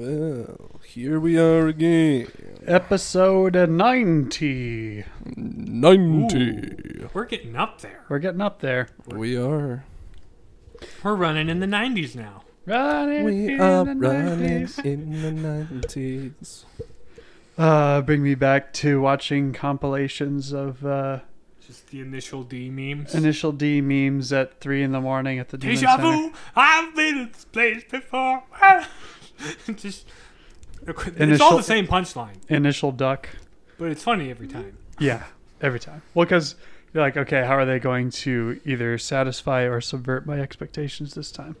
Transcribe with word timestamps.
Well, 0.00 0.78
here 0.84 1.18
we 1.18 1.38
are 1.38 1.68
again. 1.68 2.26
Episode 2.66 3.54
90. 3.54 5.04
90. 5.34 7.06
We're 7.14 7.24
getting 7.24 7.56
up 7.56 7.80
there. 7.80 8.04
We're 8.10 8.18
getting 8.18 8.42
up 8.42 8.60
there. 8.60 8.90
We 9.06 9.38
are. 9.38 9.86
We're 11.02 11.14
running 11.14 11.48
in 11.48 11.60
the 11.60 11.66
90s 11.66 12.14
now. 12.14 12.42
Running 12.66 13.24
We 13.24 13.54
in 13.54 13.60
are 13.62 13.86
the 13.86 13.94
running 13.94 14.66
90s. 14.66 14.84
in 14.84 15.22
the 15.22 15.30
90s. 15.80 16.64
Uh, 17.56 18.02
bring 18.02 18.22
me 18.22 18.34
back 18.34 18.74
to 18.74 19.00
watching 19.00 19.54
compilations 19.54 20.52
of 20.52 20.84
uh, 20.84 21.20
Just 21.66 21.86
the 21.86 22.02
initial 22.02 22.42
D 22.42 22.68
memes. 22.68 23.14
Initial 23.14 23.50
D 23.50 23.80
memes 23.80 24.30
at 24.30 24.60
3 24.60 24.82
in 24.82 24.92
the 24.92 25.00
morning 25.00 25.38
at 25.38 25.48
the 25.48 25.56
Demon 25.56 25.76
Deja 25.76 25.96
Center. 25.96 26.02
vu. 26.02 26.32
I've 26.54 26.94
been 26.94 27.16
in 27.16 27.28
this 27.32 27.46
place 27.46 27.82
before. 27.90 28.42
Just. 29.76 30.06
It's 30.86 31.16
Initial- 31.16 31.46
all 31.46 31.56
the 31.56 31.62
same 31.62 31.86
punchline, 31.86 32.36
Initial 32.48 32.92
Duck. 32.92 33.28
but 33.78 33.90
it's 33.90 34.02
funny 34.02 34.30
every 34.30 34.46
time. 34.46 34.76
Yeah, 34.98 35.24
every 35.60 35.80
time. 35.80 36.02
Well, 36.14 36.26
because 36.26 36.54
you're 36.94 37.02
like, 37.02 37.16
okay, 37.16 37.44
how 37.44 37.56
are 37.56 37.64
they 37.64 37.78
going 37.80 38.10
to 38.10 38.60
either 38.64 38.96
satisfy 38.98 39.62
or 39.62 39.80
subvert 39.80 40.26
my 40.26 40.38
expectations 40.40 41.14
this 41.14 41.32
time? 41.32 41.56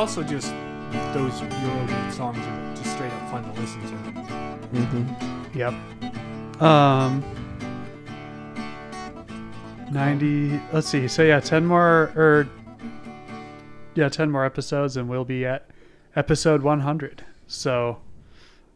Also 0.00 0.22
just 0.22 0.50
those 1.12 1.42
Eurobeat 1.42 2.12
songs 2.12 2.38
are 2.38 2.74
just 2.74 2.90
straight 2.94 3.12
up 3.12 3.30
fun 3.30 3.44
to 3.44 3.60
listen 3.60 3.80
to. 3.82 3.96
Mm-hmm. 4.72 5.58
Yep. 5.58 6.62
Um. 6.62 7.22
90 9.92 10.60
let's 10.72 10.86
see 10.86 11.08
so 11.08 11.20
yeah 11.24 11.40
10 11.40 11.66
more 11.66 12.12
or 12.14 12.48
yeah 13.96 14.08
10 14.08 14.30
more 14.30 14.44
episodes 14.44 14.96
and 14.96 15.08
we'll 15.08 15.24
be 15.24 15.44
at 15.44 15.68
episode 16.14 16.62
100 16.62 17.24
so 17.48 17.98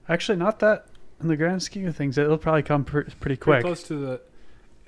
actually 0.09 0.37
not 0.37 0.59
that 0.59 0.87
in 1.23 1.29
the 1.29 1.37
grand 1.37 1.63
scheme 1.63 1.87
of 1.87 1.95
things 1.95 2.19
it'll 2.19 2.37
probably 2.37 2.65
come 2.65 2.85
pr- 2.85 3.03
pretty 3.03 3.15
Pretty 3.21 3.37
quick 3.37 3.63
close 3.63 3.85
to 3.85 3.95
the. 3.95 4.21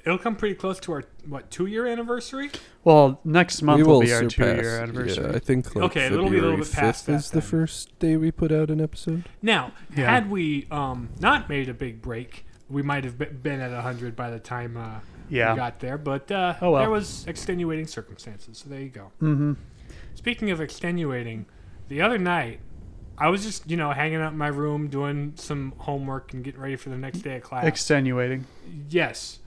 It'll 0.06 0.18
come 0.18 0.36
pretty 0.36 0.54
close 0.54 0.78
to 0.80 0.92
our 0.92 1.04
what 1.28 1.50
two 1.50 1.66
year 1.66 1.86
anniversary. 1.86 2.50
well 2.84 3.20
next 3.24 3.60
month 3.62 3.78
we 3.78 3.82
will, 3.82 3.94
will 3.94 4.00
be 4.02 4.12
our 4.14 4.24
two 4.24 4.44
year 4.44 4.78
anniversary 4.78 5.24
Yeah, 5.24 5.32
I 5.36 5.38
think 5.40 5.74
like 5.74 5.84
Okay, 5.86 6.06
it'll 6.06 6.30
be 6.30 6.38
a 6.38 6.42
little 6.42 6.58
bit 6.58 6.70
past 6.72 7.02
5th 7.04 7.06
that 7.06 7.14
is 7.16 7.30
the 7.32 7.42
first 7.42 7.98
day 7.98 8.16
we 8.16 8.30
put 8.30 8.52
out 8.52 8.70
an 8.70 8.80
episode. 8.80 9.24
Now, 9.42 9.72
Yeah. 9.96 10.08
had 10.10 10.30
we 10.30 10.68
um, 10.70 11.08
not 11.20 11.48
made 11.48 11.68
a 11.68 11.74
big 11.74 12.00
break, 12.00 12.46
we 12.70 12.82
might 12.82 13.02
have 13.04 13.18
been 13.18 13.60
at 13.60 13.72
100 13.72 14.14
by 14.14 14.30
the 14.30 14.38
time 14.38 14.76
uh, 14.76 15.00
yeah 15.28 15.52
we 15.52 15.56
got 15.56 15.80
there. 15.80 15.98
But 15.98 16.30
uh, 16.30 16.54
Oh, 16.62 16.70
well. 16.70 16.82
there 16.82 16.90
was 16.90 17.26
extenuating 17.26 17.88
circumstances, 17.88 18.58
so 18.58 18.68
there 18.70 18.80
you 18.80 18.88
go. 18.90 19.10
mm-hmm 19.20 19.54
Speaking 20.14 20.50
of 20.50 20.60
extenuating, 20.60 21.46
the 21.88 22.00
other 22.00 22.16
night, 22.18 22.60
I 23.18 23.28
was 23.28 23.44
just 23.44 23.68
you 23.68 23.76
know 23.76 23.90
hanging 23.92 24.20
out 24.20 24.32
in 24.32 24.38
my 24.38 24.48
room 24.48 24.88
doing 24.88 25.32
some 25.36 25.74
homework 25.78 26.32
and 26.32 26.44
getting 26.44 26.60
ready 26.60 26.76
for 26.76 26.88
the 26.90 26.96
next 26.96 27.18
day 27.18 27.36
of 27.36 27.42
class. 27.42 27.64
extenuating 27.66 28.46
yes. 28.88 29.40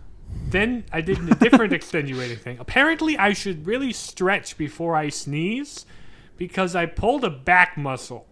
Then 0.50 0.84
I 0.92 1.02
did 1.02 1.20
a 1.30 1.36
different 1.36 1.74
extenuating 1.74 2.38
thing. 2.38 2.58
Apparently, 2.60 3.18
I 3.18 3.34
should 3.34 3.68
really 3.68 3.94
stretch 3.94 4.58
before 4.58 4.96
I 4.96 5.10
sneeze 5.10 5.86
because 6.38 6.76
I 6.76 6.86
pulled 6.88 7.24
a 7.24 7.30
back 7.30 7.78
muscle. 7.78 8.26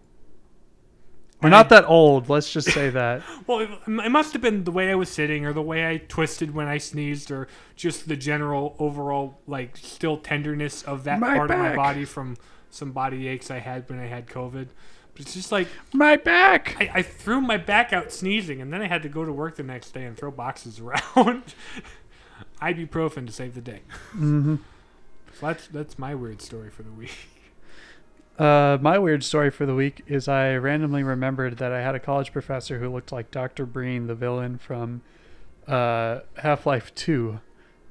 we're 1.40 1.50
not 1.50 1.68
that 1.68 1.84
old 1.84 2.28
let's 2.28 2.52
just 2.52 2.68
say 2.72 2.90
that 2.90 3.22
Well, 3.46 3.60
it, 3.60 3.70
it 3.86 4.10
must 4.10 4.32
have 4.32 4.42
been 4.42 4.64
the 4.64 4.72
way 4.72 4.90
I 4.90 4.96
was 4.96 5.08
sitting, 5.08 5.46
or 5.46 5.52
the 5.52 5.62
way 5.62 5.88
I 5.88 5.98
twisted 5.98 6.52
when 6.54 6.66
I 6.66 6.78
sneezed, 6.78 7.30
or 7.30 7.46
just 7.76 8.08
the 8.08 8.16
general 8.16 8.74
overall 8.80 9.38
like 9.46 9.76
still 9.76 10.16
tenderness 10.16 10.82
of 10.82 11.04
that 11.04 11.20
My 11.20 11.36
part 11.36 11.50
of 11.50 11.58
my 11.58 11.76
body 11.76 12.04
from 12.04 12.36
some 12.70 12.92
body 12.92 13.28
aches 13.28 13.50
I 13.50 13.58
had 13.58 13.88
when 13.88 14.00
I 14.00 14.06
had 14.06 14.26
COVID. 14.26 14.68
But 15.18 15.26
it's 15.26 15.34
just 15.34 15.50
like 15.50 15.66
my 15.92 16.14
back 16.14 16.76
I, 16.78 16.90
I 16.94 17.02
threw 17.02 17.40
my 17.40 17.56
back 17.56 17.92
out 17.92 18.12
sneezing, 18.12 18.62
and 18.62 18.72
then 18.72 18.80
I 18.80 18.86
had 18.86 19.02
to 19.02 19.08
go 19.08 19.24
to 19.24 19.32
work 19.32 19.56
the 19.56 19.64
next 19.64 19.90
day 19.90 20.04
and 20.04 20.16
throw 20.16 20.30
boxes 20.30 20.78
around. 21.16 21.42
Ibuprofen 22.62 23.26
to 23.26 23.32
save 23.32 23.54
the 23.54 23.60
day. 23.60 23.80
mm-hmm 24.12 24.56
So 25.34 25.46
that's 25.46 25.66
that's 25.66 25.98
my 25.98 26.14
weird 26.14 26.40
story 26.40 26.70
for 26.70 26.84
the 26.84 26.92
week. 26.92 27.10
Uh, 28.38 28.78
my 28.80 28.96
weird 29.00 29.24
story 29.24 29.50
for 29.50 29.66
the 29.66 29.74
week 29.74 30.04
is 30.06 30.28
I 30.28 30.54
randomly 30.54 31.02
remembered 31.02 31.58
that 31.58 31.72
I 31.72 31.82
had 31.82 31.96
a 31.96 31.98
college 31.98 32.32
professor 32.32 32.78
who 32.78 32.88
looked 32.88 33.10
like 33.10 33.32
Dr. 33.32 33.66
Breen, 33.66 34.06
the 34.06 34.14
villain 34.14 34.58
from 34.58 35.02
uh, 35.66 36.20
Half 36.36 36.64
Life 36.64 36.94
2. 36.94 37.40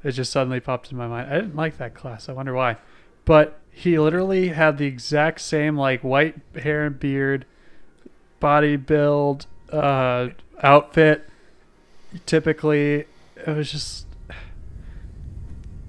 It 0.05 0.11
just 0.11 0.31
suddenly 0.31 0.61
popped 0.61 0.89
in 0.89 0.97
my 0.97 1.05
mind. 1.05 1.29
I 1.29 1.35
didn't 1.35 1.57
like 1.57 1.77
that 1.79 1.95
class. 1.95 2.29
I 2.29 2.31
wonder 2.31 2.53
why. 2.53 2.77
But 3.25 3.59
he 3.77 3.99
literally 3.99 4.47
had 4.47 4.79
the 4.79 4.88
exact 4.88 5.39
same, 5.39 5.77
like, 5.77 6.03
white 6.03 6.35
hair 6.55 6.88
and 6.88 6.99
beard, 6.99 7.45
body 8.39 8.75
build, 8.75 9.45
uh, 9.71 10.29
outfit. 10.63 11.29
Typically, 12.25 13.05
it 13.35 13.55
was 13.55 13.71
just. 13.71 14.07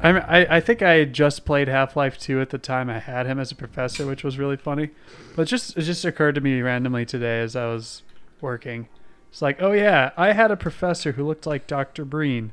I, 0.01 0.13
mean, 0.13 0.23
I 0.29 0.57
I 0.57 0.61
think 0.61 0.83
I 0.83 0.97
had 0.97 1.15
just 1.15 1.47
played 1.47 1.67
Half 1.67 1.97
Life 1.97 2.19
Two 2.19 2.43
at 2.43 2.51
the 2.51 2.59
time 2.59 2.91
I 2.91 2.99
had 2.99 3.25
him 3.25 3.39
as 3.41 3.51
a 3.53 3.55
professor, 3.55 4.07
which 4.07 4.23
was 4.23 4.39
really 4.39 4.59
funny. 4.59 4.91
But 5.35 5.43
it 5.43 5.45
just 5.47 5.75
it 5.79 5.83
just 5.83 6.05
occurred 6.05 6.35
to 6.35 6.43
me 6.43 6.61
randomly 6.61 7.07
today 7.07 7.41
as 7.41 7.57
I 7.57 7.69
was 7.69 8.03
working. 8.43 8.89
It's 9.31 9.41
like, 9.41 9.63
oh 9.63 9.73
yeah, 9.73 10.11
I 10.15 10.33
had 10.33 10.51
a 10.51 10.59
professor 10.59 11.13
who 11.13 11.27
looked 11.27 11.47
like 11.47 11.67
Dr. 11.67 12.05
Breen, 12.05 12.53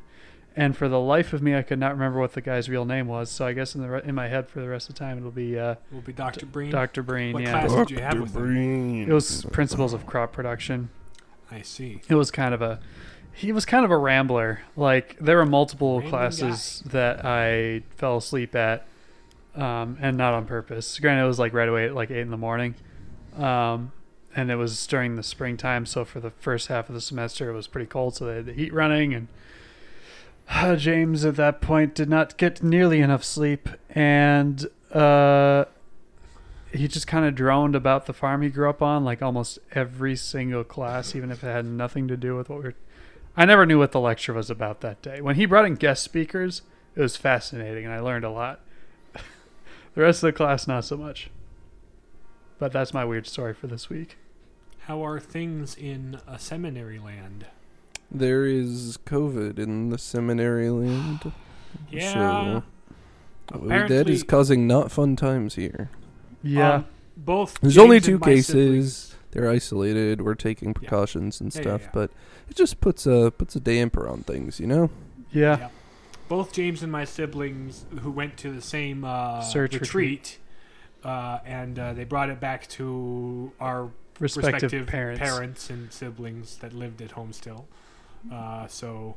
and 0.55 0.75
for 0.75 0.87
the 0.87 0.99
life 0.99 1.33
of 1.33 1.41
me, 1.41 1.55
I 1.55 1.61
could 1.61 1.79
not 1.79 1.91
remember 1.93 2.19
what 2.19 2.33
the 2.33 2.41
guy's 2.41 2.69
real 2.69 2.85
name 2.85 3.07
was. 3.07 3.29
So 3.29 3.45
I 3.45 3.53
guess 3.53 3.75
in 3.75 3.81
the 3.81 3.89
re- 3.89 4.01
in 4.03 4.15
my 4.15 4.27
head 4.27 4.49
for 4.49 4.61
the 4.61 4.69
rest 4.69 4.89
of 4.89 4.95
the 4.95 4.99
time, 4.99 5.17
it'll 5.17 5.31
be 5.31 5.59
uh, 5.59 5.75
Will 5.91 6.01
be 6.01 6.13
Dr. 6.13 6.45
Breen. 6.45 6.71
Dr. 6.71 7.03
Breen. 7.03 7.33
What 7.33 7.43
yeah, 7.43 7.65
class 7.65 7.87
did 7.87 7.91
you 7.91 7.99
have 7.99 8.19
with 8.19 8.35
him? 8.35 8.41
Breen. 8.41 9.09
it 9.09 9.13
was 9.13 9.45
principles 9.51 9.93
of 9.93 10.05
crop 10.05 10.31
production. 10.31 10.89
I 11.51 11.61
see. 11.61 12.01
it 12.09 12.15
was 12.15 12.31
kind 12.31 12.53
of 12.53 12.61
a 12.61 12.79
he 13.35 13.51
was 13.51 13.65
kind 13.65 13.83
of 13.85 13.91
a 13.91 13.97
rambler 13.97 14.61
like 14.75 15.17
there 15.19 15.37
were 15.37 15.45
multiple 15.45 15.99
Random 15.99 16.09
classes 16.09 16.81
that 16.85 17.25
i 17.25 17.83
fell 17.97 18.17
asleep 18.17 18.55
at 18.55 18.87
um, 19.55 19.97
and 20.01 20.17
not 20.17 20.33
on 20.33 20.45
purpose 20.45 20.97
granted 20.99 21.23
it 21.23 21.27
was 21.27 21.39
like 21.39 21.53
right 21.53 21.69
away 21.69 21.85
at 21.85 21.93
like 21.93 22.09
8 22.11 22.19
in 22.19 22.31
the 22.31 22.37
morning 22.37 22.75
um, 23.37 23.91
and 24.35 24.49
it 24.49 24.55
was 24.55 24.87
during 24.87 25.15
the 25.15 25.23
springtime 25.23 25.85
so 25.85 26.03
for 26.03 26.19
the 26.19 26.31
first 26.31 26.67
half 26.67 26.89
of 26.89 26.95
the 26.95 27.01
semester 27.01 27.49
it 27.49 27.53
was 27.53 27.67
pretty 27.67 27.87
cold 27.87 28.15
so 28.15 28.25
they 28.25 28.35
had 28.35 28.45
the 28.45 28.53
heat 28.53 28.73
running 28.73 29.13
and 29.13 29.27
james 30.77 31.25
at 31.25 31.35
that 31.35 31.61
point 31.61 31.95
did 31.95 32.09
not 32.09 32.37
get 32.37 32.63
nearly 32.63 32.99
enough 32.99 33.23
sleep 33.23 33.69
and 33.89 34.67
uh, 34.91 35.65
he 36.71 36.87
just 36.87 37.07
kind 37.07 37.25
of 37.25 37.35
droned 37.35 37.75
about 37.75 38.05
the 38.05 38.13
farm 38.13 38.41
he 38.41 38.49
grew 38.49 38.69
up 38.69 38.81
on 38.81 39.03
like 39.03 39.21
almost 39.21 39.59
every 39.73 40.15
single 40.15 40.63
class 40.63 41.15
even 41.15 41.31
if 41.31 41.43
it 41.43 41.47
had 41.47 41.65
nothing 41.65 42.07
to 42.07 42.17
do 42.17 42.35
with 42.35 42.49
what 42.49 42.59
we 42.59 42.65
were 42.65 42.75
i 43.35 43.45
never 43.45 43.65
knew 43.65 43.79
what 43.79 43.91
the 43.91 43.99
lecture 43.99 44.33
was 44.33 44.49
about 44.49 44.81
that 44.81 45.01
day. 45.01 45.19
When 45.21 45.35
he 45.35 45.45
brought 45.45 45.65
in 45.65 45.75
guest 45.75 46.03
speakers 46.03 46.61
it 46.95 47.01
was 47.01 47.17
fascinating 47.17 47.85
and 47.85 47.93
i 47.93 47.99
learned 47.99 48.25
a 48.25 48.31
lot. 48.31 48.61
The 49.95 50.01
rest 50.01 50.23
of 50.23 50.27
the 50.27 50.33
class 50.33 50.67
not 50.67 50.83
so 50.83 50.97
much. 50.97 51.29
But 52.59 52.73
that's 52.73 52.93
my 52.93 53.05
weird 53.05 53.27
story 53.27 53.53
for 53.53 53.67
this 53.67 53.89
week. 53.89 54.17
How 54.79 55.05
are 55.05 55.19
things 55.19 55.75
in 55.75 56.19
a 56.27 56.37
seminary 56.37 56.99
land? 56.99 57.47
There 58.19 58.45
is 58.45 58.97
COVID 59.05 59.59
in 59.59 59.89
the 59.89 59.97
seminary 59.97 60.69
land. 60.69 61.31
Yeah. 61.91 62.13
So, 62.13 62.63
that 63.51 63.63
Apparently- 63.65 64.21
causing 64.23 64.65
not 64.65 64.91
fun 64.91 65.15
times 65.17 65.55
here. 65.55 65.89
yeah 66.41 66.75
Um, 66.75 66.85
both. 67.17 67.59
There's 67.59 67.77
only 67.77 67.97
James 67.97 68.07
and 68.07 68.19
two 68.21 68.25
cases. 68.25 68.45
siblings- 68.47 69.15
They're 69.31 69.49
isolated. 69.49 70.21
We're 70.21 70.35
taking 70.35 70.73
precautions 70.73 71.41
and 71.41 71.53
Yeah, 71.53 71.59
yeah, 71.59 71.63
stuff, 71.63 71.81
yeah. 71.83 71.89
but 71.93 72.11
it 72.49 72.55
just 72.55 72.79
puts 72.79 73.05
a 73.05 73.31
puts 73.37 73.55
a 73.57 73.59
damper 73.59 74.07
on 74.07 74.23
things, 74.23 74.59
you 74.61 74.67
know. 74.67 74.89
yeah, 75.31 75.57
Yeah. 75.59 75.69
Both 76.29 76.53
James 76.53 76.81
and 76.81 76.91
my 76.91 77.03
siblings, 77.03 77.85
who 78.01 78.09
went 78.09 78.37
to 78.37 78.51
the 78.53 78.61
same 78.61 79.03
uh, 79.03 79.41
Search 79.41 79.73
retreat, 79.73 80.39
uh, 81.03 81.39
and 81.45 81.77
uh, 81.77 81.93
they 81.93 82.05
brought 82.05 82.29
it 82.29 82.39
back 82.39 82.67
to 82.69 83.51
our 83.59 83.89
respective, 84.19 84.71
respective 84.71 84.87
parents. 84.87 85.69
and 85.69 85.91
siblings 85.91 86.55
that 86.59 86.71
lived 86.73 87.01
at 87.01 87.11
home 87.11 87.33
still. 87.33 87.67
Uh, 88.31 88.67
so 88.67 89.15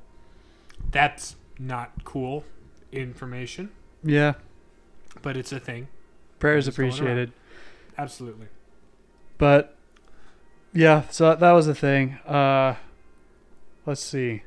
that's 0.91 1.37
not 1.59 2.05
cool 2.05 2.45
information, 2.93 3.71
yeah 4.03 4.35
but 5.23 5.37
it's 5.37 5.53
a 5.53 5.59
thing. 5.61 5.89
prayers 6.39 6.69
It's 6.69 6.77
going 6.77 6.89
around. 6.91 6.99
appreciated 7.01 7.33
Absolutely. 7.97 8.47
but 9.39 9.77
yeah 10.73 11.03
so 11.11 11.35
that 11.35 11.53
was 11.53 11.67
the 11.67 11.75
thing 11.75 12.13
uh 12.27 12.75
let's 13.87 14.01
see 14.03 14.43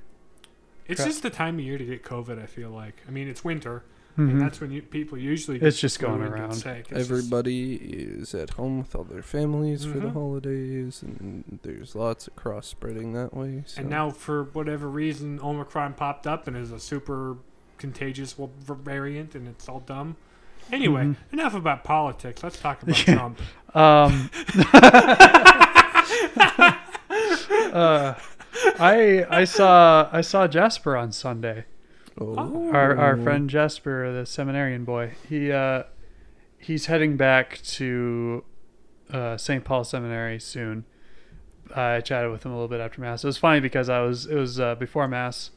It's 0.87 1.03
just 1.03 1.23
the 1.23 1.29
time 1.29 1.59
of 1.59 1.65
year 1.65 1.77
to 1.77 1.85
get 1.85 2.03
COVID. 2.03 2.41
I 2.41 2.45
feel 2.45 2.69
like. 2.69 3.01
I 3.07 3.11
mean, 3.11 3.27
it's 3.27 3.43
winter, 3.43 3.83
Mhm. 4.17 4.29
and 4.31 4.41
that's 4.41 4.59
when 4.59 4.71
you, 4.71 4.81
people 4.81 5.17
usually 5.17 5.57
it's 5.59 5.79
just 5.79 5.99
going 5.99 6.21
around. 6.21 6.53
sick. 6.53 6.87
It's 6.89 6.89
just- 6.89 7.09
Everybody 7.11 7.75
is 7.75 8.33
at 8.35 8.51
home 8.51 8.79
with 8.79 8.93
all 8.95 9.03
their 9.05 9.21
families 9.23 9.85
for 9.85 9.99
the 9.99 10.07
Mhm. 10.07 10.13
holidays, 10.13 11.01
and 11.03 11.59
there's 11.63 11.95
lots 11.95 12.27
of 12.27 12.35
cross 12.35 12.67
spreading 12.67 13.13
that 13.13 13.33
way. 13.33 13.63
So. 13.65 13.81
and 13.81 13.89
now, 13.89 14.09
for 14.09 14.43
whatever 14.43 14.87
reason, 14.89 15.39
Omicron 15.41 15.93
popped 15.93 16.27
up 16.27 16.47
and 16.47 16.57
is 16.57 16.71
a 16.71 16.79
super 16.79 17.37
contagious 17.77 18.35
variant, 18.67 19.33
and 19.35 19.47
it's 19.47 19.67
all 19.69 19.79
dumb. 19.79 20.15
Anyway, 20.71 21.03
Mhm. 21.03 21.15
enough 21.33 21.53
about 21.55 21.83
politics. 21.83 22.43
Let's 22.43 22.59
talk 22.59 22.83
about 22.83 23.07
Yeah. 23.07 23.15
Trump. 23.15 23.39
Um, 23.73 24.29
uh, 27.73 28.13
I 28.79 29.25
I 29.29 29.43
saw 29.45 30.09
I 30.11 30.21
saw 30.21 30.47
Jasper 30.47 30.95
on 30.95 31.11
Sunday. 31.11 31.65
Oh. 32.19 32.71
Our 32.73 32.97
our 32.97 33.17
friend 33.17 33.49
Jasper, 33.49 34.11
the 34.11 34.25
seminarian 34.25 34.83
boy. 34.85 35.13
He 35.29 35.51
uh, 35.51 35.83
he's 36.57 36.85
heading 36.87 37.17
back 37.17 37.61
to 37.63 38.43
uh, 39.11 39.37
St. 39.37 39.63
Paul 39.63 39.83
Seminary 39.83 40.39
soon. 40.39 40.85
I 41.75 42.01
chatted 42.01 42.31
with 42.31 42.45
him 42.45 42.51
a 42.51 42.55
little 42.55 42.67
bit 42.67 42.81
after 42.81 42.99
mass. 43.01 43.23
It 43.23 43.27
was 43.27 43.37
funny 43.37 43.59
because 43.59 43.89
I 43.89 44.01
was 44.01 44.25
it 44.25 44.35
was 44.35 44.59
uh, 44.59 44.75
before 44.75 45.07
mass. 45.07 45.51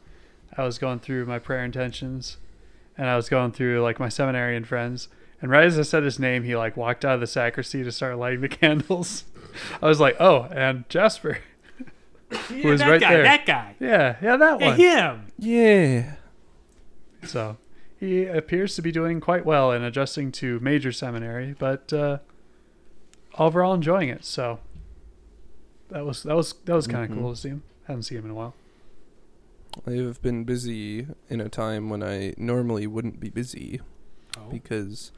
I 0.56 0.62
was 0.64 0.78
going 0.78 1.00
through 1.00 1.26
my 1.26 1.38
prayer 1.40 1.64
intentions, 1.64 2.36
and 2.96 3.08
I 3.08 3.16
was 3.16 3.28
going 3.28 3.52
through 3.52 3.82
like 3.82 3.98
my 3.98 4.08
seminarian 4.08 4.64
friends. 4.64 5.08
And 5.42 5.50
right 5.50 5.66
as 5.66 5.78
I 5.78 5.82
said 5.82 6.04
his 6.04 6.18
name, 6.18 6.44
he 6.44 6.56
like 6.56 6.76
walked 6.76 7.04
out 7.04 7.16
of 7.16 7.20
the 7.20 7.26
sacristy 7.26 7.82
to 7.84 7.90
start 7.92 8.16
lighting 8.16 8.40
the 8.40 8.48
candles. 8.60 9.24
I 9.82 9.86
was 9.88 10.00
like, 10.00 10.16
oh, 10.20 10.48
and 10.50 10.88
Jasper. 10.88 11.38
Yeah, 12.50 12.66
was 12.66 12.80
that 12.80 12.88
right 12.90 13.00
guy, 13.00 13.12
there. 13.14 13.22
that 13.22 13.46
guy. 13.46 13.76
Yeah, 13.78 14.16
yeah, 14.20 14.36
that 14.36 14.60
Yeah, 14.60 14.66
one. 14.66 14.76
him. 14.76 15.26
Yeah. 15.38 16.14
So 17.26 17.56
he 17.99 18.26
appears 18.26 18.75
to 18.76 18.82
be 18.82 18.93
doing 18.93 19.21
quite 19.21 19.44
well 19.47 19.73
in 19.73 19.82
adjusting 19.82 20.31
to 20.32 20.61
major 20.61 20.93
seminary, 20.93 21.55
but 21.59 21.93
uh, 21.93 22.19
overall 23.38 23.75
enjoying 23.75 24.09
it. 24.09 24.25
So 24.25 24.61
that 25.88 26.05
was 26.05 26.23
that 26.25 26.37
was 26.37 26.55
that 26.65 26.75
was 26.75 26.87
kind 26.87 27.05
of 27.05 27.17
Mhm. 27.17 27.21
cool 27.21 27.35
to 27.35 27.41
see 27.41 27.49
him. 27.50 27.62
Haven't 27.85 28.03
seen 28.05 28.19
him 28.19 28.25
in 28.26 28.31
a 28.31 28.35
while. 28.35 28.55
I 29.87 29.93
have 29.93 30.23
been 30.23 30.44
busy 30.44 31.06
in 31.29 31.41
a 31.41 31.49
time 31.49 31.91
when 31.91 32.03
I 32.03 32.32
normally 32.37 32.87
wouldn't 32.87 33.19
be 33.21 33.29
busy 33.29 33.81
Oh. 34.38 34.49
because 34.50 35.11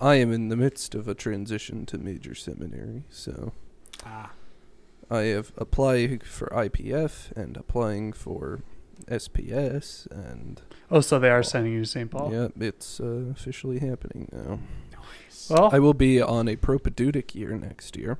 I 0.00 0.14
am 0.16 0.32
in 0.32 0.48
the 0.48 0.56
midst 0.56 0.94
of 0.94 1.08
a 1.08 1.14
transition 1.14 1.84
to 1.86 1.98
major 1.98 2.34
seminary. 2.34 3.04
So 3.10 3.52
Ah. 4.04 4.32
I 5.10 5.22
have 5.24 5.52
applied 5.56 6.22
for 6.24 6.52
IPF 6.54 7.32
and 7.36 7.56
applying 7.56 8.12
for 8.12 8.60
SPS, 9.06 10.06
and 10.10 10.60
Oh, 10.90 11.00
so 11.00 11.18
they 11.18 11.30
are 11.30 11.42
sending 11.42 11.72
you 11.72 11.80
to 11.80 11.86
St. 11.86 12.10
Paul. 12.10 12.32
yeah, 12.32 12.48
it's 12.58 13.00
uh, 13.00 13.24
officially 13.30 13.78
happening 13.78 14.28
now. 14.32 14.58
Nice. 14.92 15.50
Well, 15.50 15.70
I 15.72 15.78
will 15.78 15.94
be 15.94 16.20
on 16.20 16.48
a 16.48 16.56
propedeutic 16.56 17.34
year 17.34 17.56
next 17.56 17.96
year, 17.96 18.18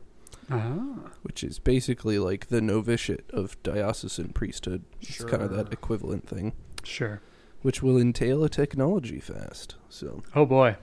ah, 0.50 1.10
which 1.22 1.42
is 1.44 1.58
basically 1.58 2.18
like 2.18 2.46
the 2.48 2.60
novitiate 2.60 3.30
of 3.32 3.60
diocesan 3.62 4.32
priesthood. 4.32 4.84
Sure. 5.02 5.26
It's 5.26 5.30
kind 5.30 5.42
of 5.42 5.50
that 5.52 5.72
equivalent 5.72 6.26
thing, 6.28 6.52
sure. 6.84 7.20
which 7.62 7.82
will 7.82 7.98
entail 7.98 8.44
a 8.44 8.48
technology 8.48 9.20
fast. 9.20 9.74
So 9.88 10.22
Oh 10.34 10.46
boy. 10.46 10.76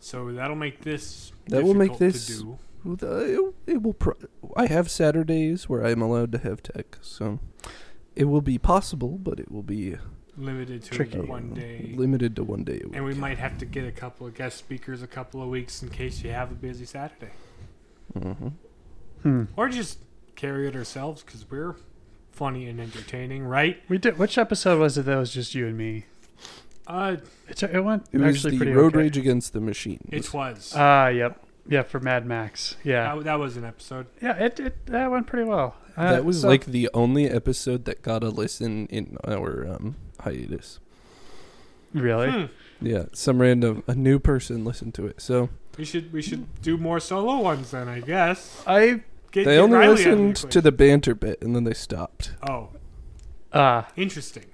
So 0.00 0.32
that'll 0.32 0.56
make 0.56 0.82
this. 0.82 1.32
That 1.46 1.62
will 1.64 1.74
make 1.74 1.98
this- 1.98 2.26
To 2.26 2.32
do. 2.42 2.58
Well, 2.84 2.96
the- 2.96 3.54
it, 3.66 3.72
it 3.74 3.82
will. 3.82 3.94
Pro- 3.94 4.16
I 4.56 4.66
have 4.66 4.90
Saturdays 4.90 5.68
where 5.70 5.82
I'm 5.86 6.02
allowed 6.02 6.32
to 6.32 6.38
have 6.38 6.62
tech, 6.62 6.98
so 7.00 7.38
it 8.16 8.24
will 8.24 8.40
be 8.40 8.58
possible, 8.58 9.18
but 9.22 9.38
it 9.40 9.50
will 9.50 9.62
be 9.62 9.96
limited 10.36 10.82
to 10.84 10.90
Tricky. 10.90 11.18
one 11.20 11.54
day. 11.54 11.94
limited 11.96 12.34
to 12.36 12.44
one 12.44 12.64
day 12.64 12.80
a 12.82 12.86
week. 12.88 12.96
And 12.96 13.04
we 13.04 13.14
might 13.14 13.38
have 13.38 13.56
to 13.58 13.64
get 13.64 13.86
a 13.86 13.92
couple 13.92 14.26
of 14.26 14.34
guest 14.34 14.58
speakers 14.58 15.02
a 15.02 15.06
couple 15.06 15.42
of 15.42 15.48
weeks 15.48 15.82
in 15.82 15.88
case 15.90 16.22
you 16.22 16.30
have 16.30 16.50
a 16.50 16.54
busy 16.54 16.84
Saturday. 16.84 17.32
hmm 18.12 18.48
Hmm. 19.22 19.44
Or 19.56 19.68
just 19.70 19.98
carry 20.36 20.68
it 20.68 20.76
ourselves 20.76 21.22
because 21.22 21.50
we're 21.50 21.76
funny 22.30 22.68
and 22.68 22.78
entertaining, 22.80 23.44
right? 23.44 23.80
We 23.88 23.96
did. 23.98 24.18
Which 24.18 24.36
episode 24.36 24.78
was 24.80 24.98
it 24.98 25.06
that 25.06 25.16
was 25.16 25.32
just 25.32 25.54
you 25.54 25.66
and 25.66 25.78
me? 25.78 26.04
Uh, 26.86 27.16
It, 27.48 27.62
it 27.62 27.80
went 27.80 28.06
It 28.12 28.20
was 28.20 28.36
actually 28.36 28.50
the 28.52 28.56
pretty 28.58 28.72
Road 28.72 28.88
okay. 28.94 28.98
Rage 29.04 29.16
Against 29.16 29.52
the 29.54 29.60
Machine. 29.60 30.06
it 30.10 30.34
was. 30.34 30.72
Ah, 30.76 31.08
yep. 31.08 31.42
Yeah, 31.66 31.82
for 31.82 31.98
Mad 32.00 32.26
Max. 32.26 32.76
Yeah. 32.84 33.14
that, 33.16 33.24
that 33.24 33.38
was 33.38 33.56
an 33.56 33.64
episode. 33.64 34.06
Yeah, 34.20 34.36
it, 34.36 34.60
it 34.60 34.86
that 34.86 35.10
went 35.10 35.26
pretty 35.26 35.48
well. 35.48 35.76
Uh, 35.96 36.12
that 36.12 36.24
was 36.24 36.42
so- 36.42 36.48
like 36.48 36.66
the 36.66 36.90
only 36.92 37.28
episode 37.28 37.84
that 37.86 38.02
got 38.02 38.22
a 38.22 38.28
listen 38.28 38.86
in 38.88 39.16
our 39.26 39.66
um, 39.74 39.96
hiatus. 40.20 40.80
really. 41.92 42.30
Hmm. 42.30 42.44
Yeah, 42.80 43.04
some 43.12 43.40
random 43.40 43.82
a 43.86 43.94
new 43.94 44.18
person 44.18 44.64
listened 44.64 44.94
to 44.94 45.06
it. 45.06 45.20
So 45.20 45.48
We 45.78 45.84
should 45.84 46.12
we 46.12 46.20
should 46.22 46.60
do 46.60 46.76
more 46.76 47.00
solo 47.00 47.38
ones 47.40 47.70
then, 47.70 47.88
I 47.88 48.00
guess. 48.00 48.62
I 48.66 49.02
Get, 49.30 49.46
they 49.46 49.54
get 49.56 49.58
only 49.58 49.76
Riley 49.78 49.92
out 50.04 50.12
of 50.12 50.18
the 50.18 50.24
listened 50.26 50.50
to 50.52 50.60
the 50.60 50.70
banter 50.72 51.14
bit 51.14 51.40
and 51.42 51.56
then 51.56 51.64
they 51.64 51.72
stopped. 51.74 52.32
Oh, 52.48 52.68
uh 53.52 53.82
interesting. 53.96 54.44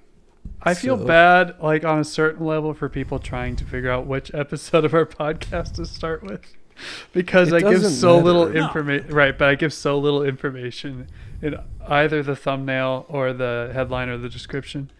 I 0.62 0.74
feel 0.74 0.96
So- 0.98 1.06
bad 1.06 1.56
like 1.60 1.84
on 1.84 1.98
a 1.98 2.04
certain 2.04 2.46
level 2.46 2.72
for 2.74 2.88
people 2.88 3.18
trying 3.18 3.56
to 3.56 3.64
figure 3.64 3.90
out 3.90 4.06
which 4.06 4.32
episode 4.34 4.84
of 4.84 4.94
our 4.94 5.06
podcast 5.20 5.74
to 5.74 5.86
start 5.86 6.22
with 6.22 6.42
because 7.12 7.48
It 7.48 7.54
I 7.56 7.60
give 7.60 7.82
doesn't 7.82 7.90
so 7.98 8.18
little 8.18 8.46
matter. 8.46 8.58
No. 8.60 8.66
information 8.66 9.14
right, 9.14 9.36
but 9.36 9.48
I 9.48 9.54
give 9.54 9.72
so 9.72 9.98
little 9.98 10.22
information 10.22 11.06
in 11.42 11.56
either 11.88 12.22
the 12.22 12.36
thumbnail 12.36 13.06
or 13.08 13.32
the 13.32 13.70
headline 13.72 14.08
or 14.08 14.18
the 14.18 14.28
description. 14.28 14.90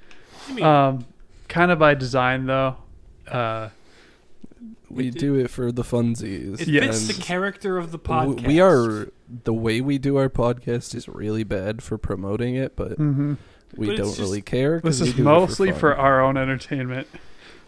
Mean, 0.54 0.64
Um 0.64 1.06
kind 1.48 1.70
of 1.70 1.78
by 1.78 1.94
design 1.94 2.46
though. 2.46 2.76
Uh 3.30 3.68
We 4.88 5.08
It- 5.08 5.18
do 5.18 5.34
it 5.36 5.50
for 5.50 5.70
the 5.72 5.82
funsies. 5.82 6.60
it 6.60 6.68
yeah, 6.68 6.80
fits 6.82 7.06
the 7.06 7.22
character 7.22 7.78
of 7.78 7.92
the 7.92 7.98
podcast. 7.98 8.46
We 8.46 8.60
are 8.60 9.08
the 9.44 9.52
way 9.54 9.80
we 9.80 9.98
do 9.98 10.16
our 10.16 10.28
podcast 10.28 10.94
is 10.94 11.08
really 11.08 11.44
bad 11.44 11.82
for 11.82 11.96
promoting 11.98 12.56
it, 12.56 12.74
but 12.74 12.98
mhm. 12.98 13.36
we 13.76 13.86
But 13.88 13.96
don't 13.98 14.06
just- 14.06 14.18
really 14.20 14.42
care. 14.42 14.80
This 14.80 15.00
is 15.00 15.16
mostly 15.16 15.70
for, 15.70 15.92
fun. 15.92 16.00
our 16.00 16.20
own 16.20 16.36
entertainment. 16.36 17.06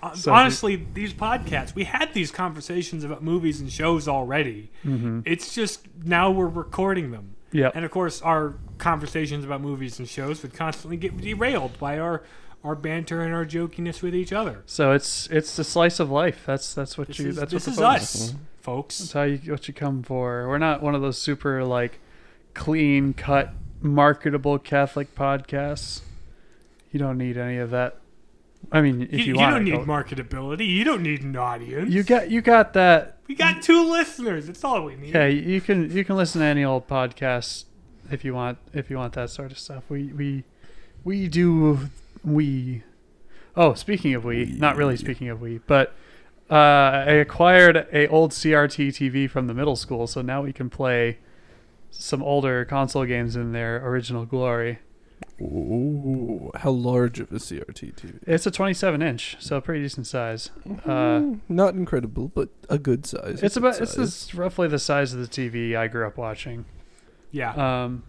Uh, 0.03 0.15
So- 0.15 0.33
honestly, 0.33 0.87
these 0.95 1.13
podcasts, 1.15 1.75
we 1.75 1.85
had 1.85 2.13
these 2.13 2.31
conversations 2.31 3.05
about 3.05 3.23
movies 3.23 3.61
and 3.61 3.71
shows 3.71 4.09
already. 4.09 4.71
Mm-hmm. 4.85 5.21
It's 5.25 5.55
just 5.55 5.87
now 6.05 6.31
we're 6.31 6.49
recording 6.49 7.13
them. 7.13 7.37
Yep. 7.53 7.73
And 7.77 7.85
of 7.85 7.91
course, 7.91 8.21
our 8.23 8.55
conversations 8.79 9.45
about 9.45 9.61
movies 9.61 9.99
and 9.99 10.09
shows 10.09 10.43
would 10.43 10.55
constantly 10.55 10.97
get 10.97 11.17
derailed 11.19 11.79
by 11.79 11.99
our 11.99 12.23
our 12.65 12.75
banter 12.77 13.23
and 13.23 13.35
our 13.35 13.45
jokiness 13.45 14.03
with 14.03 14.15
each 14.15 14.33
other. 14.33 14.63
So 14.67 14.93
it's 14.93 15.27
it's 15.31 15.57
the 15.57 15.65
slice 15.65 16.01
of 16.01 16.11
life. 16.11 16.45
That's 16.47 16.73
that's 16.75 16.97
what 16.97 17.09
This 17.09 17.19
you 17.19 17.29
is, 17.31 17.37
that's 17.37 17.53
this 17.53 17.67
what 17.67 17.73
is 17.73 17.77
the 17.79 17.83
focus 17.83 18.15
us, 18.31 18.35
folks. 18.61 18.99
That's 18.99 19.13
how 19.13 19.23
you 19.25 19.51
what 19.53 19.69
you 19.69 19.75
come 19.75 20.03
for. 20.03 20.49
We're 20.49 20.59
not 20.59 20.83
one 20.83 20.95
of 20.95 21.03
those 21.03 21.19
super 21.19 21.65
like 21.65 21.99
clean 22.55 23.15
cut 23.15 23.53
marketable 23.81 24.59
Catholic 24.59 25.15
podcasts. 25.15 26.01
You 26.93 26.99
don't 27.01 27.19
need 27.19 27.37
any 27.37 27.59
of 27.59 27.71
that. 27.71 27.97
I 28.71 28.81
mean, 28.81 29.03
if 29.03 29.13
you, 29.13 29.19
you, 29.19 29.25
you 29.25 29.35
want 29.37 29.55
don't 29.57 29.65
need 29.65 29.73
go- 29.73 29.85
marketability. 29.85 30.67
You 30.67 30.85
don't 30.85 31.03
need 31.03 31.23
an 31.23 31.37
audience. 31.37 31.91
you 31.91 32.03
got 32.03 32.31
you 32.31 32.41
got 32.41 32.73
that. 32.75 33.19
we 33.27 33.35
got 33.35 33.63
two 33.63 33.91
listeners. 33.91 34.47
That's 34.47 34.63
all 34.65 34.85
we 34.85 34.97
need. 34.97 35.15
Yeah, 35.15 35.27
you 35.27 35.61
can 35.61 35.91
you 35.95 36.05
can 36.05 36.17
listen 36.17 36.41
to 36.41 36.47
any 36.47 36.65
old 36.65 36.87
podcast 36.87 37.65
if 38.11 38.25
you 38.25 38.35
want 38.35 38.59
if 38.73 38.91
you 38.91 38.97
want 38.97 39.15
that 39.15 39.31
sort 39.31 39.53
of 39.53 39.59
stuff. 39.59 39.85
We 39.89 40.13
we 40.13 40.45
we 41.05 41.29
do 41.29 41.91
we. 42.25 42.83
Oh, 43.55 43.75
speaking 43.75 44.15
of 44.15 44.25
we, 44.25 44.47
not 44.47 44.77
really 44.77 44.97
speaking 44.97 45.29
of 45.29 45.43
we, 45.43 45.59
but 45.67 45.95
uh, 46.51 46.55
I 46.55 47.13
acquired 47.13 47.87
a 47.93 48.07
old 48.09 48.31
CRT 48.31 48.89
TV 48.89 49.29
from 49.29 49.47
the 49.47 49.55
middle 49.55 49.77
school, 49.77 50.07
so 50.07 50.23
now 50.23 50.43
we 50.43 50.53
can 50.53 50.71
play 50.71 51.19
some 51.91 52.23
older 52.23 52.65
console 52.65 53.05
games 53.05 53.37
in 53.37 53.53
their 53.53 53.87
original 53.87 54.25
glory. 54.25 54.79
Ooh, 55.41 56.51
how 56.55 56.71
large 56.71 57.19
of 57.21 57.33
a 57.33 57.37
CRT 57.37 57.95
TV? 57.95 58.19
It's 58.27 58.47
a 58.47 58.51
27 58.51 59.03
inch, 59.03 59.37
so 59.41 59.61
pretty 59.61 59.83
decent 59.83 60.07
size. 60.07 60.51
Uh, 60.67 61.21
Mm, 61.23 61.41
Not 61.49 61.75
incredible, 61.75 62.29
but 62.35 62.49
a 62.69 62.79
good 62.79 63.07
size. 63.07 63.43
it's 63.43 63.55
good 63.55 63.63
about 63.65 63.81
it's 63.81 63.93
size. 63.95 63.97
this, 63.97 64.35
roughly 64.35 64.69
the 64.69 64.79
size 64.79 65.13
of 65.15 65.21
the 65.21 65.27
TV 65.27 65.75
I 65.77 65.89
grew 65.89 66.07
up 66.07 66.17
watching. 66.17 66.65
Yeah. 67.31 67.53
Um, 67.83 68.05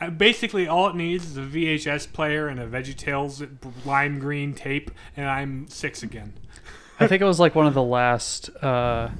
Uh, 0.00 0.10
basically, 0.10 0.66
all 0.66 0.88
it 0.88 0.96
needs 0.96 1.26
is 1.26 1.36
a 1.36 1.42
VHS 1.42 2.06
player 2.12 2.48
and 2.48 2.58
a 2.58 2.66
VeggieTales 2.66 3.46
lime 3.86 4.18
green 4.18 4.54
tape, 4.54 4.90
and 5.16 5.28
I'm 5.28 5.68
six 5.68 6.02
again. 6.02 6.32
I 6.98 7.06
think 7.06 7.22
it 7.22 7.24
was 7.26 7.38
like 7.38 7.54
one 7.54 7.66
of 7.66 7.74
the 7.74 7.82
last. 7.82 8.50
Uh, 8.62 9.10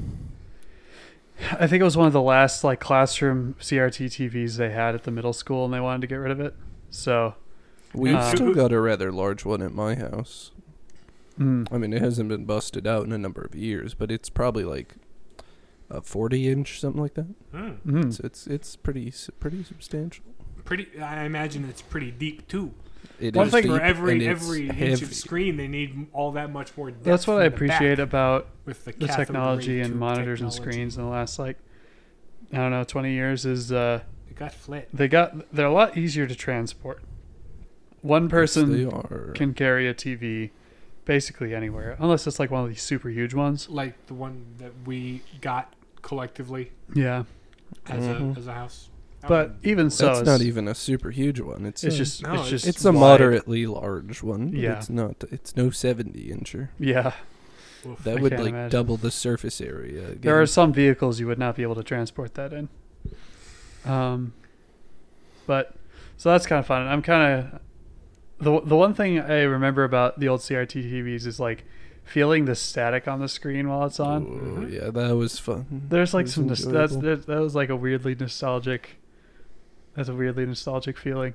I 1.52 1.66
think 1.66 1.80
it 1.80 1.84
was 1.84 1.96
one 1.96 2.06
of 2.06 2.12
the 2.12 2.22
last 2.22 2.64
like 2.64 2.80
classroom 2.80 3.54
CRT 3.60 4.06
TVs 4.06 4.56
they 4.56 4.70
had 4.70 4.94
at 4.94 5.04
the 5.04 5.10
middle 5.10 5.32
school, 5.32 5.64
and 5.64 5.74
they 5.74 5.80
wanted 5.80 6.00
to 6.02 6.06
get 6.08 6.16
rid 6.16 6.30
of 6.32 6.40
it. 6.40 6.54
So, 6.92 7.34
We've 7.94 8.14
Uh, 8.14 8.34
still 8.34 8.54
got 8.54 8.72
a 8.72 8.80
rather 8.80 9.12
large 9.12 9.44
one 9.44 9.60
at 9.60 9.74
my 9.74 9.94
house. 9.96 10.50
mm, 11.38 11.66
I 11.70 11.76
mean, 11.76 11.92
it 11.92 12.00
hasn't 12.00 12.28
been 12.30 12.46
busted 12.46 12.86
out 12.86 13.04
in 13.04 13.12
a 13.12 13.18
number 13.18 13.42
of 13.42 13.54
years, 13.54 13.92
but 13.92 14.10
it's 14.10 14.30
probably 14.30 14.64
like 14.64 14.94
a 15.90 16.00
40 16.00 16.48
inch, 16.48 16.80
something 16.80 17.02
like 17.02 17.12
that. 17.14 17.26
Mm. 17.52 18.06
It's 18.06 18.18
it's 18.20 18.46
it's 18.46 18.76
pretty 18.76 19.12
pretty 19.40 19.62
substantial. 19.64 20.24
Pretty. 20.64 20.88
I 21.02 21.24
imagine 21.24 21.66
it's 21.68 21.82
pretty 21.82 22.10
deep 22.12 22.48
too. 22.48 22.72
It 23.20 23.34
One 23.36 23.48
is 23.48 23.52
thing- 23.52 23.64
deep 23.64 23.72
for 23.72 23.80
every 23.82 24.26
every 24.26 24.68
inch 24.70 24.78
heavy. 24.78 25.04
of 25.04 25.12
screen, 25.14 25.56
they 25.58 25.68
need 25.68 26.06
all 26.14 26.32
that 26.32 26.50
much 26.50 26.74
more. 26.78 26.90
Depth 26.90 27.04
That's 27.04 27.26
what 27.26 27.42
I 27.42 27.44
in 27.46 27.50
back 27.50 27.54
appreciate 27.56 27.98
about 27.98 28.48
with 28.64 28.86
the, 28.86 28.92
the 28.92 29.06
technology 29.08 29.80
and 29.80 29.90
tube 29.90 29.98
monitors 29.98 30.40
and 30.40 30.50
screens 30.52 30.96
in 30.96 31.02
the 31.04 31.10
last 31.10 31.38
like 31.38 31.58
I 32.52 32.56
don't 32.56 32.70
know, 32.70 32.84
20 32.84 33.12
years 33.12 33.44
is 33.44 33.70
uh 33.70 34.00
It 34.32 34.38
got 34.38 34.52
flat. 34.54 34.88
they 34.94 35.08
got 35.08 35.52
they're 35.54 35.66
a 35.66 35.72
lot 35.72 35.96
easier 35.96 36.26
to 36.26 36.34
transport. 36.34 37.02
One 38.00 38.28
person 38.28 38.72
they 38.72 38.84
are. 38.84 39.32
can 39.34 39.52
carry 39.54 39.86
a 39.86 39.94
TV 39.94 40.50
basically 41.04 41.54
anywhere, 41.54 41.96
unless 41.98 42.26
it's 42.26 42.38
like 42.40 42.50
one 42.50 42.62
of 42.64 42.68
these 42.68 42.82
super 42.82 43.10
huge 43.10 43.34
ones. 43.34 43.68
like 43.68 44.06
the 44.06 44.14
one 44.14 44.46
that 44.58 44.72
we 44.86 45.22
got 45.40 45.72
collectively 46.00 46.72
Yeah, 46.94 47.24
as 47.88 48.02
Mhm. 48.04 48.34
a 48.36 48.38
as 48.38 48.46
a 48.46 48.54
house. 48.54 48.88
That 49.20 49.28
but 49.28 49.48
one- 49.50 49.58
even 49.62 49.90
so, 49.90 50.12
it's, 50.12 50.22
not 50.26 50.40
even 50.40 50.66
a 50.66 50.74
super 50.74 51.10
huge 51.10 51.38
one. 51.40 51.64
It's 51.66 51.84
it's 51.84 51.94
a, 51.94 51.98
just 51.98 52.22
No, 52.22 52.30
it's 52.32 52.40
it's- 52.46 52.50
just 52.50 52.66
it's 52.66 52.84
a 52.86 52.92
moderately 52.92 53.66
large 53.66 54.22
one. 54.22 54.50
But 54.50 54.58
Yeah. 54.58 54.78
it's 54.78 54.88
not. 54.90 55.22
It's 55.30 55.54
no 55.56 55.70
seventy 55.70 56.28
incher. 56.30 56.70
Yeah, 56.78 57.12
Oof. 57.86 58.02
That 58.04 58.18
I 58.18 58.20
would 58.20 58.32
like 58.32 58.48
imagine. 58.48 58.70
double 58.70 58.96
the 58.96 59.10
surface 59.12 59.60
area. 59.60 60.16
there 60.16 60.40
are 60.40 60.46
some 60.46 60.72
vehicles 60.72 61.20
you 61.20 61.26
would 61.28 61.38
not 61.38 61.54
be 61.56 61.62
able 61.62 61.74
to 61.76 61.84
transport 61.84 62.34
that 62.34 62.52
in. 62.52 62.68
Um, 63.84 64.32
but 65.46 65.74
so 66.16 66.30
that's 66.30 66.46
kind 66.46 66.60
of 66.60 66.66
fun. 66.66 66.86
I'm 66.86 67.02
kind 67.02 67.38
of 67.52 67.60
the 68.38 68.60
the 68.66 68.76
one 68.76 68.94
thing 68.94 69.18
I 69.20 69.42
remember 69.42 69.84
about 69.84 70.18
the 70.20 70.28
old 70.28 70.40
CRT 70.40 70.82
TVs 70.92 71.26
is 71.26 71.38
like 71.40 71.64
feeling 72.04 72.44
the 72.44 72.54
static 72.54 73.06
on 73.06 73.20
the 73.20 73.28
screen 73.28 73.68
while 73.68 73.84
it's 73.86 74.00
on. 74.00 74.22
Oh, 74.24 74.60
Mhm. 74.62 74.72
yeah, 74.72 74.90
that 74.90 75.16
was 75.16 75.38
fun. 75.38 75.66
There's 75.88 76.12
like 76.14 76.26
It 76.26 76.30
some 76.30 76.46
nos- 76.48 76.64
that's 76.64 76.96
that, 76.96 77.26
that 77.26 77.40
was 77.40 77.54
like 77.54 77.68
a 77.70 77.76
weirdly 77.76 78.14
nostalgic. 78.14 78.96
That's 79.94 80.08
a 80.08 80.14
weirdly 80.14 80.46
nostalgic 80.46 80.96
feeling. 80.98 81.34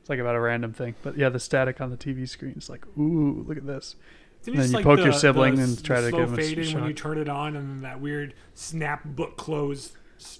It's 0.00 0.08
like 0.08 0.18
about 0.18 0.34
a 0.34 0.40
random 0.40 0.72
thing, 0.72 0.94
but 1.02 1.16
yeah, 1.16 1.28
the 1.28 1.38
static 1.40 1.80
on 1.80 1.90
the 1.90 1.96
TV 1.96 2.26
screen 2.28 2.54
is 2.56 2.68
like, 2.70 2.84
ooh, 2.98 3.44
look 3.46 3.58
at 3.58 3.66
this. 3.66 3.96
Didn't 4.44 4.60
then 4.60 4.68
you 4.70 4.74
like, 4.76 4.84
poke 4.84 5.00
your 5.00 5.12
sibling 5.12 5.56
the 5.56 5.62
and 5.64 5.84
try 5.84 6.00
the 6.00 6.06
to 6.06 6.10
slow 6.10 6.20
give 6.20 6.28
him 6.28 6.34
a 6.34 6.36
fade 6.36 6.58
in 6.58 6.74
when 6.74 6.84
you 6.88 6.94
turn 6.94 7.18
it 7.18 7.28
on, 7.28 7.54
and 7.56 7.68
then 7.68 7.80
that 7.82 8.00
weird 8.00 8.34
snap 8.54 9.04
book 9.04 9.36
close 9.36 9.88
s- 9.88 9.96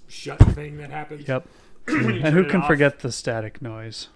shut 0.09 0.39
thing 0.39 0.77
that 0.79 0.91
happens. 0.91 1.27
Yep. 1.27 1.47
and 1.89 2.35
who 2.35 2.45
can 2.45 2.63
forget 2.63 3.01
the 3.01 3.11
static 3.13 3.63
noise? 3.63 4.09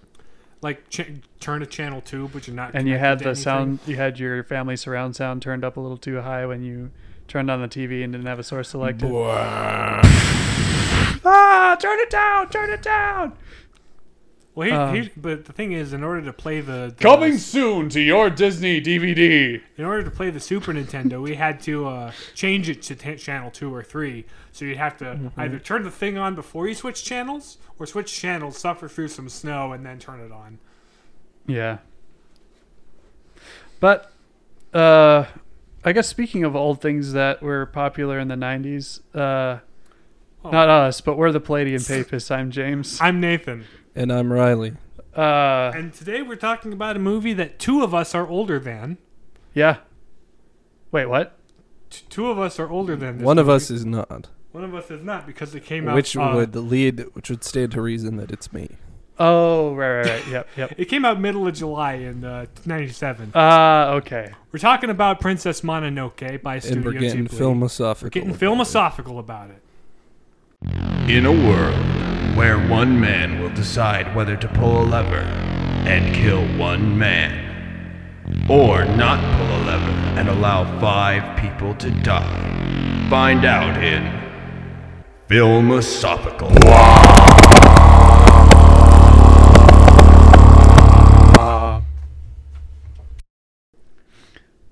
Like 0.61 0.89
ch- 0.89 1.11
turn 1.39 1.59
to 1.59 1.65
channel 1.65 2.01
two, 2.01 2.29
but 2.31 2.47
you're 2.47 2.55
not. 2.55 2.71
And 2.73 2.87
you 2.87 2.97
had 2.97 3.19
the 3.19 3.25
anything. 3.25 3.43
sound, 3.43 3.79
you 3.85 3.95
had 3.97 4.19
your 4.19 4.43
family 4.43 4.75
surround 4.77 5.15
sound 5.15 5.41
turned 5.41 5.63
up 5.65 5.75
a 5.75 5.79
little 5.79 5.97
too 5.97 6.21
high 6.21 6.45
when 6.45 6.63
you 6.63 6.91
turned 7.27 7.49
on 7.51 7.61
the 7.61 7.67
TV 7.67 8.03
and 8.03 8.13
didn't 8.13 8.27
have 8.27 8.39
a 8.39 8.43
source 8.43 8.69
selected. 8.69 9.09
Ah, 11.25 11.77
turn 11.79 11.99
it 11.99 12.09
down, 12.09 12.49
turn 12.49 12.69
it 12.69 12.81
down. 12.81 13.31
Well, 14.55 14.67
he, 14.67 14.71
Um, 14.73 14.95
he, 14.95 15.09
but 15.17 15.45
the 15.45 15.53
thing 15.53 15.71
is, 15.71 15.93
in 15.93 16.03
order 16.03 16.21
to 16.21 16.31
play 16.33 16.61
the, 16.61 16.93
the 16.95 17.03
Coming 17.03 17.37
soon 17.39 17.89
to 17.89 17.99
your 17.99 18.29
Disney 18.29 18.79
DVD. 18.79 19.59
in 19.77 19.85
order 19.85 20.03
to 20.03 20.11
play 20.11 20.29
the 20.29 20.39
Super 20.39 20.73
Nintendo, 20.73 21.19
we 21.21 21.33
had 21.35 21.59
to 21.61 21.87
uh, 21.87 22.11
change 22.35 22.69
it 22.69 22.83
to 22.83 22.95
t- 22.95 23.15
channel 23.15 23.49
two 23.49 23.73
or 23.73 23.81
three. 23.83 24.25
So 24.51 24.65
you'd 24.65 24.77
have 24.77 24.95
to 24.97 25.05
Mm-hmm. 25.05 25.39
either 25.39 25.57
turn 25.59 25.83
the 25.83 25.89
thing 25.91 26.17
on 26.19 26.35
before 26.35 26.67
you 26.67 26.75
switch 26.75 27.03
channels, 27.03 27.57
or 27.79 27.87
switch 27.87 28.13
channels, 28.15 28.57
suffer 28.57 28.87
through 28.87 29.07
some 29.07 29.27
snow, 29.27 29.71
and 29.73 29.83
then 29.83 29.97
turn 29.97 30.19
it 30.19 30.31
on. 30.31 30.59
Yeah. 31.47 31.79
But 33.79 34.11
uh 34.73 35.25
I 35.85 35.91
guess 35.91 36.07
speaking 36.07 36.43
of 36.45 36.55
old 36.55 36.79
things 36.81 37.11
that 37.13 37.41
were 37.41 37.65
popular 37.65 38.17
in 38.19 38.27
the 38.27 38.35
90s, 38.35 38.99
uh 39.15 39.59
Oh. 40.45 40.49
not 40.51 40.67
us, 40.69 40.99
but 40.99 41.17
we're 41.17 41.31
the 41.31 41.39
Palladian 41.39 41.81
Papists. 41.87 42.29
I'm 42.29 42.51
James. 42.51 42.99
I'm 43.01 43.19
Nathan, 43.21 43.63
And 43.95 44.11
I'm 44.11 44.31
Riley. 44.31 44.73
Uh 45.15 45.71
and 45.75 45.93
today 45.93 46.21
we're 46.23 46.35
talking 46.35 46.73
about 46.73 46.95
a 46.95 46.99
movie 46.99 47.33
that 47.33 47.59
two 47.59 47.83
of 47.83 47.93
us 47.93 48.15
are 48.15 48.27
older 48.27 48.59
than. 48.59 48.97
yeah. 49.53 49.77
Wait, 50.91 51.05
what? 51.07 51.37
T- 51.89 52.03
two 52.09 52.27
of 52.29 52.37
us 52.39 52.59
are 52.59 52.69
older 52.69 52.95
than. 52.95 53.17
This 53.17 53.25
One 53.25 53.39
of 53.39 53.49
us 53.49 53.71
is 53.71 53.83
not, 53.85 54.27
One 54.51 54.63
of 54.63 54.75
us 54.75 54.91
is 54.91 55.03
not 55.03 55.25
because 55.25 55.55
it 55.55 55.65
came 55.65 55.87
out. 55.87 55.95
which 55.95 56.15
uh, 56.15 56.31
would 56.35 56.55
lead, 56.55 57.05
which 57.13 57.29
would 57.31 57.43
stand 57.43 57.71
to 57.73 57.81
reason 57.81 58.17
that 58.17 58.31
it's 58.31 58.53
me. 58.53 58.69
Oh, 59.19 59.73
right, 59.75 59.97
right, 59.97 60.05
right. 60.07 60.27
Yep, 60.27 60.47
yep. 60.57 60.73
It 60.77 60.85
came 60.85 61.03
out 61.05 61.19
middle 61.19 61.47
of 61.47 61.53
July 61.55 61.93
in 61.93 62.23
uh, 62.23 62.45
'97. 62.65 63.31
Ah, 63.33 63.89
okay. 63.93 64.33
We're 64.51 64.59
talking 64.59 64.89
about 64.91 65.19
Princess 65.19 65.61
Mononoke 65.61 66.41
by 66.43 66.55
and 66.55 66.63
Studio 66.63 66.83
we're 66.83 66.99
getting 66.99 67.27
Ghibli. 67.27 67.37
philosophical. 67.37 68.05
We're 68.05 68.09
getting 68.11 68.29
about 68.29 68.35
it. 68.35 68.39
philosophical 68.39 69.19
about 69.19 69.49
it. 69.49 71.09
In 71.09 71.25
a 71.25 71.31
world 71.31 72.12
where 72.35 72.57
one 72.67 72.99
man 72.99 73.39
will 73.41 73.49
decide 73.51 74.15
whether 74.15 74.35
to 74.35 74.47
pull 74.47 74.81
a 74.81 74.85
lever 74.85 75.21
and 75.87 76.15
kill 76.15 76.41
one 76.57 76.97
man, 76.97 77.31
or 78.49 78.85
not 78.85 79.19
pull 79.37 79.47
a 79.47 79.61
lever 79.65 79.91
and 80.19 80.29
allow 80.29 80.63
five 80.79 81.37
people 81.39 81.75
to 81.75 81.91
die, 81.91 83.07
find 83.09 83.45
out 83.45 83.83
in 83.83 84.21
Philosophical. 85.27 86.49
Uh, 91.39 91.81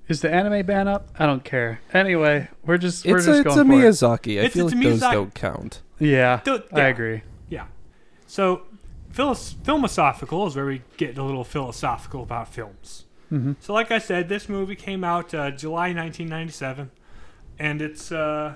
is 0.08 0.20
the 0.20 0.30
anime 0.32 0.64
ban 0.66 0.88
up? 0.88 1.08
I 1.18 1.26
don't 1.26 1.44
care. 1.44 1.80
Anyway, 1.92 2.48
we're 2.64 2.78
just 2.78 3.04
we're 3.06 3.16
It's 3.18 3.26
just 3.26 3.36
a, 3.38 3.40
it's 3.48 3.54
going 3.56 3.70
a 3.70 3.72
for 3.72 3.86
it. 3.86 3.90
Miyazaki. 3.90 4.32
I 4.36 4.44
It's- 4.44 4.52
feel 4.52 4.66
it's 4.66 4.74
like 4.76 4.84
a 4.84 4.88
those 4.88 5.00
Miyazaki. 5.00 5.12
don't 5.12 5.34
count. 5.34 5.82
Yeah, 5.98 6.40
Dude, 6.44 6.64
I 6.72 6.78
yeah. 6.78 6.86
agree. 6.88 7.22
Yeah. 8.32 8.36
So, 8.36 8.62
philos- 9.10 9.52
philosophical 9.64 10.46
is 10.46 10.56
where 10.56 10.66
we 10.66 10.82
get 10.96 11.18
a 11.18 11.22
little 11.22 11.44
philosophical 11.44 12.22
about 12.22 12.48
films. 12.48 13.04
Mhm. 13.30 13.56
So, 13.60 13.72
like 13.72 13.90
I 13.90 13.98
said, 13.98 14.28
this 14.28 14.48
movie 14.48 14.74
came 14.76 15.04
out 15.04 15.32
uh, 15.34 15.50
July 15.50 15.92
1997, 15.92 16.90
and 17.58 17.80
it's 17.82 18.10
uh, 18.12 18.54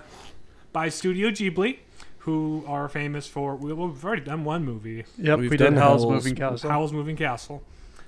by 0.72 0.88
Studio 0.90 1.30
Ghibli, 1.30 1.78
who 2.20 2.64
are 2.66 2.88
famous 2.88 3.26
for. 3.26 3.56
we- 3.56 3.72
well, 3.72 3.88
We've 3.88 4.04
already 4.04 4.22
done 4.22 4.44
one 4.44 4.64
movie, 4.64 5.04
Yep, 5.18 5.38
We've 5.38 5.50
we 5.50 5.56
did 5.56 5.64
done 5.64 5.76
Howl's 5.76 6.02
Howl's 6.02 6.12
Moving 6.24 6.34
Castle. 6.36 6.70
Howl's 6.70 6.92
Moving 6.92 7.16
Castle. 7.16 7.62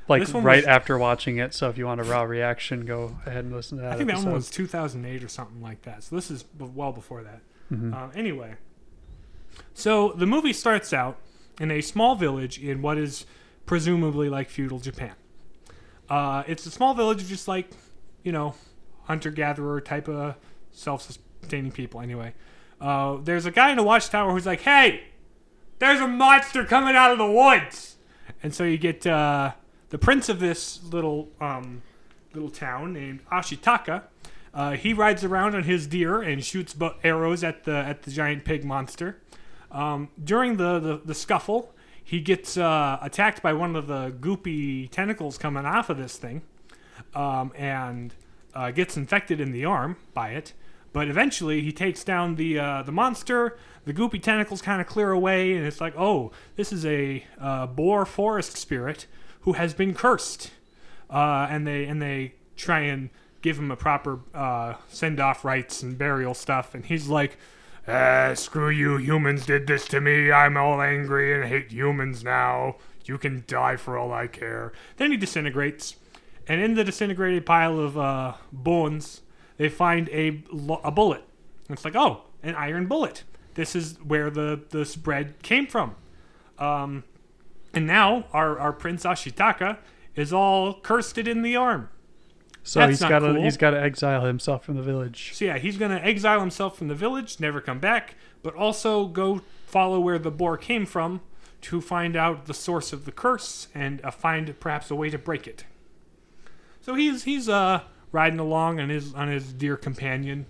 like 0.09 0.21
this 0.25 0.33
right 0.33 0.57
was- 0.57 0.67
after 0.67 0.97
watching 0.99 1.37
it. 1.39 1.53
So 1.55 1.69
if 1.71 1.77
you 1.79 1.85
want 1.87 2.01
a 2.01 2.05
raw 2.05 2.23
reaction, 2.23 2.85
go 2.87 3.17
ahead 3.27 3.45
and 3.45 3.55
listen 3.55 3.77
to 3.79 3.83
that. 3.85 3.93
I 3.93 3.97
think 3.97 4.09
that 4.11 4.17
one 4.19 4.33
was 4.33 4.49
2008 4.51 5.23
or 5.25 5.29
something 5.29 5.61
like 5.63 5.83
that. 5.83 6.03
So 6.05 6.17
this 6.17 6.31
is 6.31 6.45
well 6.59 6.93
before 6.93 7.23
that. 7.25 7.41
Mhm. 7.73 7.93
Uh, 7.95 8.09
anyway, 8.15 8.55
so 9.75 10.13
the 10.13 10.27
movie 10.27 10.53
starts 10.55 10.93
out 10.95 11.19
in 11.61 11.71
a 11.71 11.81
small 11.81 12.15
village 12.15 12.59
in 12.59 12.83
what 12.83 12.99
is 12.99 13.27
presumably 13.67 14.29
like 14.29 14.49
feudal 14.49 14.79
Japan. 14.79 15.15
Uh, 16.09 16.43
it's 16.47 16.65
a 16.67 16.71
small 16.71 16.95
village 16.95 17.23
of 17.23 17.29
just 17.29 17.49
like, 17.49 17.71
you 18.23 18.33
know, 18.33 18.55
hunter 19.05 19.31
gatherer 19.31 19.81
type 19.81 20.09
of 20.09 20.37
self 20.73 21.03
sustaining 21.03 21.73
people. 21.73 22.01
Anyway, 22.01 22.35
uh, 22.81 23.19
there's 23.23 23.47
a 23.47 23.51
guy 23.51 23.71
in 23.71 23.79
a 23.79 23.83
watchtower 23.83 24.33
who's 24.33 24.47
like, 24.47 24.61
"Hey, 24.61 25.05
there's 25.79 26.01
a 26.01 26.09
monster 26.09 26.65
coming 26.65 26.97
out 26.97 27.13
of 27.13 27.19
the 27.19 27.31
woods," 27.31 27.97
and 28.43 28.55
so 28.55 28.65
you 28.65 28.79
get 28.79 29.07
uh, 29.07 29.53
the 29.91 29.99
prince 29.99 30.29
of 30.29 30.41
this 30.41 30.83
little 30.85 31.29
um, 31.41 31.83
little 32.33 32.51
town 32.51 32.93
named 32.93 33.21
Ashitaka. 33.31 34.05
Uh, 34.55 34.73
he 34.73 34.93
rides 34.95 35.25
around 35.25 35.55
on 35.55 35.65
his 35.65 35.87
deer 35.87 36.23
and 36.23 36.45
shoots 36.45 36.75
arrows 37.05 37.45
at 37.45 37.65
the 37.65 37.77
at 37.77 38.03
the 38.03 38.11
giant 38.11 38.45
pig 38.45 38.65
monster. 38.65 39.21
Um, 39.71 40.09
during 40.23 40.57
the, 40.57 40.79
the, 40.79 41.01
the 41.05 41.15
scuffle, 41.15 41.75
he 42.03 42.21
gets 42.21 42.57
uh, 42.57 42.99
attacked 43.03 43.43
by 43.43 43.53
one 43.53 43.77
of 43.77 43.87
the 43.87 44.15
goopy 44.19 44.91
tentacles 44.91 45.37
coming 45.37 45.67
off 45.67 45.91
of 45.91 45.99
this 45.99 46.17
thing, 46.17 46.43
um, 47.15 47.53
and 47.55 48.15
uh, 48.55 48.71
gets 48.71 48.97
infected 48.97 49.41
in 49.41 49.53
the 49.53 49.65
arm 49.65 49.97
by 50.15 50.31
it. 50.31 50.55
But 50.93 51.09
eventually, 51.09 51.61
he 51.61 51.71
takes 51.71 52.03
down 52.03 52.37
the 52.37 52.59
uh, 52.59 52.83
the 52.83 52.93
monster. 52.93 53.59
The 53.85 53.93
goopy 53.93 54.23
tentacles 54.23 54.63
kind 54.63 54.81
of 54.81 54.87
clear 54.87 55.13
away, 55.13 55.55
and 55.55 55.67
it's 55.67 55.81
like, 55.81 55.95
oh, 55.97 56.33
this 56.57 56.73
is 56.73 56.85
a 56.87 57.25
uh, 57.39 57.67
boar 57.67 58.07
forest 58.07 58.57
spirit 58.57 59.07
who 59.43 59.53
has 59.53 59.75
been 59.75 59.95
cursed. 59.95 60.51
Uh, 61.11 61.47
and 61.51 61.67
they 61.67 61.85
and 61.85 62.01
they 62.01 62.35
try 62.57 62.81
and 62.81 63.11
give 63.43 63.59
him 63.59 63.71
a 63.71 63.77
proper 63.77 64.21
uh, 64.35 64.75
send 64.89 65.21
off 65.21 65.45
rites 65.45 65.83
and 65.83 65.97
burial 65.97 66.35
stuff. 66.35 66.75
And 66.75 66.85
he's 66.85 67.09
like, 67.09 67.37
ah, 67.89 68.35
"Screw 68.35 68.69
you, 68.69 68.97
humans 68.99 69.47
did 69.47 69.67
this 69.67 69.87
to 69.89 70.01
me. 70.01 70.31
I'm 70.31 70.57
all 70.57 70.81
angry 70.81 71.35
and 71.35 71.45
hate 71.45 71.73
humans 71.73 72.23
now. 72.23 72.77
You 73.05 73.19
can 73.19 73.45
die 73.47 73.77
for 73.77 73.97
all 73.97 74.13
I 74.13 74.27
care." 74.27 74.73
Then 74.97 75.11
he 75.11 75.17
disintegrates, 75.17 75.97
and 76.47 76.61
in 76.61 76.75
the 76.75 76.85
disintegrated 76.85 77.47
pile 77.47 77.79
of 77.79 77.97
uh, 77.97 78.35
bones, 78.53 79.23
they 79.57 79.69
find 79.69 80.09
a 80.11 80.43
a 80.85 80.91
bullet. 80.91 81.25
And 81.69 81.77
it's 81.77 81.85
like, 81.85 81.97
oh, 81.97 82.23
an 82.43 82.55
iron 82.55 82.87
bullet. 82.87 83.25
This 83.55 83.75
is 83.75 83.99
where 84.03 84.31
the 84.31 84.61
the 84.71 84.85
spread 84.85 85.43
came 85.43 85.67
from. 85.67 85.95
Um, 86.59 87.05
and 87.75 87.87
now 87.87 88.25
our, 88.33 88.59
our 88.59 88.73
Prince 88.73 89.05
Ashitaka 89.05 89.79
is 90.17 90.33
all 90.33 90.81
cursed 90.81 91.19
in 91.19 91.43
the 91.43 91.57
arm. 91.57 91.89
So 92.63 92.81
That's 92.81 93.01
he's 93.01 93.09
got 93.09 93.21
to 93.21 93.33
cool. 93.33 93.43
he's 93.43 93.57
got 93.57 93.71
to 93.71 93.81
exile 93.81 94.25
himself 94.25 94.65
from 94.65 94.77
the 94.77 94.83
village. 94.83 95.33
So 95.35 95.45
yeah, 95.45 95.59
he's 95.59 95.77
gonna 95.77 96.01
exile 96.03 96.41
himself 96.41 96.77
from 96.77 96.89
the 96.89 96.95
village, 96.95 97.41
never 97.41 97.61
come 97.61 97.79
back, 97.79 98.15
but 98.43 98.55
also 98.55 99.07
go 99.07 99.43
follow 99.67 100.01
where 100.01 100.19
the 100.19 100.31
boar 100.31 100.57
came 100.57 100.87
from 100.87 101.21
to 101.61 101.81
find 101.81 102.15
out 102.17 102.47
the 102.47 102.55
source 102.55 102.93
of 102.93 103.05
the 103.05 103.13
curse 103.13 103.69
and 103.75 104.05
uh, 104.05 104.11
find 104.11 104.59
perhaps 104.61 104.91
a 104.91 104.95
way 104.95 105.11
to 105.11 105.19
break 105.19 105.47
it. 105.47 105.65
So 106.81 106.95
he's 106.95 107.25
he's 107.25 107.49
uh, 107.49 107.83
riding 108.13 108.39
along 108.39 108.81
on 108.81 108.89
his 108.89 109.15
on 109.15 109.29
his 109.29 109.53
dear 109.53 109.77
companion, 109.77 110.47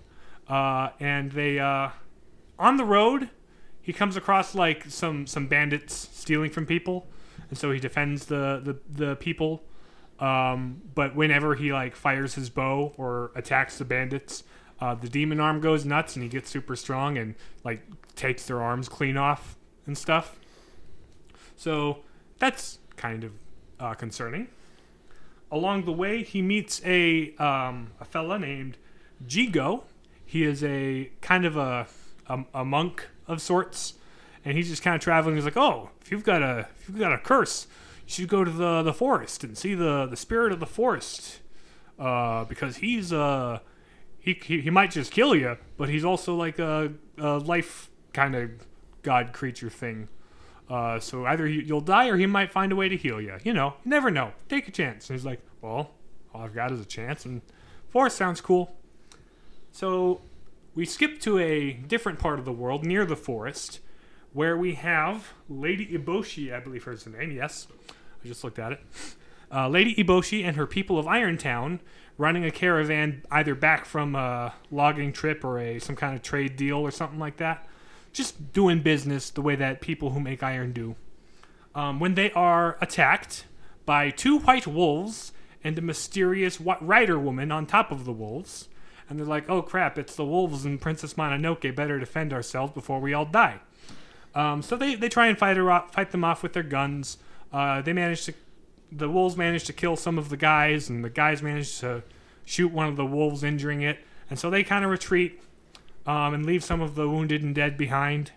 uh, 0.47 0.89
and 0.99 1.31
they 1.31 1.59
uh, 1.59 1.89
on 2.57 2.77
the 2.77 2.85
road 2.85 3.29
he 3.81 3.93
comes 3.93 4.15
across 4.15 4.53
like 4.53 4.85
some 4.85 5.25
some 5.25 5.47
bandits 5.47 6.09
stealing 6.13 6.51
from 6.51 6.65
people, 6.65 7.07
and 7.49 7.57
so 7.57 7.71
he 7.71 7.79
defends 7.79 8.27
the 8.27 8.61
the, 8.63 9.05
the 9.05 9.15
people. 9.15 9.63
Um, 10.19 10.81
but 10.95 11.15
whenever 11.15 11.55
he 11.55 11.71
like 11.71 11.95
fires 11.95 12.35
his 12.35 12.49
bow 12.49 12.93
or 12.97 13.31
attacks 13.35 13.77
the 13.77 13.85
bandits, 13.85 14.43
uh, 14.81 14.95
the 14.95 15.09
demon 15.09 15.39
arm 15.39 15.61
goes 15.61 15.85
nuts 15.85 16.15
and 16.15 16.23
he 16.23 16.29
gets 16.29 16.49
super 16.49 16.75
strong 16.75 17.17
and 17.17 17.35
like 17.63 17.81
takes 18.15 18.45
their 18.45 18.61
arms 18.61 18.89
clean 18.89 19.17
off 19.17 19.55
and 19.85 19.97
stuff. 19.97 20.37
So 21.55 21.99
that's 22.37 22.79
kind 22.95 23.23
of 23.23 23.31
uh, 23.79 23.93
concerning. 23.93 24.47
Along 25.51 25.85
the 25.85 25.91
way, 25.91 26.23
he 26.23 26.41
meets 26.41 26.81
a 26.85 27.33
um, 27.37 27.91
a 27.99 28.05
fella 28.05 28.37
named 28.37 28.77
Jigo. 29.25 29.83
He 30.25 30.43
is 30.43 30.63
a 30.63 31.09
kind 31.21 31.43
of 31.45 31.57
a, 31.57 31.87
a 32.27 32.45
a 32.53 32.65
monk 32.65 33.07
of 33.27 33.41
sorts, 33.41 33.95
and 34.45 34.55
he's 34.55 34.69
just 34.69 34.83
kind 34.83 34.95
of 34.95 35.01
traveling. 35.01 35.35
He's 35.35 35.45
like, 35.45 35.57
"Oh, 35.57 35.89
if 36.01 36.11
you've 36.11 36.23
got 36.23 36.43
a 36.43 36.67
if 36.79 36.87
you've 36.87 36.99
got 36.99 37.13
a 37.13 37.17
curse, 37.17 37.65
should 38.09 38.29
go 38.29 38.43
to 38.43 38.51
the 38.51 38.81
the 38.83 38.93
forest 38.93 39.43
and 39.43 39.57
see 39.57 39.75
the 39.75 40.05
the 40.05 40.17
spirit 40.17 40.51
of 40.51 40.59
the 40.59 40.65
forest, 40.65 41.39
uh, 41.97 42.43
because 42.45 42.77
he's 42.77 43.13
uh 43.13 43.59
he, 44.19 44.33
he 44.43 44.61
he 44.61 44.69
might 44.69 44.91
just 44.91 45.11
kill 45.11 45.35
you, 45.35 45.57
but 45.77 45.89
he's 45.89 46.03
also 46.03 46.35
like 46.35 46.59
a, 46.59 46.91
a 47.17 47.37
life 47.37 47.89
kind 48.13 48.35
of 48.35 48.49
god 49.03 49.33
creature 49.33 49.69
thing." 49.69 50.09
Uh, 50.69 50.99
so 50.99 51.25
either 51.25 51.47
he, 51.47 51.63
you'll 51.63 51.81
die 51.81 52.07
or 52.09 52.17
he 52.17 52.27
might 52.27 52.51
find 52.51 52.71
a 52.71 52.75
way 52.75 52.87
to 52.87 52.95
heal 52.95 53.19
you. 53.19 53.35
You 53.43 53.53
know, 53.53 53.73
you 53.83 53.89
never 53.89 54.11
know. 54.11 54.33
Take 54.49 54.67
a 54.67 54.71
chance. 54.71 55.09
And 55.09 55.17
he's 55.17 55.25
like, 55.25 55.41
well, 55.61 55.91
all 56.31 56.41
I've 56.41 56.53
got 56.53 56.71
is 56.71 56.79
a 56.79 56.85
chance. 56.85 57.25
And 57.25 57.41
forest 57.89 58.15
sounds 58.15 58.39
cool. 58.39 58.75
So 59.71 60.21
we 60.75 60.85
skip 60.85 61.19
to 61.21 61.39
a 61.39 61.73
different 61.73 62.19
part 62.19 62.37
of 62.37 62.45
the 62.45 62.51
world 62.51 62.85
near 62.85 63.03
the 63.03 63.15
forest 63.15 63.79
where 64.31 64.55
we 64.55 64.75
have 64.75 65.33
Lady 65.49 65.87
Eboshi, 65.87 66.53
I 66.53 66.59
believe 66.59 66.85
the 66.85 67.09
name. 67.09 67.31
Yes, 67.31 67.67
I 68.23 68.27
just 68.27 68.43
looked 68.43 68.59
at 68.59 68.73
it. 68.73 68.81
Uh, 69.51 69.67
Lady 69.67 69.95
Eboshi 69.95 70.43
and 70.43 70.55
her 70.57 70.67
people 70.67 70.99
of 70.99 71.07
Irontown 71.07 71.79
running 72.19 72.45
a 72.45 72.51
caravan 72.51 73.23
either 73.31 73.55
back 73.55 73.85
from 73.85 74.13
a 74.13 74.53
logging 74.69 75.11
trip 75.11 75.43
or 75.43 75.57
a 75.57 75.79
some 75.79 75.95
kind 75.95 76.15
of 76.15 76.21
trade 76.21 76.55
deal 76.55 76.77
or 76.77 76.91
something 76.91 77.17
like 77.17 77.37
that 77.37 77.65
just 78.13 78.53
doing 78.53 78.81
business 78.81 79.29
the 79.29 79.41
way 79.41 79.55
that 79.55 79.81
people 79.81 80.11
who 80.11 80.19
make 80.19 80.43
iron 80.43 80.73
do. 80.73 80.95
Um, 81.75 81.99
when 81.99 82.15
they 82.15 82.31
are 82.31 82.77
attacked 82.81 83.45
by 83.85 84.09
two 84.09 84.39
white 84.39 84.67
wolves 84.67 85.31
and 85.63 85.77
a 85.77 85.81
mysterious 85.81 86.59
rider 86.59 87.19
woman 87.19 87.51
on 87.51 87.65
top 87.65 87.91
of 87.91 88.05
the 88.05 88.11
wolves, 88.11 88.69
and 89.09 89.17
they're 89.17 89.25
like, 89.25 89.49
"Oh 89.49 89.61
crap! 89.61 89.97
It's 89.97 90.15
the 90.15 90.25
wolves 90.25 90.65
and 90.65 90.79
Princess 90.79 91.15
Mononoke. 91.15 91.75
Better 91.75 91.99
defend 91.99 92.31
ourselves 92.33 92.73
before 92.73 92.99
we 92.99 93.13
all 93.13 93.25
die." 93.25 93.59
Um, 94.35 94.61
so 94.61 94.75
they, 94.75 94.95
they 94.95 95.09
try 95.09 95.27
and 95.27 95.37
fight 95.37 95.57
her 95.57 95.71
off, 95.71 95.93
fight 95.93 96.11
them 96.11 96.23
off 96.23 96.43
with 96.43 96.53
their 96.53 96.63
guns. 96.63 97.17
Uh, 97.51 97.81
they 97.81 97.93
manage 97.93 98.25
to, 98.25 98.33
the 98.91 99.09
wolves 99.09 99.35
manage 99.35 99.63
to 99.65 99.73
kill 99.73 99.95
some 99.95 100.17
of 100.17 100.29
the 100.29 100.37
guys, 100.37 100.89
and 100.89 101.03
the 101.03 101.09
guys 101.09 101.41
manage 101.41 101.79
to 101.79 102.03
shoot 102.45 102.71
one 102.71 102.87
of 102.87 102.95
the 102.95 103.05
wolves, 103.05 103.43
injuring 103.43 103.81
it. 103.81 103.99
And 104.29 104.37
so 104.37 104.49
they 104.49 104.63
kind 104.63 104.85
of 104.85 104.91
retreat 104.91 105.41
um, 106.05 106.33
and 106.33 106.45
leave 106.45 106.63
some 106.63 106.81
of 106.81 106.95
the 106.95 107.09
wounded 107.09 107.43
and 107.43 107.53
dead 107.53 107.77
behind. 107.77 108.31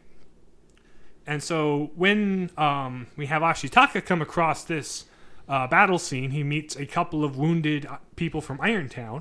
And 1.27 1.43
so 1.43 1.91
when 1.95 2.51
um, 2.57 3.07
we 3.17 3.27
have 3.27 3.43
Ashitaka 3.43 4.05
come 4.05 4.21
across 4.21 4.65
this 4.65 5.05
uh, 5.49 5.67
battle 5.67 5.99
scene, 5.99 6.31
he 6.31 6.43
meets 6.43 6.77
a 6.77 6.87
couple 6.87 7.25
of 7.25 7.37
wounded 7.37 7.87
uh, 7.87 7.99
people 8.17 8.41
from 8.41 8.59
Irontown. 8.59 9.17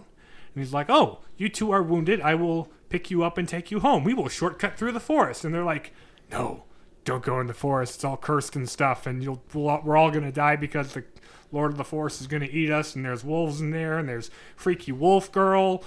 And 0.54 0.64
he's 0.64 0.74
like, 0.74 0.90
Oh, 0.90 1.20
you 1.38 1.50
two 1.50 1.72
are 1.72 1.84
wounded. 1.84 2.22
I 2.22 2.36
will 2.36 2.70
pick 2.90 3.12
you 3.12 3.24
up 3.24 3.38
and 3.38 3.48
take 3.48 3.72
you 3.72 3.80
home. 3.80 4.04
We 4.04 4.14
will 4.14 4.30
shortcut 4.30 4.78
through 4.78 4.92
the 4.92 5.00
forest. 5.00 5.46
And 5.46 5.54
they're 5.54 5.64
like, 5.64 5.94
No, 6.32 6.64
don't 7.04 7.24
go 7.24 7.40
in 7.40 7.48
the 7.48 7.54
forest. 7.54 7.96
It's 7.96 8.04
all 8.04 8.18
cursed 8.18 8.56
and 8.56 8.70
stuff. 8.70 9.06
And 9.08 9.24
you'll, 9.24 9.42
we're 9.54 9.98
all 9.98 10.12
going 10.12 10.24
to 10.24 10.32
die 10.32 10.56
because 10.56 10.94
the 10.94 11.04
Lord 11.52 11.72
of 11.72 11.78
the 11.78 11.84
Forest 11.84 12.22
is 12.22 12.28
going 12.28 12.44
to 12.44 12.52
eat 12.52 12.70
us. 12.70 12.96
And 12.96 13.04
there's 13.04 13.24
wolves 13.24 13.62
in 13.62 13.72
there. 13.72 13.98
And 13.98 14.08
there's 14.08 14.30
freaky 14.56 14.92
wolf 14.92 15.32
girl. 15.32 15.84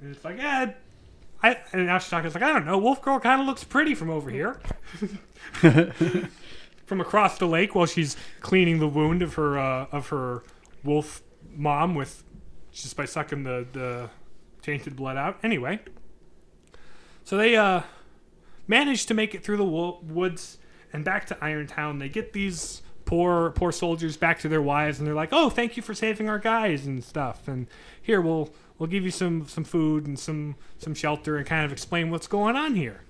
And 0.00 0.14
it's 0.14 0.24
like, 0.24 0.38
eh, 0.38 0.72
I, 1.42 1.58
and 1.72 1.88
Ashitaka's 1.88 2.34
like, 2.34 2.42
I 2.42 2.52
don't 2.52 2.66
know, 2.66 2.78
Wolf 2.78 3.00
Girl 3.00 3.20
kind 3.20 3.40
of 3.40 3.46
looks 3.46 3.62
pretty 3.62 3.94
from 3.94 4.10
over 4.10 4.30
here. 4.30 4.60
from 6.86 7.00
across 7.00 7.38
the 7.38 7.46
lake 7.46 7.74
while 7.74 7.86
she's 7.86 8.16
cleaning 8.40 8.80
the 8.80 8.88
wound 8.88 9.22
of 9.22 9.34
her 9.34 9.58
uh, 9.58 9.86
of 9.92 10.08
her 10.08 10.42
wolf 10.82 11.22
mom 11.54 11.94
with 11.94 12.24
just 12.72 12.96
by 12.96 13.04
sucking 13.04 13.44
the, 13.44 13.66
the 13.72 14.08
tainted 14.62 14.96
blood 14.96 15.16
out. 15.16 15.38
Anyway, 15.42 15.78
so 17.24 17.36
they 17.36 17.56
uh, 17.56 17.82
manage 18.68 19.06
to 19.06 19.14
make 19.14 19.34
it 19.34 19.42
through 19.42 19.56
the 19.56 19.64
wo- 19.64 19.98
woods 20.02 20.58
and 20.92 21.04
back 21.04 21.26
to 21.26 21.34
Irontown. 21.36 21.98
They 21.98 22.08
get 22.08 22.32
these 22.32 22.82
poor 23.04 23.50
poor 23.50 23.72
soldiers 23.72 24.16
back 24.16 24.38
to 24.40 24.48
their 24.48 24.62
wives, 24.62 24.98
and 24.98 25.06
they're 25.06 25.14
like, 25.14 25.30
"Oh, 25.32 25.50
thank 25.50 25.76
you 25.76 25.82
for 25.82 25.94
saving 25.94 26.28
our 26.28 26.38
guys 26.38 26.86
and 26.86 27.02
stuff." 27.02 27.48
And 27.48 27.66
here 28.00 28.20
we'll 28.20 28.50
we'll 28.78 28.88
give 28.88 29.04
you 29.04 29.10
some 29.10 29.48
some 29.48 29.64
food 29.64 30.06
and 30.06 30.18
some 30.18 30.56
some 30.78 30.94
shelter 30.94 31.36
and 31.36 31.46
kind 31.46 31.64
of 31.64 31.72
explain 31.72 32.10
what's 32.10 32.26
going 32.26 32.54
on 32.56 32.74
here. 32.76 33.00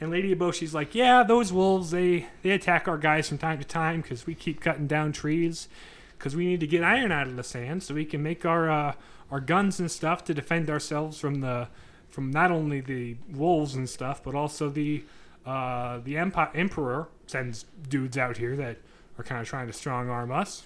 And 0.00 0.10
Lady 0.12 0.32
Eboshi's 0.32 0.74
like, 0.74 0.94
yeah, 0.94 1.24
those 1.24 1.52
wolves 1.52 1.90
they 1.90 2.26
they 2.42 2.50
attack 2.50 2.86
our 2.86 2.98
guys 2.98 3.28
from 3.28 3.38
time 3.38 3.58
to 3.58 3.64
time 3.64 4.00
because 4.00 4.26
we 4.26 4.34
keep 4.34 4.60
cutting 4.60 4.86
down 4.86 5.12
trees 5.12 5.68
because 6.16 6.36
we 6.36 6.46
need 6.46 6.60
to 6.60 6.66
get 6.66 6.84
iron 6.84 7.12
out 7.12 7.26
of 7.26 7.36
the 7.36 7.42
sand 7.42 7.82
so 7.82 7.94
we 7.94 8.04
can 8.04 8.22
make 8.22 8.44
our 8.46 8.70
uh, 8.70 8.94
our 9.30 9.40
guns 9.40 9.80
and 9.80 9.90
stuff 9.90 10.24
to 10.24 10.34
defend 10.34 10.70
ourselves 10.70 11.18
from 11.18 11.40
the 11.40 11.68
from 12.18 12.32
not 12.32 12.50
only 12.50 12.80
the 12.80 13.14
wolves 13.32 13.76
and 13.76 13.88
stuff 13.88 14.24
but 14.24 14.34
also 14.34 14.68
the 14.68 15.04
uh, 15.46 16.00
the 16.02 16.16
emperor 16.16 17.06
sends 17.28 17.64
dudes 17.88 18.18
out 18.18 18.38
here 18.38 18.56
that 18.56 18.76
are 19.16 19.22
kind 19.22 19.40
of 19.40 19.46
trying 19.46 19.68
to 19.68 19.72
strong 19.72 20.10
arm 20.10 20.32
us. 20.32 20.64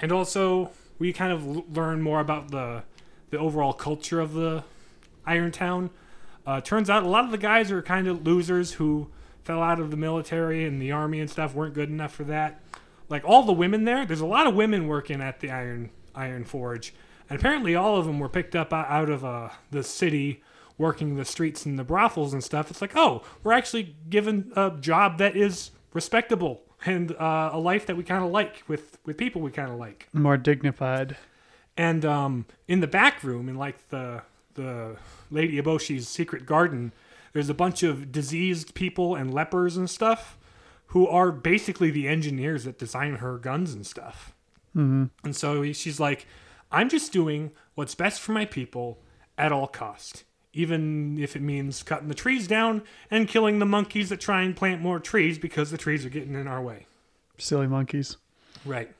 And 0.00 0.10
also 0.10 0.70
we 0.98 1.12
kind 1.12 1.30
of 1.30 1.46
l- 1.46 1.64
learn 1.70 2.00
more 2.00 2.20
about 2.20 2.52
the 2.52 2.84
the 3.28 3.38
overall 3.38 3.74
culture 3.74 4.18
of 4.18 4.32
the 4.32 4.64
Irontown. 5.26 5.90
Uh, 6.46 6.62
turns 6.62 6.88
out 6.88 7.02
a 7.02 7.06
lot 7.06 7.26
of 7.26 7.32
the 7.32 7.36
guys 7.36 7.70
are 7.70 7.82
kind 7.82 8.08
of 8.08 8.26
losers 8.26 8.72
who 8.72 9.08
fell 9.44 9.62
out 9.62 9.78
of 9.78 9.90
the 9.90 9.96
military 9.98 10.64
and 10.64 10.80
the 10.80 10.90
army 10.90 11.20
and 11.20 11.28
stuff 11.28 11.54
weren't 11.54 11.74
good 11.74 11.90
enough 11.90 12.14
for 12.14 12.24
that. 12.24 12.62
Like 13.10 13.26
all 13.26 13.42
the 13.42 13.52
women 13.52 13.84
there, 13.84 14.06
there's 14.06 14.22
a 14.22 14.26
lot 14.26 14.46
of 14.46 14.54
women 14.54 14.86
working 14.86 15.20
at 15.20 15.40
the 15.40 15.50
Iron 15.50 15.90
Iron 16.14 16.44
Forge, 16.44 16.94
and 17.28 17.38
apparently 17.38 17.74
all 17.74 17.96
of 17.96 18.06
them 18.06 18.18
were 18.18 18.28
picked 18.28 18.54
up 18.54 18.72
out 18.72 19.10
of 19.10 19.24
uh, 19.24 19.50
the 19.70 19.82
city 19.82 20.42
working 20.78 21.16
the 21.16 21.24
streets 21.24 21.64
and 21.64 21.78
the 21.78 21.84
brothels 21.84 22.32
and 22.32 22.44
stuff. 22.44 22.70
It's 22.70 22.80
like, 22.80 22.96
oh, 22.96 23.22
we're 23.42 23.52
actually 23.52 23.96
given 24.08 24.52
a 24.56 24.72
job 24.78 25.18
that 25.18 25.36
is 25.36 25.70
respectable 25.92 26.62
and 26.84 27.12
uh, 27.12 27.50
a 27.52 27.58
life 27.58 27.86
that 27.86 27.96
we 27.96 28.04
kind 28.04 28.24
of 28.24 28.30
like 28.30 28.62
with 28.68 28.98
with 29.04 29.16
people 29.16 29.40
we 29.40 29.50
kind 29.50 29.70
of 29.70 29.78
like. 29.78 30.08
More 30.12 30.36
dignified. 30.36 31.16
And 31.76 32.04
um, 32.04 32.46
in 32.68 32.80
the 32.80 32.86
back 32.86 33.22
room, 33.22 33.48
in 33.48 33.56
like 33.56 33.88
the 33.88 34.22
the 34.54 34.96
Lady 35.30 35.60
Eboshi's 35.60 36.08
secret 36.08 36.46
garden, 36.46 36.92
there's 37.32 37.48
a 37.48 37.54
bunch 37.54 37.82
of 37.82 38.12
diseased 38.12 38.74
people 38.74 39.14
and 39.14 39.32
lepers 39.32 39.76
and 39.76 39.88
stuff 39.88 40.38
who 40.88 41.06
are 41.08 41.32
basically 41.32 41.90
the 41.90 42.08
engineers 42.08 42.64
that 42.64 42.78
design 42.78 43.16
her 43.16 43.38
guns 43.38 43.74
and 43.74 43.86
stuff. 43.86 44.32
Mm-hmm. 44.74 45.04
And 45.24 45.36
so 45.36 45.72
she's 45.72 45.98
like, 45.98 46.26
I'm 46.70 46.88
just 46.88 47.12
doing 47.12 47.52
what's 47.74 47.94
best 47.94 48.20
for 48.20 48.32
my 48.32 48.44
people 48.44 48.98
at 49.38 49.52
all 49.52 49.66
cost, 49.66 50.24
even 50.52 51.18
if 51.18 51.36
it 51.36 51.42
means 51.42 51.82
cutting 51.82 52.08
the 52.08 52.14
trees 52.14 52.46
down 52.46 52.82
and 53.10 53.28
killing 53.28 53.58
the 53.58 53.66
monkeys 53.66 54.08
that 54.08 54.20
try 54.20 54.42
and 54.42 54.56
plant 54.56 54.80
more 54.80 54.98
trees 54.98 55.38
because 55.38 55.70
the 55.70 55.78
trees 55.78 56.04
are 56.04 56.10
getting 56.10 56.34
in 56.34 56.46
our 56.46 56.62
way. 56.62 56.86
Silly 57.38 57.66
monkeys. 57.66 58.16
Right. 58.64 58.90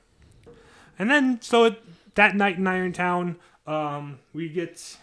And 0.99 1.09
then, 1.09 1.41
so 1.41 1.65
it, 1.65 1.83
that 2.15 2.35
night 2.35 2.57
in 2.57 2.63
Irontown, 2.63 3.35
um, 3.65 4.19
we 4.33 4.49
get. 4.49 4.97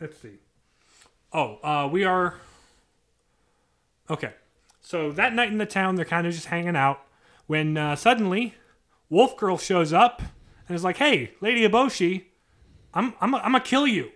Let's 0.00 0.18
see. 0.18 0.38
Oh, 1.32 1.58
uh, 1.62 1.88
we 1.90 2.04
are. 2.04 2.34
Okay. 4.08 4.32
So 4.80 5.10
that 5.12 5.34
night 5.34 5.48
in 5.48 5.58
the 5.58 5.66
town, 5.66 5.96
they're 5.96 6.04
kind 6.04 6.26
of 6.26 6.32
just 6.32 6.46
hanging 6.46 6.76
out 6.76 7.02
when 7.46 7.76
uh, 7.76 7.96
suddenly 7.96 8.54
Wolf 9.08 9.36
Girl 9.36 9.58
shows 9.58 9.92
up 9.92 10.22
and 10.68 10.74
is 10.74 10.84
like, 10.84 10.96
hey, 10.96 11.32
Lady 11.40 11.66
Eboshi, 11.66 12.24
I'm, 12.92 13.14
I'm, 13.20 13.34
I'm 13.34 13.52
to 13.52 13.60
kill 13.60 13.86
you. 13.86 14.10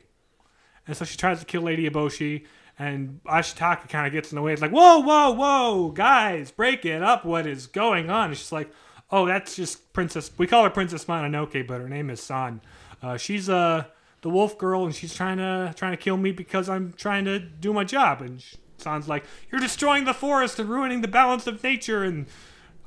And 0.87 0.96
so 0.96 1.04
she 1.04 1.16
tries 1.16 1.40
to 1.40 1.46
kill 1.46 1.62
Lady 1.62 1.88
Eboshi, 1.88 2.46
and 2.78 3.20
Ashitaka 3.26 3.88
kind 3.88 4.06
of 4.06 4.12
gets 4.12 4.30
in 4.32 4.37
the 4.37 4.42
way. 4.42 4.52
It's 4.52 4.62
like, 4.62 4.70
whoa, 4.70 5.00
whoa, 5.00 5.30
whoa, 5.32 5.90
guys, 5.90 6.50
break 6.50 6.84
it 6.84 7.02
up. 7.02 7.24
What 7.24 7.46
is 7.46 7.66
going 7.66 8.08
on? 8.08 8.30
And 8.30 8.38
she's 8.38 8.52
like, 8.52 8.70
oh, 9.11 9.26
that's 9.26 9.56
just 9.56 9.92
Princess. 9.92 10.30
We 10.38 10.46
call 10.46 10.64
her 10.64 10.70
Princess 10.70 11.04
Mononoke, 11.06 11.66
but 11.66 11.80
her 11.80 11.88
name 11.88 12.11
is 12.11 12.22
San. 12.22 12.61
Uh, 13.02 13.16
she's 13.16 13.48
uh, 13.48 13.84
the 14.22 14.30
wolf 14.30 14.58
girl, 14.58 14.84
and 14.84 14.94
she's 14.94 15.14
trying 15.14 15.38
to 15.38 15.72
trying 15.76 15.92
to 15.92 15.96
kill 15.96 16.16
me 16.16 16.32
because 16.32 16.68
I'm 16.68 16.92
trying 16.92 17.24
to 17.26 17.38
do 17.38 17.72
my 17.72 17.84
job. 17.84 18.20
And 18.20 18.40
sh- 18.40 18.56
San's 18.78 19.08
like, 19.08 19.24
"You're 19.50 19.61
destroying 19.61 20.04
the 20.04 20.14
forest 20.14 20.58
and 20.58 20.68
ruining 20.68 21.00
the 21.00 21.08
balance 21.08 21.46
of 21.46 21.62
nature, 21.62 22.02
and 22.02 22.26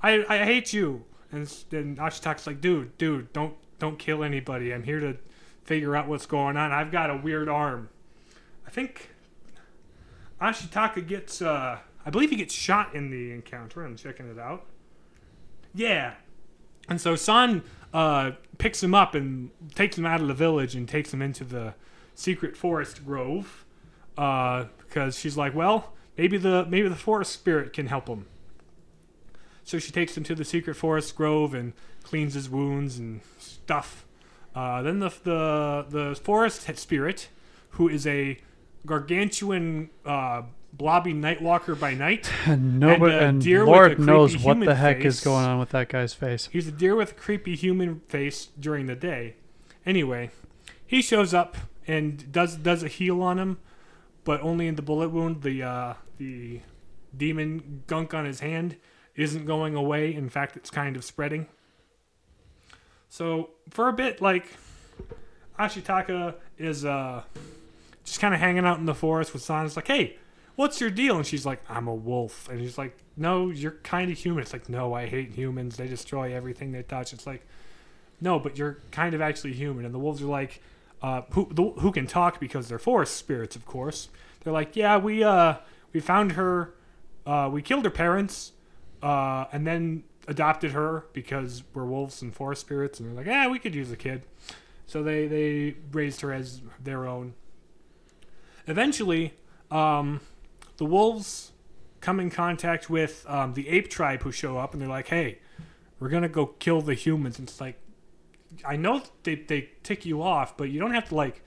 I 0.02 0.26
I 0.28 0.46
hate 0.46 0.74
you." 0.74 1.06
And 1.32 1.48
then 1.70 1.96
Ashitaka's 1.98 2.48
like, 2.48 2.62
"Dude, 2.62 2.98
dude, 2.98 3.32
don't 3.34 3.56
don't 3.80 3.98
kill 3.98 4.24
anybody. 4.24 4.74
I'm 4.74 4.84
here 4.84 5.00
to 5.00 5.18
figure 5.64 5.96
out 5.96 6.08
what's 6.08 6.26
going 6.26 6.58
on. 6.58 6.72
I've 6.72 6.92
got 6.92 7.10
a 7.10 7.18
weird 7.18 7.48
arm." 7.48 7.90
I 8.66 8.70
think 8.70 9.10
Ashitaka 10.42 11.08
gets, 11.08 11.42
uh, 11.42 11.78
I 12.06 12.10
believe 12.10 12.32
he 12.32 12.36
gets 12.36 12.54
shot 12.54 12.96
in 12.96 13.12
the 13.12 13.32
encounter. 13.32 13.86
I'm 13.86 13.96
checking 13.96 14.30
it 14.30 14.40
out. 14.40 14.66
Yeah. 15.74 16.16
And 16.90 17.00
so 17.00 17.16
San 17.16 17.64
uh, 17.94 18.32
picks 18.58 18.82
him 18.82 18.96
up 18.96 19.14
and 19.14 19.52
takes 19.76 19.98
him 19.98 20.06
out 20.06 20.20
of 20.20 20.28
the 20.28 20.34
village 20.34 20.76
and 20.76 20.88
takes 20.88 21.14
him 21.14 21.22
into 21.22 21.44
the 21.44 21.76
secret 22.16 22.58
forest 22.58 23.06
grove 23.06 23.66
uh, 24.18 24.66
because 24.80 25.18
she's 25.18 25.38
like, 25.38 25.54
well, 25.54 25.94
maybe 26.18 26.38
the 26.38 26.66
maybe 26.66 26.90
the 26.90 26.96
forest 26.96 27.32
spirit 27.32 27.72
can 27.74 27.88
help 27.88 28.08
him. 28.08 28.26
So 29.72 29.80
she 29.80 29.94
takes 29.94 30.18
him 30.18 30.26
to 30.26 30.36
the 30.36 30.44
secret 30.44 30.74
forest 30.76 31.16
grove 31.16 31.54
and 31.54 31.72
cleans 32.04 32.34
his 32.34 32.50
wounds 32.50 32.98
and 32.98 33.22
stuff. 33.38 34.06
Uh, 34.54 34.82
then 34.82 35.00
the 35.00 35.08
the 35.24 35.86
the 35.88 36.20
forest 36.22 36.70
spirit, 36.78 37.30
who 37.70 37.88
is 37.88 38.06
a 38.06 38.38
gargantuan 38.86 39.90
uh, 40.06 40.42
blobby 40.74 41.14
nightwalker 41.14 41.80
by 41.80 41.94
night. 41.94 42.30
And 42.46 42.82
nobody 42.82 43.14
And 43.14 43.24
a 43.24 43.28
and, 43.30 43.42
deer 43.42 43.62
with 43.62 43.70
a 43.70 43.72
Lord 43.72 44.00
knows 44.00 44.38
what 44.44 44.60
the 44.60 44.76
heck 44.76 44.98
face. 44.98 45.06
is 45.06 45.22
going 45.22 45.46
on 45.46 45.58
with 45.58 45.70
that 45.70 45.88
guy's 45.88 46.14
face. 46.14 46.50
He's 46.52 46.68
a 46.68 46.72
deer 46.74 46.94
with 46.94 47.12
a 47.12 47.16
creepy 47.16 47.56
human 47.56 48.02
face 48.10 48.50
during 48.60 48.88
the 48.88 48.96
day. 48.98 49.36
Anyway, 49.86 50.32
he 50.86 51.02
shows 51.02 51.34
up 51.34 51.56
and 51.88 52.30
does 52.30 52.58
does 52.58 52.84
a 52.84 52.90
heal 52.90 53.22
on 53.22 53.40
him, 53.40 53.58
but 54.26 54.42
only 54.42 54.68
in 54.68 54.76
the 54.76 54.82
bullet 54.82 55.12
wound. 55.12 55.44
The 55.44 55.64
uh, 55.64 55.94
the 56.18 56.60
demon 57.16 57.84
gunk 57.88 58.14
on 58.14 58.26
his 58.26 58.42
hand 58.42 58.76
isn't 59.16 59.46
going 59.46 59.76
away. 59.76 60.14
In 60.14 60.30
fact, 60.30 60.56
it's 60.56 60.70
kind 60.70 60.96
of 60.96 61.04
spreading. 61.04 61.48
So 63.10 63.50
for 63.70 63.90
a 63.90 63.94
bit, 63.94 64.22
like 64.22 64.46
Ashitaka 65.60 66.36
is 66.58 66.86
uh, 66.86 67.24
just 68.06 68.20
kind 68.20 68.34
of 68.34 68.40
hanging 68.40 68.66
out 68.66 68.80
in 68.80 68.86
the 68.86 68.96
forest 68.96 69.34
with 69.34 69.42
San. 69.42 69.66
It's 69.66 69.76
like, 69.76 69.88
hey, 69.88 70.18
what's 70.56 70.80
your 70.80 70.90
deal? 70.90 71.18
And 71.18 71.26
she's 71.26 71.46
like, 71.46 71.62
I'm 71.70 71.88
a 71.88 71.94
wolf. 71.94 72.48
And 72.50 72.60
he's 72.60 72.78
like, 72.78 72.98
no, 73.18 73.50
you're 73.50 73.78
kind 73.84 74.12
of 74.12 74.18
human. 74.18 74.42
It's 74.42 74.54
like, 74.54 74.70
no, 74.70 74.94
I 74.94 75.08
hate 75.08 75.32
humans. 75.32 75.78
They 75.78 75.88
destroy 75.88 76.34
everything 76.34 76.72
they 76.72 76.84
touch. 76.84 77.14
It's 77.14 77.28
like, 77.28 77.46
no, 78.22 78.40
but 78.40 78.58
you're 78.58 78.78
kind 78.92 79.14
of 79.14 79.22
actually 79.22 79.54
human. 79.54 79.86
And 79.86 79.94
the 79.94 80.00
wolves 80.00 80.22
are 80.22 80.28
like, 80.28 80.62
uh, 81.02 81.24
who 81.32 81.50
the, 81.52 81.64
who 81.82 81.92
can 81.92 82.08
talk 82.08 82.40
because 82.40 82.70
they're 82.70 82.80
forest 82.80 83.16
spirits, 83.18 83.56
of 83.56 83.66
course. 83.66 84.10
They're 84.44 84.54
like, 84.54 84.76
yeah, 84.76 84.98
we 84.98 85.24
uh 85.24 85.56
we 85.94 86.00
found 86.00 86.34
her, 86.34 86.74
uh, 87.26 87.50
we 87.52 87.62
killed 87.62 87.84
her 87.84 87.92
parents, 87.92 88.54
uh, 89.02 89.46
and 89.52 89.66
then 89.66 90.04
adopted 90.28 90.72
her 90.72 91.06
because 91.14 91.64
we're 91.74 91.86
wolves 91.86 92.22
and 92.22 92.34
forest 92.34 92.62
spirits. 92.62 93.00
And 93.00 93.10
they're 93.10 93.16
like, 93.16 93.28
yeah, 93.28 93.48
we 93.48 93.60
could 93.60 93.76
use 93.76 93.92
a 93.92 93.96
kid. 93.96 94.24
So 94.88 95.04
they 95.04 95.28
they 95.28 95.76
raised 95.92 96.22
her 96.22 96.34
as 96.34 96.62
their 96.84 97.08
own. 97.08 97.34
Eventually, 98.68 99.34
um, 99.70 100.22
the 100.78 100.86
wolves 100.86 101.52
come 102.02 102.20
in 102.20 102.30
contact 102.30 102.90
with 102.90 103.26
um, 103.28 103.54
the 103.54 103.70
ape 103.70 103.90
tribe 103.90 104.24
who 104.24 104.32
show 104.32 104.58
up 104.58 104.74
and 104.74 104.82
they're 104.82 104.90
like, 104.90 105.08
hey, 105.08 105.40
we're 106.00 106.10
to 106.10 106.28
go 106.28 106.48
kill 106.48 106.82
the 106.82 106.96
humans. 106.96 107.40
And 107.40 107.48
it's 107.48 107.62
like, 107.62 107.80
I 108.66 108.76
know 108.76 109.04
they, 109.24 109.36
they 109.36 109.70
tick 109.84 110.06
you 110.06 110.22
off, 110.22 110.58
but 110.58 110.70
you 110.70 110.80
don't 110.80 110.94
have 110.94 111.10
to 111.10 111.16
like 111.16 111.44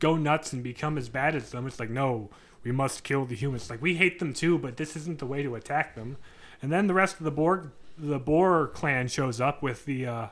go 0.00 0.16
nuts 0.16 0.52
and 0.52 0.62
become 0.62 0.98
as 0.98 1.08
bad 1.08 1.34
as 1.36 1.50
them. 1.50 1.66
It's 1.66 1.78
like, 1.78 1.90
no, 1.90 2.30
we 2.64 2.72
must 2.72 3.04
kill 3.04 3.24
the 3.24 3.36
humans. 3.36 3.70
Like, 3.70 3.80
we 3.80 3.94
hate 3.94 4.18
them 4.18 4.34
too, 4.34 4.58
but 4.58 4.76
this 4.76 4.96
isn't 4.96 5.20
the 5.20 5.26
way 5.26 5.42
to 5.42 5.54
attack 5.54 5.94
them. 5.94 6.16
And 6.62 6.70
then 6.72 6.86
the 6.86 6.94
rest 6.94 7.18
of 7.18 7.24
the 7.24 7.30
Borg, 7.30 7.70
the 7.98 8.18
Boar 8.18 8.68
clan 8.68 9.08
shows 9.08 9.40
up 9.40 9.62
with 9.62 9.84
the 9.84 10.06
uh, 10.06 10.26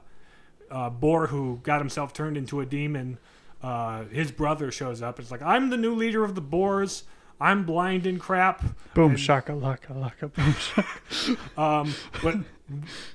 uh, 0.71 0.91
Boar 0.91 1.27
who 1.27 1.61
got 1.63 1.81
himself 1.81 2.13
turned 2.13 2.37
into 2.37 2.61
a 2.61 2.67
demon. 2.67 3.19
Uh, 3.63 4.05
his 4.05 4.31
brother 4.31 4.71
shows 4.71 5.03
up. 5.03 5.19
It's 5.21 5.31
like, 5.31 5.43
I'm 5.43 5.71
the 5.71 5.77
new 5.77 5.95
leader 5.95 6.25
of 6.25 6.35
the 6.35 6.41
Boars. 6.41 7.05
I'm 7.41 7.65
blind 7.65 8.07
and 8.07 8.21
crap. 8.21 8.63
Boom 8.95 9.13
And- 9.13 9.21
shaka 9.21 9.53
laka 9.53 9.89
laka 9.95 10.33
boom 10.33 10.55
shaka. 10.55 11.61
Um, 11.61 11.95
but 12.23 12.37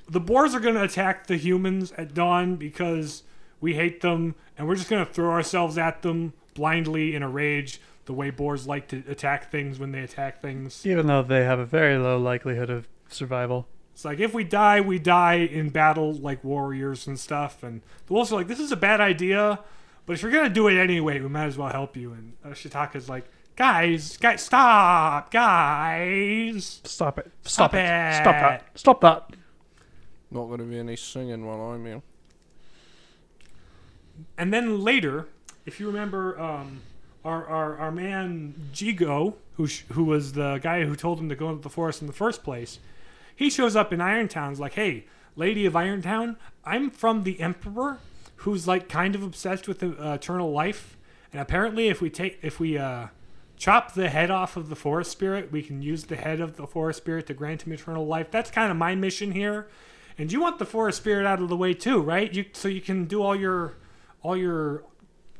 the 0.08 0.20
boars 0.20 0.54
are 0.54 0.60
going 0.60 0.74
to 0.74 0.82
attack 0.82 1.28
the 1.28 1.36
humans 1.36 1.92
at 1.92 2.12
dawn 2.12 2.56
because 2.56 3.22
we 3.60 3.74
hate 3.74 4.00
them, 4.00 4.34
and 4.58 4.66
we're 4.66 4.74
just 4.74 4.90
going 4.90 5.06
to 5.06 5.10
throw 5.12 5.30
ourselves 5.30 5.78
at 5.78 6.02
them 6.02 6.32
blindly 6.54 7.14
in 7.14 7.22
a 7.22 7.28
rage, 7.28 7.80
the 8.06 8.12
way 8.12 8.30
boars 8.30 8.66
like 8.66 8.88
to 8.88 9.02
attack 9.08 9.50
things 9.50 9.78
when 9.78 9.92
they 9.92 10.00
attack 10.00 10.42
things. 10.42 10.84
Even 10.84 11.06
though 11.06 11.22
they 11.22 11.44
have 11.44 11.58
a 11.60 11.64
very 11.64 11.96
low 11.96 12.18
likelihood 12.18 12.68
of 12.68 12.88
survival. 13.08 13.66
It's 13.92 14.04
like 14.04 14.20
if 14.20 14.34
we 14.34 14.44
die, 14.44 14.80
we 14.80 14.98
die 14.98 15.36
in 15.36 15.70
battle 15.70 16.12
like 16.12 16.44
warriors 16.44 17.06
and 17.06 17.18
stuff. 17.18 17.62
And 17.62 17.80
the 18.06 18.12
wolves 18.12 18.32
are 18.32 18.36
like, 18.36 18.46
this 18.46 18.60
is 18.60 18.70
a 18.70 18.76
bad 18.76 19.00
idea, 19.00 19.60
but 20.04 20.12
if 20.12 20.22
you're 20.22 20.30
going 20.30 20.44
to 20.44 20.50
do 20.52 20.68
it 20.68 20.78
anyway, 20.78 21.18
we 21.20 21.28
might 21.28 21.46
as 21.46 21.56
well 21.56 21.70
help 21.70 21.96
you. 21.96 22.12
And 22.12 22.34
uh, 22.44 22.48
Shitaka's 22.48 23.08
like, 23.08 23.26
guys, 23.56 24.18
guys, 24.18 24.42
stop, 24.42 25.30
guys. 25.30 26.82
Stop 26.84 27.18
it. 27.18 27.30
Stop 27.42 27.70
Stop, 27.70 27.74
it. 27.74 27.78
it. 27.78 28.14
Stop 28.14 28.34
that. 28.34 28.64
Stop 28.74 29.00
that. 29.00 29.30
Not 30.30 30.46
going 30.46 30.58
to 30.58 30.64
be 30.64 30.78
any 30.78 30.96
singing 30.96 31.46
while 31.46 31.60
I'm 31.70 31.84
here. 31.86 32.02
And 34.36 34.52
then 34.52 34.82
later, 34.82 35.28
if 35.64 35.80
you 35.80 35.86
remember, 35.86 36.38
um, 36.38 36.82
our, 37.26 37.44
our 37.46 37.78
our 37.78 37.92
man 37.92 38.54
Jigo, 38.72 39.34
who 39.56 39.66
sh- 39.66 39.82
who 39.92 40.04
was 40.04 40.32
the 40.32 40.58
guy 40.62 40.84
who 40.84 40.94
told 40.94 41.18
him 41.18 41.28
to 41.28 41.34
go 41.34 41.50
into 41.50 41.62
the 41.62 41.68
forest 41.68 42.00
in 42.00 42.06
the 42.06 42.12
first 42.12 42.42
place, 42.44 42.78
he 43.34 43.50
shows 43.50 43.74
up 43.74 43.92
in 43.92 44.00
Irontown's 44.00 44.60
like, 44.60 44.74
"Hey, 44.74 45.06
Lady 45.34 45.66
of 45.66 45.74
Irontown, 45.74 46.36
I'm 46.64 46.90
from 46.90 47.24
the 47.24 47.40
Emperor, 47.40 47.98
who's 48.36 48.68
like 48.68 48.88
kind 48.88 49.14
of 49.14 49.22
obsessed 49.22 49.66
with 49.66 49.82
uh, 49.82 50.12
eternal 50.14 50.52
life, 50.52 50.96
and 51.32 51.40
apparently, 51.40 51.88
if 51.88 52.00
we 52.00 52.10
take 52.10 52.38
if 52.42 52.60
we 52.60 52.78
uh, 52.78 53.08
chop 53.56 53.94
the 53.94 54.08
head 54.08 54.30
off 54.30 54.56
of 54.56 54.68
the 54.68 54.76
forest 54.76 55.10
spirit, 55.10 55.50
we 55.50 55.62
can 55.62 55.82
use 55.82 56.04
the 56.04 56.16
head 56.16 56.40
of 56.40 56.56
the 56.56 56.66
forest 56.66 56.98
spirit 56.98 57.26
to 57.26 57.34
grant 57.34 57.62
him 57.62 57.72
eternal 57.72 58.06
life. 58.06 58.30
That's 58.30 58.50
kind 58.50 58.70
of 58.70 58.76
my 58.76 58.94
mission 58.94 59.32
here." 59.32 59.66
And 60.18 60.32
you 60.32 60.40
want 60.40 60.58
the 60.58 60.64
forest 60.64 60.96
spirit 60.96 61.26
out 61.26 61.42
of 61.42 61.50
the 61.50 61.56
way 61.56 61.74
too, 61.74 62.00
right? 62.00 62.32
You 62.32 62.46
so 62.52 62.68
you 62.68 62.80
can 62.80 63.04
do 63.04 63.22
all 63.22 63.36
your 63.36 63.74
all 64.22 64.36
your 64.36 64.84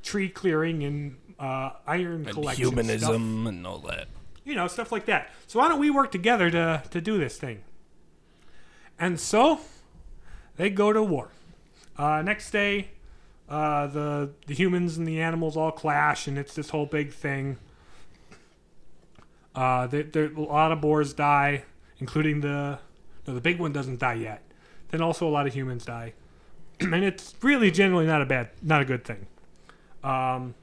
tree 0.02 0.28
clearing 0.28 0.84
and 0.84 1.16
uh, 1.38 1.70
iron 1.86 2.24
And 2.26 2.30
collection 2.30 2.64
humanism 2.64 3.42
stuff. 3.42 3.48
and 3.48 3.66
all 3.66 3.78
that. 3.80 4.08
you 4.44 4.54
know, 4.54 4.66
stuff 4.68 4.90
like 4.92 5.06
that. 5.06 5.30
So 5.46 5.58
why 5.58 5.68
don't 5.68 5.80
we 5.80 5.90
work 5.90 6.10
together 6.12 6.50
to 6.50 6.82
to 6.90 7.00
do 7.00 7.18
this 7.18 7.36
thing? 7.38 7.62
And 8.98 9.20
so 9.20 9.60
they 10.56 10.70
go 10.70 10.92
to 10.92 11.02
war. 11.02 11.28
Uh, 11.98 12.22
next 12.22 12.50
day, 12.50 12.88
uh, 13.48 13.86
the 13.88 14.30
the 14.46 14.54
humans 14.54 14.96
and 14.98 15.06
the 15.06 15.20
animals 15.20 15.56
all 15.56 15.72
clash, 15.72 16.26
and 16.26 16.38
it's 16.38 16.54
this 16.54 16.70
whole 16.70 16.86
big 16.86 17.12
thing. 17.12 17.58
Uh, 19.54 19.86
there, 19.86 20.02
there, 20.02 20.26
a 20.32 20.40
lot 20.40 20.70
of 20.72 20.80
boars 20.82 21.14
die, 21.14 21.64
including 21.98 22.40
the 22.40 22.78
no, 23.26 23.34
the 23.34 23.40
big 23.40 23.58
one 23.58 23.72
doesn't 23.72 23.98
die 23.98 24.14
yet. 24.14 24.42
Then 24.90 25.00
also 25.00 25.26
a 25.26 25.30
lot 25.30 25.46
of 25.46 25.54
humans 25.54 25.84
die, 25.84 26.12
and 26.80 27.02
it's 27.04 27.34
really 27.42 27.70
generally 27.70 28.06
not 28.06 28.22
a 28.22 28.26
bad, 28.26 28.50
not 28.62 28.82
a 28.82 28.84
good 28.84 29.04
thing. 29.04 29.26
Um, 30.04 30.54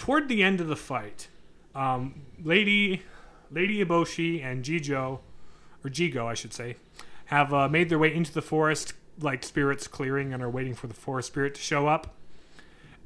toward 0.00 0.30
the 0.30 0.42
end 0.42 0.62
of 0.62 0.66
the 0.66 0.76
fight, 0.76 1.28
um, 1.74 2.22
Lady 2.42 3.02
Lady 3.50 3.84
Eboshi 3.84 4.42
and 4.42 4.64
Jijo, 4.64 5.18
or 5.84 5.90
Jigo, 5.90 6.24
I 6.24 6.32
should 6.32 6.54
say, 6.54 6.76
have 7.26 7.52
uh, 7.52 7.68
made 7.68 7.90
their 7.90 7.98
way 7.98 8.14
into 8.14 8.32
the 8.32 8.40
forest, 8.40 8.94
like 9.20 9.44
spirits 9.44 9.86
clearing, 9.86 10.32
and 10.32 10.42
are 10.42 10.48
waiting 10.48 10.74
for 10.74 10.86
the 10.86 10.94
forest 10.94 11.28
spirit 11.28 11.54
to 11.56 11.60
show 11.60 11.86
up. 11.86 12.14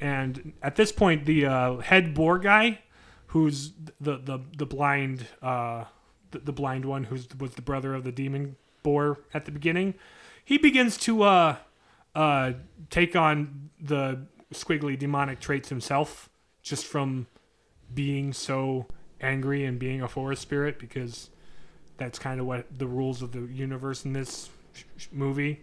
And 0.01 0.53
at 0.63 0.77
this 0.77 0.93
point, 0.93 1.27
the 1.27 1.47
uh, 1.47 1.77
head 1.79 2.15
boar 2.15 2.39
guy, 2.39 2.79
who's 3.29 3.73
the 4.01 4.19
the 4.19 4.39
the 4.57 4.67
blind 4.67 5.27
uh, 5.43 5.87
the, 6.31 6.39
the 6.39 6.53
blind 6.53 6.85
one, 6.85 7.05
who's 7.05 7.27
was 7.41 7.55
the 7.55 7.63
brother 7.63 7.93
of 7.93 8.05
the 8.05 8.13
demon 8.13 8.55
boar 8.85 9.19
at 9.35 9.47
the 9.47 9.51
beginning, 9.51 9.95
he 10.45 10.59
begins 10.59 10.97
to 10.99 11.25
uh, 11.25 11.57
uh, 12.15 12.53
take 12.89 13.17
on 13.17 13.71
the 13.81 14.21
squiggly 14.53 14.97
demonic 14.97 15.41
traits 15.41 15.71
himself, 15.71 16.29
just 16.65 16.85
from 16.85 17.29
being 17.95 18.33
so 18.33 18.87
angry 19.21 19.65
and 19.65 19.79
being 19.79 20.03
a 20.03 20.09
forest 20.09 20.43
spirit, 20.43 20.81
because 20.81 21.31
that's 21.99 22.19
kind 22.19 22.41
of 22.41 22.47
what 22.47 22.67
the 22.77 22.89
rules 22.89 23.23
of 23.23 23.31
the 23.31 23.43
universe 23.43 24.05
in 24.05 24.13
this 24.13 24.49
sh- 24.73 25.07
movie. 25.13 25.61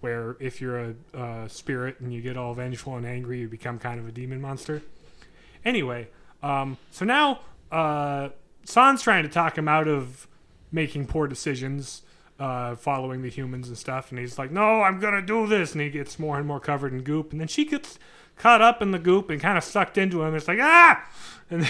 Where 0.00 0.36
if 0.38 0.60
you're 0.60 0.78
a, 0.78 0.94
uh 1.12 1.48
spirit 1.48 1.98
and 2.00 2.12
you 2.12 2.20
get 2.20 2.36
all 2.36 2.54
vengeful 2.54 2.96
and 2.96 3.04
angry, 3.04 3.40
you 3.40 3.48
become 3.48 3.78
kind 3.78 4.00
of 4.00 4.08
a 4.08 4.12
demon 4.12 4.40
monster. 4.40 4.82
Anyway, 5.64 6.08
um, 6.42 6.78
so 6.92 7.04
now 7.04 7.40
uh, 7.72 8.28
San's 8.64 9.02
trying 9.02 9.24
to 9.24 9.28
talk 9.28 9.58
him 9.58 9.68
out 9.68 9.88
of 9.88 10.28
making 10.70 11.06
poor 11.06 11.26
decisions, 11.26 12.02
uh, 12.38 12.76
following 12.76 13.22
the 13.22 13.28
humans 13.28 13.68
and 13.68 13.76
stuff, 13.76 14.10
and 14.10 14.18
he's 14.20 14.38
like, 14.38 14.52
"No, 14.52 14.82
I'm 14.82 15.00
gonna 15.00 15.20
do 15.22 15.46
this," 15.46 15.72
and 15.72 15.80
he 15.80 15.90
gets 15.90 16.18
more 16.18 16.38
and 16.38 16.46
more 16.46 16.60
covered 16.60 16.92
in 16.92 17.02
goop, 17.02 17.32
and 17.32 17.40
then 17.40 17.48
she 17.48 17.64
gets 17.64 17.98
caught 18.38 18.62
up 18.62 18.80
in 18.82 18.90
the 18.90 18.98
goop 18.98 19.30
and 19.30 19.40
kind 19.40 19.58
of 19.58 19.64
sucked 19.64 19.98
into 19.98 20.22
him. 20.22 20.34
It's 20.34 20.48
like 20.48 20.58
ah, 20.60 21.04
and 21.50 21.68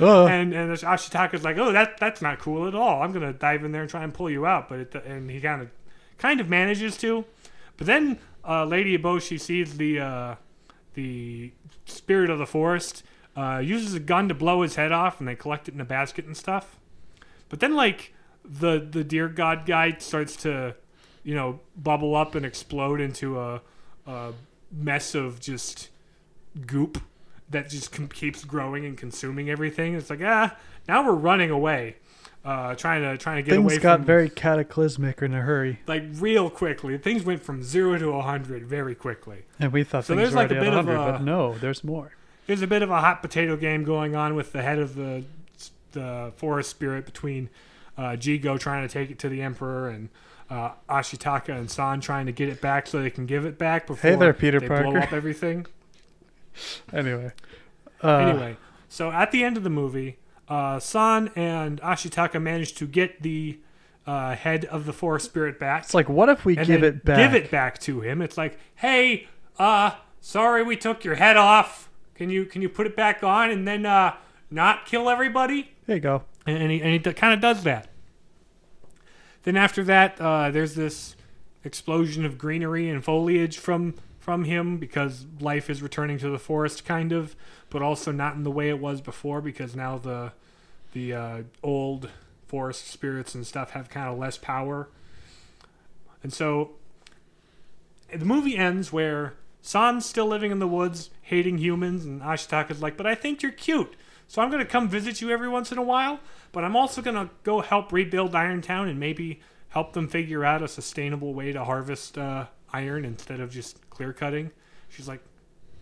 Uh, 0.00 0.26
and 0.26 0.54
and 0.54 0.70
Ashitaka's 0.70 1.42
like, 1.42 1.58
oh, 1.58 1.72
that 1.72 1.98
that's 1.98 2.22
not 2.22 2.38
cool 2.38 2.68
at 2.68 2.74
all. 2.74 3.02
I'm 3.02 3.12
gonna 3.12 3.32
dive 3.32 3.64
in 3.64 3.72
there 3.72 3.82
and 3.82 3.90
try 3.90 4.04
and 4.04 4.14
pull 4.14 4.30
you 4.30 4.46
out, 4.46 4.68
but 4.68 4.78
it, 4.78 4.94
and 4.94 5.28
he 5.30 5.40
kind 5.40 5.60
of 5.60 5.70
kind 6.18 6.40
of 6.40 6.48
manages 6.48 6.96
to, 6.98 7.24
but 7.76 7.86
then 7.86 8.18
uh, 8.46 8.64
Lady 8.64 8.96
Eboshi 8.96 9.40
sees 9.40 9.76
the 9.76 9.98
uh, 9.98 10.34
the 10.94 11.52
spirit 11.84 12.30
of 12.30 12.38
the 12.38 12.46
forest, 12.46 13.02
uh, 13.36 13.58
uses 13.58 13.94
a 13.94 14.00
gun 14.00 14.28
to 14.28 14.34
blow 14.34 14.62
his 14.62 14.76
head 14.76 14.92
off, 14.92 15.18
and 15.18 15.28
they 15.28 15.34
collect 15.34 15.68
it 15.68 15.74
in 15.74 15.80
a 15.80 15.84
basket 15.84 16.26
and 16.26 16.36
stuff. 16.36 16.78
But 17.48 17.58
then 17.58 17.74
like 17.74 18.14
the 18.44 18.78
the 18.78 19.02
deer 19.02 19.28
god 19.28 19.66
guy 19.66 19.96
starts 19.98 20.36
to, 20.36 20.76
you 21.24 21.34
know, 21.34 21.58
bubble 21.76 22.14
up 22.14 22.36
and 22.36 22.46
explode 22.46 23.00
into 23.00 23.40
a, 23.40 23.62
a 24.06 24.32
mess 24.70 25.16
of 25.16 25.40
just 25.40 25.88
goop 26.66 26.98
that 27.50 27.70
just 27.70 27.92
keeps 28.12 28.44
growing 28.44 28.84
and 28.84 28.96
consuming 28.98 29.48
everything. 29.50 29.94
It's 29.94 30.10
like 30.10 30.20
ah, 30.22 30.56
now 30.86 31.06
we're 31.06 31.12
running 31.14 31.50
away, 31.50 31.96
uh, 32.44 32.74
trying 32.74 33.02
to 33.02 33.16
trying 33.16 33.36
to 33.36 33.42
get 33.42 33.56
away. 33.56 33.68
things 33.68 33.72
away 33.74 33.82
got 33.82 33.96
from 34.00 34.06
very 34.06 34.28
cataclysmic 34.28 35.22
in 35.22 35.32
a 35.34 35.40
hurry, 35.40 35.80
like 35.86 36.04
real 36.14 36.50
quickly. 36.50 36.98
Things 36.98 37.24
went 37.24 37.42
from 37.42 37.62
zero 37.62 37.96
to 37.98 38.10
a 38.10 38.22
hundred 38.22 38.66
very 38.66 38.94
quickly. 38.94 39.44
and 39.58 39.72
we 39.72 39.84
thought 39.84 40.04
So 40.04 40.14
things 40.14 40.32
there's 40.32 40.34
were 40.34 40.42
like 40.42 40.50
a 40.50 40.60
bit 40.60 40.74
of 40.74 40.88
a- 40.88 40.94
but 40.94 41.22
no, 41.22 41.54
there's 41.58 41.82
more. 41.84 42.12
There's 42.46 42.62
a 42.62 42.66
bit 42.66 42.82
of 42.82 42.90
a 42.90 43.00
hot 43.00 43.20
potato 43.22 43.56
game 43.56 43.84
going 43.84 44.14
on 44.16 44.34
with 44.34 44.52
the 44.52 44.62
head 44.62 44.78
of 44.78 44.94
the 44.94 45.24
the 45.92 46.32
forest 46.36 46.68
spirit 46.70 47.06
between 47.06 47.48
uh, 47.96 48.10
Jigo 48.10 48.58
trying 48.60 48.86
to 48.86 48.92
take 48.92 49.10
it 49.10 49.18
to 49.20 49.28
the 49.28 49.40
emperor 49.42 49.88
and 49.88 50.08
uh, 50.50 50.72
Ashitaka 50.88 51.48
and 51.50 51.70
San 51.70 52.00
trying 52.00 52.26
to 52.26 52.32
get 52.32 52.48
it 52.48 52.60
back 52.60 52.86
so 52.86 53.00
they 53.02 53.10
can 53.10 53.26
give 53.26 53.44
it 53.46 53.58
back 53.58 53.86
before 53.86 54.10
Hey 54.10 54.16
there, 54.16 54.32
Peter 54.34 54.60
they 54.60 54.68
blow 54.68 54.82
Parker. 54.82 54.98
up 54.98 55.12
everything. 55.12 55.66
Anyway, 56.92 57.32
uh, 58.02 58.16
anyway, 58.16 58.56
so 58.88 59.10
at 59.10 59.30
the 59.32 59.44
end 59.44 59.56
of 59.56 59.64
the 59.64 59.70
movie, 59.70 60.18
uh, 60.48 60.78
San 60.80 61.30
and 61.36 61.80
Ashitaka 61.80 62.40
manage 62.40 62.74
to 62.74 62.86
get 62.86 63.22
the 63.22 63.58
uh, 64.06 64.34
head 64.34 64.64
of 64.66 64.86
the 64.86 64.92
forest 64.92 65.26
spirit 65.26 65.58
back. 65.58 65.84
it's 65.84 65.94
like, 65.94 66.08
what 66.08 66.28
if 66.28 66.44
we 66.44 66.56
give 66.56 66.82
it 66.82 67.04
back? 67.04 67.18
Give 67.18 67.34
it 67.34 67.50
back 67.50 67.78
to 67.80 68.00
him. 68.00 68.22
It's 68.22 68.38
like, 68.38 68.58
hey, 68.76 69.28
uh, 69.58 69.92
sorry 70.20 70.62
we 70.62 70.76
took 70.76 71.04
your 71.04 71.16
head 71.16 71.36
off. 71.36 71.90
Can 72.14 72.30
you 72.30 72.44
can 72.46 72.62
you 72.62 72.68
put 72.68 72.86
it 72.86 72.96
back 72.96 73.22
on 73.22 73.50
and 73.50 73.68
then 73.68 73.84
uh, 73.86 74.14
not 74.50 74.86
kill 74.86 75.10
everybody? 75.10 75.72
There 75.86 75.96
you 75.96 76.02
go. 76.02 76.22
And, 76.46 76.56
and 76.56 76.70
he, 76.72 76.80
and 76.82 76.92
he 77.06 77.12
kind 77.12 77.34
of 77.34 77.40
does 77.40 77.62
that. 77.64 77.88
Then 79.42 79.56
after 79.56 79.84
that, 79.84 80.20
uh, 80.20 80.50
there's 80.50 80.74
this 80.74 81.14
explosion 81.64 82.24
of 82.24 82.38
greenery 82.38 82.88
and 82.88 83.04
foliage 83.04 83.58
from 83.58 83.94
from 84.28 84.44
him 84.44 84.76
because 84.76 85.24
life 85.40 85.70
is 85.70 85.80
returning 85.80 86.18
to 86.18 86.28
the 86.28 86.38
forest, 86.38 86.84
kind 86.84 87.12
of, 87.12 87.34
but 87.70 87.80
also 87.80 88.12
not 88.12 88.34
in 88.34 88.42
the 88.42 88.50
way 88.50 88.68
it 88.68 88.78
was 88.78 89.00
before 89.00 89.40
because 89.40 89.74
now 89.74 89.96
the 89.96 90.32
the 90.92 91.14
uh, 91.14 91.42
old 91.62 92.10
forest 92.46 92.88
spirits 92.88 93.34
and 93.34 93.46
stuff 93.46 93.70
have 93.70 93.88
kind 93.88 94.06
of 94.06 94.18
less 94.18 94.36
power. 94.36 94.90
And 96.22 96.30
so 96.30 96.72
the 98.14 98.26
movie 98.26 98.54
ends 98.54 98.92
where 98.92 99.32
San's 99.62 100.04
still 100.04 100.26
living 100.26 100.50
in 100.50 100.58
the 100.58 100.68
woods, 100.68 101.08
hating 101.22 101.56
humans, 101.56 102.04
and 102.04 102.20
Ashitaka's 102.20 102.82
like, 102.82 102.98
"But 102.98 103.06
I 103.06 103.14
think 103.14 103.42
you're 103.42 103.50
cute." 103.50 103.96
So 104.26 104.42
I'm 104.42 104.50
going 104.50 104.62
to 104.62 104.70
come 104.70 104.90
visit 104.90 105.22
you 105.22 105.30
every 105.30 105.48
once 105.48 105.72
in 105.72 105.78
a 105.78 105.82
while, 105.82 106.20
but 106.52 106.64
I'm 106.64 106.76
also 106.76 107.00
going 107.00 107.16
to 107.16 107.32
go 107.44 107.62
help 107.62 107.92
rebuild 107.92 108.32
Irontown 108.32 108.90
and 108.90 109.00
maybe 109.00 109.40
help 109.70 109.94
them 109.94 110.06
figure 110.06 110.44
out 110.44 110.60
a 110.60 110.68
sustainable 110.68 111.32
way 111.32 111.50
to 111.52 111.64
harvest 111.64 112.18
uh, 112.18 112.48
iron 112.72 113.04
instead 113.04 113.40
of 113.40 113.50
just 113.50 113.88
clear 113.90 114.12
cutting. 114.12 114.50
She's 114.88 115.08
like, 115.08 115.20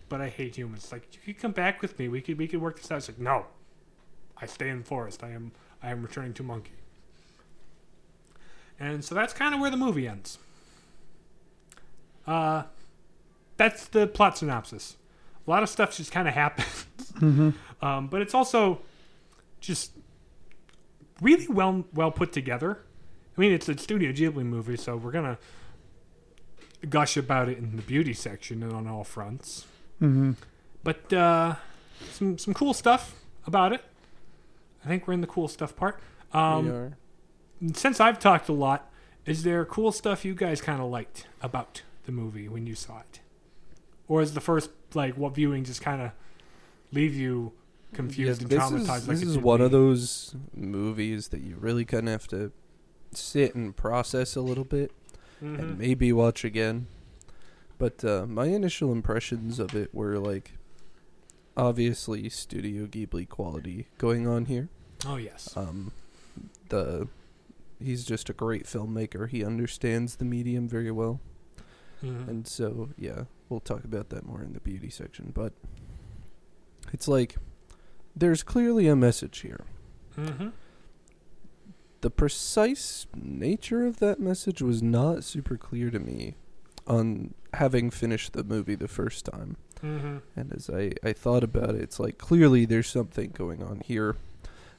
but 0.09 0.21
I 0.21 0.29
hate 0.29 0.55
humans. 0.55 0.83
It's 0.83 0.91
like, 0.91 1.07
you 1.13 1.33
could 1.33 1.41
come 1.41 1.51
back 1.51 1.81
with 1.81 1.97
me. 1.99 2.07
We 2.07 2.21
could 2.21 2.37
we 2.37 2.47
could 2.47 2.61
work 2.61 2.79
this 2.81 2.91
out. 2.91 2.97
It's 2.97 3.09
like, 3.09 3.19
no, 3.19 3.45
I 4.39 4.45
stay 4.45 4.69
in 4.69 4.79
the 4.79 4.83
forest. 4.85 5.23
I 5.23 5.31
am 5.31 5.51
I 5.81 5.89
am 5.91 6.01
returning 6.01 6.33
to 6.35 6.43
Monkey. 6.43 6.71
And 8.79 9.03
so 9.03 9.15
that's 9.15 9.33
kind 9.33 9.55
of 9.55 9.59
where 9.59 9.71
the 9.71 9.77
movie 9.77 10.07
ends. 10.07 10.37
Uh, 12.27 12.63
that's 13.55 13.87
the 13.87 14.05
plot 14.05 14.37
synopsis. 14.37 14.97
A 15.45 15.49
lot 15.49 15.63
of 15.63 15.69
stuff 15.69 15.95
just 15.95 16.11
kind 16.11 16.27
of 16.27 16.33
happens. 16.33 16.85
Um, 17.81 18.07
but 18.07 18.21
it's 18.23 18.33
also 18.33 18.81
just 19.59 19.91
really 21.21 21.47
well 21.47 21.85
well 21.93 22.11
put 22.11 22.31
together. 22.31 22.79
I 23.37 23.41
mean, 23.41 23.51
it's 23.51 23.69
a 23.69 23.77
Studio 23.77 24.11
Ghibli 24.11 24.43
movie, 24.43 24.77
so 24.77 24.97
we're 24.97 25.11
gonna 25.11 25.37
gush 26.89 27.17
about 27.17 27.49
it 27.49 27.57
in 27.57 27.75
the 27.75 27.81
beauty 27.81 28.13
section 28.13 28.63
and 28.63 28.73
on 28.73 28.87
all 28.87 29.03
fronts. 29.03 29.65
hmm 29.99 30.33
But 30.83 31.11
uh, 31.13 31.55
some 32.11 32.37
some 32.37 32.53
cool 32.53 32.73
stuff 32.73 33.15
about 33.45 33.73
it. 33.73 33.83
I 34.85 34.87
think 34.87 35.07
we're 35.07 35.13
in 35.15 35.21
the 35.21 35.27
cool 35.27 35.47
stuff 35.47 35.75
part. 35.75 35.99
we 36.33 36.39
Um, 36.39 36.69
are. 36.71 36.97
since 37.73 37.99
I've 37.99 38.19
talked 38.19 38.47
a 38.49 38.53
lot, 38.53 38.89
is 39.25 39.43
there 39.43 39.65
cool 39.65 39.91
stuff 39.91 40.23
you 40.23 40.33
guys 40.35 40.61
kind 40.61 40.81
of 40.81 40.89
liked 40.89 41.25
about 41.41 41.81
the 42.05 42.11
movie 42.11 42.47
when 42.47 42.65
you 42.67 42.75
saw 42.75 42.99
it, 42.99 43.19
or 44.07 44.21
is 44.21 44.33
the 44.33 44.41
first 44.41 44.69
like 44.93 45.15
what 45.17 45.33
viewing 45.35 45.63
just 45.63 45.81
kind 45.81 46.01
of 46.01 46.11
leave 46.93 47.15
you 47.15 47.51
confused 47.93 48.41
and 48.41 48.49
this 48.49 48.63
traumatized? 48.63 48.79
is, 48.79 49.07
like 49.07 49.17
this 49.17 49.23
is 49.23 49.37
one 49.37 49.59
me? 49.59 49.65
of 49.65 49.71
those 49.71 50.35
movies 50.55 51.29
that 51.29 51.41
you 51.41 51.55
really 51.59 51.83
kind 51.85 52.07
of 52.07 52.11
have 52.13 52.27
to 52.29 52.51
sit 53.13 53.55
and 53.55 53.75
process 53.75 54.35
a 54.35 54.41
little 54.41 54.63
bit 54.65 54.91
Mhm. 55.41 55.59
and 55.59 55.77
maybe 55.77 56.11
watch 56.13 56.43
again. 56.43 56.87
But 57.77 58.03
uh, 58.03 58.25
my 58.27 58.45
initial 58.47 58.91
impressions 58.91 59.59
of 59.59 59.75
it 59.75 59.93
were 59.93 60.17
like 60.17 60.53
obviously 61.55 62.29
Studio 62.29 62.85
Ghibli 62.85 63.27
quality 63.29 63.87
going 63.97 64.27
on 64.27 64.45
here. 64.45 64.69
Oh 65.05 65.17
yes. 65.17 65.55
Um, 65.55 65.91
the 66.69 67.07
he's 67.79 68.03
just 68.05 68.29
a 68.29 68.33
great 68.33 68.65
filmmaker. 68.65 69.29
He 69.29 69.43
understands 69.45 70.15
the 70.15 70.25
medium 70.25 70.67
very 70.67 70.89
well. 70.91 71.19
Mhm. 72.03 72.27
And 72.27 72.47
so, 72.47 72.89
yeah, 72.97 73.23
we'll 73.49 73.59
talk 73.59 73.83
about 73.83 74.09
that 74.09 74.25
more 74.25 74.41
in 74.41 74.53
the 74.53 74.59
beauty 74.59 74.89
section. 74.89 75.31
But 75.33 75.53
it's 76.93 77.07
like 77.07 77.37
there's 78.15 78.41
clearly 78.43 78.87
a 78.87 78.95
message 78.95 79.39
here. 79.39 79.61
Mhm. 80.15 80.51
The 82.01 82.09
precise 82.11 83.07
nature 83.15 83.85
of 83.85 83.97
that 83.97 84.19
message 84.19 84.61
was 84.61 84.83
not 84.83 85.23
super 85.23 85.57
clear 85.57 85.89
to 85.89 85.99
me 85.99 86.35
on 86.85 87.33
having 87.53 87.89
finished 87.89 88.33
the 88.33 88.43
movie 88.43 88.75
the 88.75 88.87
first 88.87 89.25
time. 89.25 89.57
Mhm. 89.81 90.21
And 90.35 90.53
as 90.53 90.69
I, 90.69 90.93
I 91.03 91.13
thought 91.13 91.43
about 91.43 91.71
it, 91.75 91.81
it's 91.81 91.99
like 91.99 92.17
clearly 92.17 92.65
there's 92.65 92.87
something 92.87 93.31
going 93.31 93.61
on 93.63 93.81
here 93.85 94.15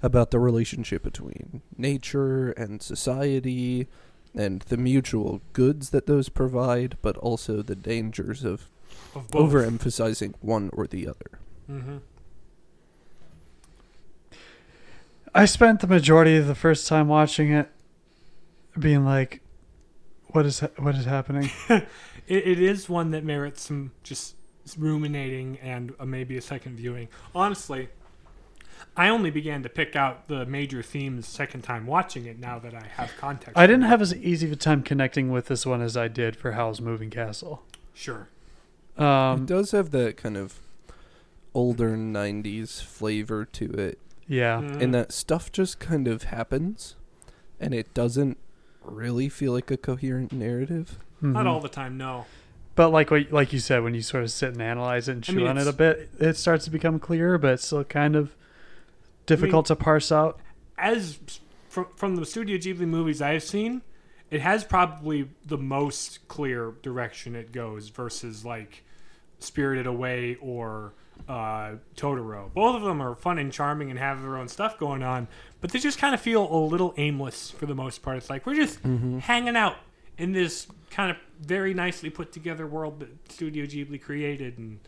about 0.02 0.30
the 0.30 0.38
relationship 0.38 1.02
between 1.02 1.60
nature 1.76 2.50
and 2.52 2.80
society 2.80 3.88
and 4.34 4.62
the 4.62 4.76
mutual 4.76 5.40
goods 5.52 5.90
that 5.90 6.06
those 6.06 6.28
provide, 6.28 6.96
but 7.02 7.16
also 7.18 7.62
the 7.62 7.74
dangers 7.76 8.44
of 8.44 8.68
Of 9.14 9.28
overemphasizing 9.28 10.34
one 10.40 10.70
or 10.72 10.86
the 10.86 11.08
other. 11.08 11.38
Mhm. 11.68 12.00
I 15.34 15.44
spent 15.44 15.80
the 15.80 15.86
majority 15.86 16.36
of 16.36 16.46
the 16.46 16.54
first 16.54 16.86
time 16.88 17.08
watching 17.08 17.50
it 17.52 17.68
being 18.78 19.04
like, 19.04 19.40
"What 20.28 20.46
is 20.46 20.60
ha- 20.60 20.68
what 20.78 20.94
is 20.94 21.04
happening?" 21.04 21.50
It, 22.28 22.46
it 22.46 22.60
is 22.60 22.90
one 22.90 23.10
that 23.12 23.24
merits 23.24 23.62
some 23.62 23.90
just 24.02 24.34
ruminating 24.76 25.56
and 25.62 25.94
uh, 25.98 26.04
maybe 26.04 26.36
a 26.36 26.42
second 26.42 26.76
viewing. 26.76 27.08
Honestly, 27.34 27.88
I 28.98 29.08
only 29.08 29.30
began 29.30 29.62
to 29.62 29.70
pick 29.70 29.96
out 29.96 30.28
the 30.28 30.44
major 30.44 30.82
themes 30.82 31.26
second 31.26 31.62
time 31.62 31.86
watching 31.86 32.26
it. 32.26 32.38
Now 32.38 32.58
that 32.58 32.74
I 32.74 32.86
have 32.96 33.12
context, 33.18 33.56
I 33.56 33.66
didn't 33.66 33.84
have 33.86 34.02
as 34.02 34.14
easy 34.14 34.46
of 34.46 34.52
a 34.52 34.56
time 34.56 34.82
connecting 34.82 35.30
with 35.30 35.46
this 35.46 35.64
one 35.64 35.80
as 35.80 35.96
I 35.96 36.08
did 36.08 36.36
for 36.36 36.52
Howl's 36.52 36.82
Moving 36.82 37.08
Castle. 37.08 37.62
sure. 37.94 38.28
it 38.98 39.02
Um, 39.02 39.46
does 39.46 39.70
have 39.70 39.90
that 39.92 40.18
kind 40.18 40.36
of 40.36 40.58
older 41.54 41.96
90s 41.96 42.82
flavor 42.82 43.46
to 43.46 43.70
it, 43.72 43.98
yeah, 44.28 44.60
Mhm. 44.60 44.80
in 44.80 44.90
that 44.92 45.10
stuff 45.12 45.50
just 45.50 45.80
kind 45.80 46.06
of 46.06 46.24
happens, 46.24 46.94
and 47.58 47.74
it 47.74 47.92
doesn't 47.94 48.38
really 48.82 49.28
feel 49.28 49.52
like 49.52 49.70
a 49.70 49.76
coherent 49.76 50.32
narrative. 50.32 50.98
Not 51.20 51.44
Mhm. 51.44 51.48
all 51.48 51.60
the 51.60 51.68
time, 51.68 51.96
no. 51.96 52.26
But 52.76 52.90
like 52.90 53.10
what, 53.10 53.32
like 53.32 53.52
you 53.52 53.58
said, 53.58 53.82
when 53.82 53.94
you 53.94 54.02
sort 54.02 54.22
of 54.22 54.30
sit 54.30 54.50
and 54.52 54.62
analyze 54.62 55.08
it 55.08 55.12
and 55.12 55.24
I 55.24 55.26
chew 55.26 55.36
mean, 55.38 55.46
on 55.48 55.58
it 55.58 55.66
a 55.66 55.72
bit, 55.72 56.10
it 56.20 56.36
starts 56.36 56.64
to 56.66 56.70
become 56.70 57.00
clearer, 57.00 57.36
but 57.36 57.54
it's 57.54 57.64
still 57.66 57.82
kind 57.84 58.14
of 58.14 58.36
difficult 59.26 59.66
to 59.66 59.76
parse 59.76 60.12
out. 60.12 60.38
As 60.78 61.18
from 61.68 61.86
from 61.96 62.16
the 62.16 62.24
Studio 62.24 62.56
Ghibli 62.56 62.86
movies 62.86 63.20
I've 63.20 63.42
seen, 63.42 63.82
it 64.30 64.40
has 64.42 64.62
probably 64.62 65.28
the 65.44 65.58
most 65.58 66.28
clear 66.28 66.74
direction 66.82 67.34
it 67.34 67.50
goes 67.50 67.88
versus 67.88 68.44
like 68.44 68.84
Spirited 69.40 69.86
Away 69.86 70.36
or 70.40 70.92
uh, 71.28 71.76
Totoro. 71.96 72.52
Both 72.52 72.76
of 72.76 72.82
them 72.82 73.00
are 73.02 73.14
fun 73.14 73.38
and 73.38 73.52
charming 73.52 73.90
and 73.90 73.98
have 73.98 74.22
their 74.22 74.36
own 74.36 74.48
stuff 74.48 74.78
going 74.78 75.02
on, 75.02 75.28
but 75.60 75.70
they 75.72 75.78
just 75.78 75.98
kind 75.98 76.14
of 76.14 76.20
feel 76.20 76.50
a 76.52 76.58
little 76.58 76.94
aimless 76.96 77.50
for 77.50 77.66
the 77.66 77.74
most 77.74 78.02
part. 78.02 78.16
It's 78.18 78.30
like 78.30 78.46
we're 78.46 78.54
just 78.56 78.80
hanging 79.20 79.56
out 79.56 79.76
in 80.16 80.32
this 80.32 80.66
kind 80.90 81.10
of 81.10 81.16
very 81.40 81.74
nicely 81.74 82.10
put 82.10 82.32
together 82.32 82.66
world 82.66 83.00
that 83.00 83.32
Studio 83.32 83.64
Ghibli 83.66 84.00
created, 84.02 84.58
and 84.58 84.80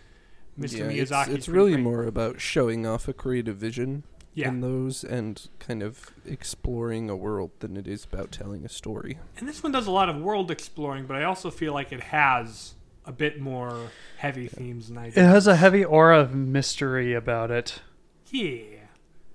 Mr. 0.58 0.78
Yeah, 0.94 1.02
it's, 1.02 1.12
it's 1.28 1.48
really 1.48 1.72
great. 1.72 1.82
more 1.84 2.04
about 2.04 2.40
showing 2.40 2.86
off 2.86 3.06
a 3.06 3.12
creative 3.12 3.56
vision 3.56 4.02
Yeah. 4.34 4.48
in 4.48 4.60
those 4.60 5.04
and 5.04 5.46
kind 5.60 5.82
of 5.82 6.10
exploring 6.26 7.08
a 7.10 7.16
world 7.16 7.50
than 7.60 7.76
it 7.76 7.86
is 7.86 8.04
about 8.10 8.32
telling 8.32 8.64
a 8.64 8.68
story. 8.68 9.18
And 9.36 9.46
this 9.48 9.62
one 9.62 9.70
does 9.72 9.86
a 9.86 9.90
lot 9.92 10.08
of 10.08 10.16
world 10.16 10.50
exploring, 10.50 11.06
but 11.06 11.16
I 11.16 11.24
also 11.24 11.50
feel 11.50 11.72
like 11.74 11.92
it 11.92 12.00
has 12.00 12.74
a 13.10 13.12
bit 13.12 13.40
more 13.40 13.90
heavy 14.18 14.46
themes 14.46 14.86
than 14.88 14.96
I 14.96 15.08
It 15.08 15.14
has 15.16 15.48
a 15.48 15.56
heavy 15.56 15.84
aura 15.84 16.20
of 16.20 16.32
mystery 16.34 17.12
about 17.12 17.50
it. 17.50 17.82
Yeah. 18.30 18.86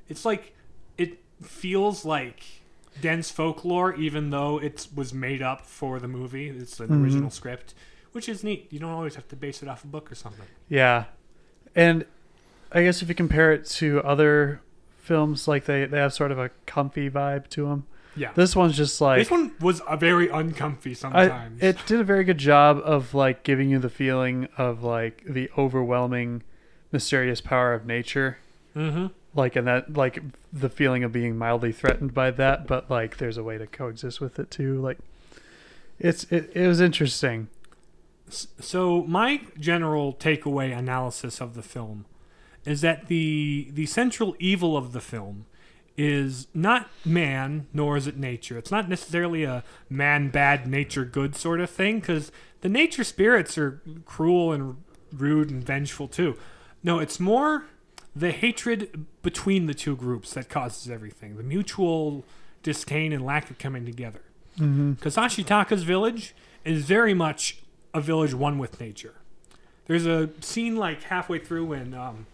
It's 0.07 0.23
like 0.23 0.53
it 0.97 1.19
feels 1.43 2.05
like 2.05 2.41
dense 3.01 3.29
folklore 3.29 3.93
even 3.95 4.29
though 4.29 4.57
it 4.61 4.87
was 4.95 5.13
made 5.13 5.41
up 5.41 5.65
for 5.65 5.99
the 5.99 6.07
movie. 6.07 6.47
It's 6.47 6.79
an 6.79 6.87
Mhm. 6.87 7.03
original 7.03 7.29
script, 7.29 7.73
which 8.13 8.29
is 8.29 8.43
neat. 8.45 8.67
You 8.71 8.79
don't 8.79 8.91
always 8.91 9.15
have 9.15 9.27
to 9.27 9.35
base 9.35 9.61
it 9.61 9.67
off 9.67 9.83
a 9.83 9.87
book 9.87 10.09
or 10.09 10.15
something. 10.15 10.45
Yeah. 10.69 11.05
And 11.75 12.05
I 12.71 12.83
guess 12.83 13.01
if 13.01 13.09
you 13.09 13.15
compare 13.15 13.51
it 13.51 13.65
to 13.81 14.01
other 14.03 14.61
films, 14.97 15.47
like 15.49 15.65
they, 15.65 15.85
they 15.85 15.97
have 15.99 16.13
sort 16.13 16.31
of 16.31 16.39
a 16.39 16.49
comfy 16.65 17.09
vibe 17.09 17.49
to 17.49 17.67
them. 17.67 17.87
Yeah. 18.15 18.31
This 18.33 18.55
one's 18.55 18.77
just 18.77 19.01
like 19.01 19.19
this 19.19 19.31
one 19.31 19.51
was 19.59 19.81
a 19.87 19.97
very 19.97 20.29
uncomfy 20.29 20.91
I, 20.91 20.93
sometimes. 20.93 21.61
it 21.61 21.77
did 21.85 21.99
a 21.99 22.03
very 22.03 22.23
good 22.23 22.37
job 22.37 22.81
of 22.83 23.13
like 23.13 23.43
giving 23.43 23.69
you 23.69 23.79
the 23.79 23.89
feeling 23.89 24.47
of 24.57 24.83
like 24.83 25.23
the 25.25 25.49
overwhelming 25.57 26.43
mysterious 26.91 27.41
power 27.41 27.73
of 27.73 27.85
nature 27.85 28.37
mm-hmm. 28.75 29.07
like 29.33 29.55
and 29.55 29.67
that 29.67 29.93
like 29.97 30.21
the 30.53 30.69
feeling 30.69 31.03
of 31.03 31.11
being 31.11 31.37
mildly 31.37 31.73
threatened 31.73 32.13
by 32.13 32.31
that 32.31 32.67
but 32.67 32.89
like 32.89 33.17
there's 33.17 33.37
a 33.37 33.43
way 33.43 33.57
to 33.57 33.67
coexist 33.67 34.21
with 34.21 34.39
it 34.39 34.49
too 34.49 34.81
like 34.81 34.97
it's 35.99 36.23
it, 36.25 36.51
it 36.55 36.67
was 36.67 36.79
interesting 36.79 37.49
So 38.29 39.03
my 39.03 39.41
general 39.59 40.13
takeaway 40.13 40.75
analysis 40.77 41.41
of 41.41 41.53
the 41.53 41.61
film 41.61 42.05
is 42.65 42.81
that 42.81 43.07
the 43.07 43.69
the 43.71 43.85
central 43.85 44.35
evil 44.39 44.75
of 44.77 44.93
the 44.93 45.01
film 45.01 45.45
is 45.97 46.47
not 46.53 46.89
man 47.05 47.67
nor 47.73 47.97
is 47.97 48.07
it 48.07 48.17
nature. 48.17 48.57
It's 48.57 48.71
not 48.71 48.89
necessarily 48.89 49.43
a 49.43 49.63
man 49.89 50.29
bad 50.29 50.67
nature 50.67 51.05
good 51.05 51.35
sort 51.35 51.61
of 51.61 51.69
thing 51.69 52.01
cuz 52.01 52.31
the 52.61 52.69
nature 52.69 53.03
spirits 53.03 53.57
are 53.57 53.81
cruel 54.05 54.51
and 54.51 54.77
rude 55.13 55.49
and 55.49 55.63
vengeful 55.63 56.07
too. 56.07 56.37
No, 56.83 56.99
it's 56.99 57.19
more 57.19 57.65
the 58.15 58.31
hatred 58.31 59.05
between 59.21 59.65
the 59.65 59.73
two 59.73 59.95
groups 59.95 60.33
that 60.33 60.49
causes 60.49 60.89
everything. 60.89 61.35
The 61.35 61.43
mutual 61.43 62.23
disdain 62.63 63.11
and 63.11 63.23
lack 63.25 63.49
of 63.49 63.57
coming 63.57 63.85
together. 63.85 64.21
mm-hmm. 64.57 64.93
Because 64.93 65.15
Ashitaka's 65.15 65.83
village 65.83 66.33
is 66.63 66.85
very 66.85 67.13
much 67.13 67.59
a 67.93 68.01
village 68.01 68.33
one 68.33 68.57
with 68.57 68.79
nature. 68.79 69.15
There's 69.85 70.05
a 70.05 70.29
scene 70.41 70.75
like 70.75 71.03
halfway 71.03 71.39
through 71.39 71.65
when 71.65 71.93
um, 71.93 72.25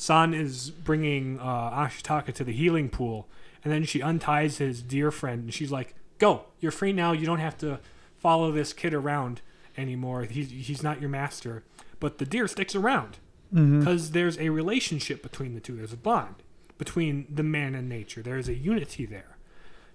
San 0.00 0.32
is 0.32 0.70
bringing 0.70 1.38
uh, 1.38 1.44
Ashitaka 1.70 2.32
to 2.34 2.44
the 2.44 2.52
healing 2.52 2.88
pool, 2.88 3.28
and 3.62 3.70
then 3.72 3.84
she 3.84 4.00
unties 4.00 4.56
his 4.58 4.82
dear 4.82 5.10
friend, 5.10 5.44
and 5.44 5.54
she's 5.54 5.70
like, 5.70 5.94
"Go, 6.18 6.46
you're 6.60 6.72
free 6.72 6.92
now. 6.92 7.12
You 7.12 7.26
don't 7.26 7.38
have 7.40 7.58
to 7.58 7.80
follow 8.16 8.50
this 8.50 8.72
kid 8.72 8.94
around 8.94 9.42
anymore. 9.76 10.24
He's 10.24 10.50
he's 10.50 10.82
not 10.82 11.00
your 11.00 11.10
master." 11.10 11.64
But 12.00 12.16
the 12.18 12.24
deer 12.26 12.48
sticks 12.48 12.74
around 12.74 13.18
Mm-hmm. 13.52 13.80
because 13.80 14.12
there's 14.12 14.38
a 14.38 14.48
relationship 14.50 15.24
between 15.24 15.54
the 15.54 15.60
two. 15.60 15.74
There's 15.74 15.92
a 15.92 15.96
bond 15.96 16.36
between 16.78 17.26
the 17.28 17.42
man 17.42 17.74
and 17.74 17.88
nature. 17.88 18.22
There 18.22 18.38
is 18.38 18.48
a 18.48 18.54
unity 18.54 19.04
there. 19.06 19.36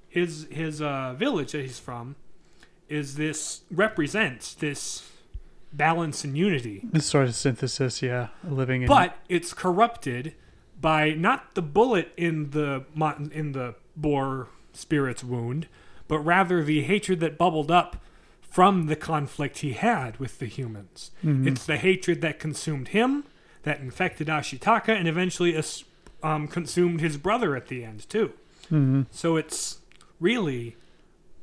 His 0.10 0.46
his 0.52 0.82
uh, 0.82 1.13
village 1.18 1.54
that 1.54 1.62
he's 1.62 1.80
from 1.80 2.15
is 2.89 3.15
this 3.15 3.62
represents 3.72 4.54
this 4.54 5.10
balance 5.75 6.23
and 6.23 6.38
unity, 6.38 6.81
this 6.91 7.05
sort 7.05 7.27
of 7.27 7.35
synthesis 7.35 8.01
yeah 8.01 8.27
living 8.43 8.81
in 8.83 8.88
but 8.88 9.17
it's 9.29 9.53
corrupted 9.53 10.33
by 10.79 11.11
not 11.11 11.55
the 11.55 11.61
bullet 11.61 12.11
in 12.17 12.51
the 12.51 12.85
in 13.31 13.51
the 13.53 13.75
boar 13.95 14.47
spirit's 14.73 15.23
wound, 15.23 15.67
but 16.07 16.19
rather 16.19 16.63
the 16.63 16.83
hatred 16.83 17.19
that 17.21 17.38
bubbled 17.38 17.71
up 17.71 17.97
from 18.41 18.85
the 18.88 18.95
conflict 18.95 19.59
he 19.59 19.73
had 19.73 20.17
with 20.17 20.39
the 20.39 20.45
humans. 20.45 21.11
Mhm. 21.23 21.47
It's 21.47 21.65
the 21.65 21.77
hatred 21.77 22.21
that 22.21 22.39
consumed 22.39 22.89
him, 22.89 23.25
that 23.63 23.79
infected 23.79 24.27
Ashitaka, 24.27 24.89
and 24.89 25.07
eventually 25.07 25.61
um, 26.23 26.47
consumed 26.47 27.01
his 27.01 27.17
brother 27.17 27.55
at 27.55 27.67
the 27.67 27.83
end 27.83 28.09
too. 28.09 28.33
Mhm. 28.71 29.07
So 29.11 29.35
it's 29.35 29.79
really 30.19 30.75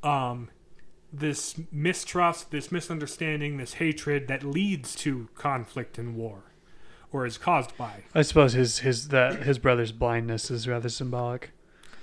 um, 0.03 0.49
this 1.13 1.61
mistrust, 1.71 2.51
this 2.51 2.73
misunderstanding, 2.73 3.59
this 3.59 3.75
hatred 3.75 4.29
that 4.29 4.43
leads 4.43 4.95
to 4.97 5.29
conflict 5.35 5.99
and 5.99 6.17
war, 6.17 6.45
or 7.13 7.27
is 7.27 7.37
caused 7.39 7.77
by. 7.77 8.05
i 8.15 8.23
suppose 8.23 8.55
his 8.55 8.79
his 8.81 9.09
that 9.09 9.43
his 9.43 9.59
brother's 9.59 9.93
blindness 9.93 10.51
is 10.51 10.67
rather 10.67 10.89
symbolic 10.89 11.51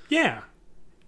Yeah, 0.10 0.42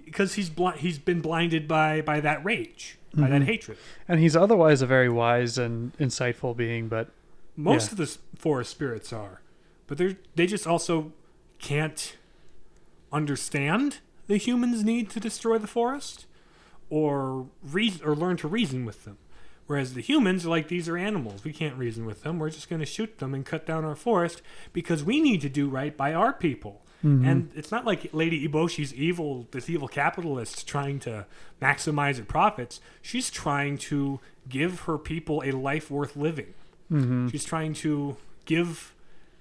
because 0.04 0.34
he's 0.36 0.50
bl- 0.50 0.70
he's 0.70 0.98
been 0.98 1.22
blinded 1.22 1.68
by 1.68 2.02
by 2.02 2.20
that 2.22 2.44
rage, 2.44 2.98
by 3.14 3.30
that 3.30 3.42
Mhm. 3.44 3.46
hatred. 3.46 3.78
and 4.08 4.20
he's 4.20 4.36
otherwise 4.36 4.82
a 4.82 4.88
very 4.88 5.10
wise 5.10 5.58
and 5.60 5.96
insightful 5.98 6.56
being 6.58 6.88
but 6.88 7.10
Most 7.56 7.88
Yeah. 7.88 7.92
of 7.92 7.98
the 7.98 8.18
forest 8.40 8.72
spirits 8.72 9.12
are, 9.14 9.42
but 9.86 9.98
they 10.00 10.18
they 10.36 10.48
just 10.48 10.66
also 10.66 11.12
can't 11.60 12.18
understand 13.12 13.98
the 14.28 14.38
humans' 14.38 14.84
need 14.84 15.10
to 15.12 15.20
destroy 15.20 15.58
the 15.58 15.68
forest, 15.68 16.26
or 16.92 17.48
reason 17.64 18.06
or 18.06 18.16
learn 18.16 18.38
to 18.38 18.48
reason 18.48 18.86
with 18.86 19.06
them. 19.06 19.18
Whereas 19.66 19.94
the 19.94 20.02
humans 20.02 20.46
are 20.46 20.50
like 20.50 20.68
these 20.68 20.90
are 20.90 20.98
animals. 20.98 21.44
We 21.44 21.54
can't 21.54 21.78
reason 21.78 22.06
with 22.06 22.22
them. 22.22 22.38
We're 22.38 22.50
just 22.50 22.70
going 22.70 22.82
to 22.82 22.86
shoot 22.86 23.18
them 23.20 23.34
and 23.34 23.46
cut 23.46 23.66
down 23.66 23.86
our 23.86 23.96
forest 23.96 24.42
because 24.74 25.04
we 25.04 25.22
need 25.22 25.42
to 25.42 25.50
do 25.50 25.70
right 25.70 25.96
by 25.96 26.14
our 26.14 26.34
people. 26.34 26.82
And 27.26 27.50
it's 27.56 27.72
not 27.72 27.84
like 27.84 28.14
Lady 28.14 28.48
Eboshi's 28.48 28.94
evil, 28.94 29.48
this 29.50 29.70
evil 29.70 29.88
capitalist 29.88 30.68
trying 30.68 31.00
to 31.00 31.26
maximize 31.60 32.18
her 32.18 32.24
profits. 32.24 32.80
She's 33.02 33.32
trying 33.32 33.80
to 33.80 34.20
give 34.48 34.82
her 34.82 35.00
people 35.00 35.42
a 35.44 35.52
life 35.52 35.90
worth 35.90 36.16
living. 36.16 36.54
mm-hmm. 36.92 37.30
She's 37.30 37.44
trying 37.44 37.74
to 37.76 38.18
give 38.46 38.94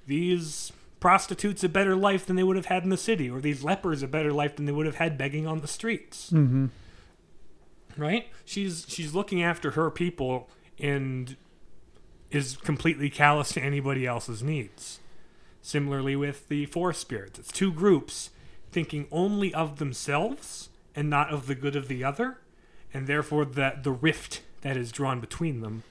these 0.06 0.72
prostitutes 1.00 1.62
a 1.62 1.68
better 1.68 1.96
life 1.96 2.24
than 2.24 2.36
they 2.36 2.42
would 2.42 2.56
have 2.56 2.66
had 2.66 2.82
in 2.82 2.88
the 2.88 2.96
city, 2.96 3.28
or 3.28 3.40
these 3.40 3.62
lepers 3.62 4.02
a 4.02 4.08
better 4.08 4.32
life 4.32 4.56
than 4.56 4.64
they 4.64 4.72
would 4.72 4.86
have 4.86 4.96
had 4.96 5.18
begging 5.18 5.46
on 5.46 5.60
the 5.60 5.68
streets. 5.68 6.30
Mm-hmm. 6.30 6.66
Right? 7.96 8.28
She's 8.44 8.86
she's 8.88 9.14
looking 9.14 9.42
after 9.42 9.72
her 9.72 9.90
people 9.90 10.48
and 10.78 11.36
is 12.30 12.56
completely 12.56 13.10
callous 13.10 13.52
to 13.52 13.60
anybody 13.60 14.06
else's 14.06 14.42
needs. 14.42 15.00
Similarly 15.62 16.16
with 16.16 16.48
the 16.48 16.66
four 16.66 16.92
spirits, 16.92 17.38
it's 17.38 17.52
two 17.52 17.72
groups 17.72 18.30
thinking 18.70 19.06
only 19.10 19.52
of 19.52 19.78
themselves 19.78 20.70
and 20.94 21.10
not 21.10 21.30
of 21.30 21.46
the 21.46 21.54
good 21.54 21.76
of 21.76 21.88
the 21.88 22.02
other, 22.02 22.38
and 22.94 23.06
therefore 23.06 23.44
that 23.44 23.84
the 23.84 23.90
rift 23.90 24.42
that 24.62 24.76
is 24.76 24.92
drawn 24.92 25.20
between 25.20 25.60
them 25.60 25.82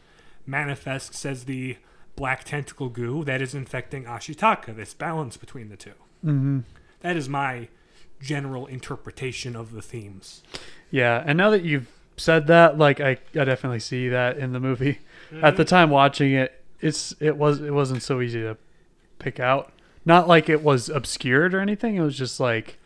manifests 0.45 1.25
as 1.25 1.45
the 1.45 1.77
black 2.15 2.43
tentacle 2.43 2.89
goo 2.89 3.23
that 3.23 3.41
is 3.41 3.53
infecting 3.53 4.05
Ashitaka, 4.05 4.75
this 4.75 4.93
balance 4.93 5.37
between 5.37 5.69
the 5.69 5.77
two. 5.77 5.93
Mm-hmm. 6.25 6.59
That 7.01 7.15
is 7.15 7.29
my 7.29 7.69
general 8.21 8.65
interpretation 8.65 9.55
of 9.55 9.73
the 9.73 9.81
themes. 9.81 10.41
Yeah, 10.91 11.23
and 11.25 11.37
now 11.37 11.49
that 11.51 11.63
you've 11.63 11.87
said 12.17 12.47
that, 12.47 12.77
like 12.77 12.99
I, 12.99 13.17
I 13.35 13.43
definitely 13.45 13.79
see 13.79 14.09
that 14.09 14.37
in 14.37 14.53
the 14.53 14.59
movie. 14.59 14.99
At 15.41 15.57
the 15.57 15.63
mm-hmm. 15.63 15.69
time 15.69 15.89
watching 15.89 16.33
it, 16.33 16.63
it's 16.81 17.13
it 17.19 17.37
was 17.37 17.61
it 17.61 17.73
wasn't 17.73 18.01
so 18.01 18.21
easy 18.21 18.41
to 18.41 18.57
pick 19.19 19.39
out. 19.39 19.71
Not 20.05 20.27
like 20.27 20.49
it 20.49 20.63
was 20.63 20.89
obscured 20.89 21.53
or 21.53 21.59
anything. 21.59 21.95
It 21.95 22.01
was 22.01 22.17
just 22.17 22.39
like 22.39 22.79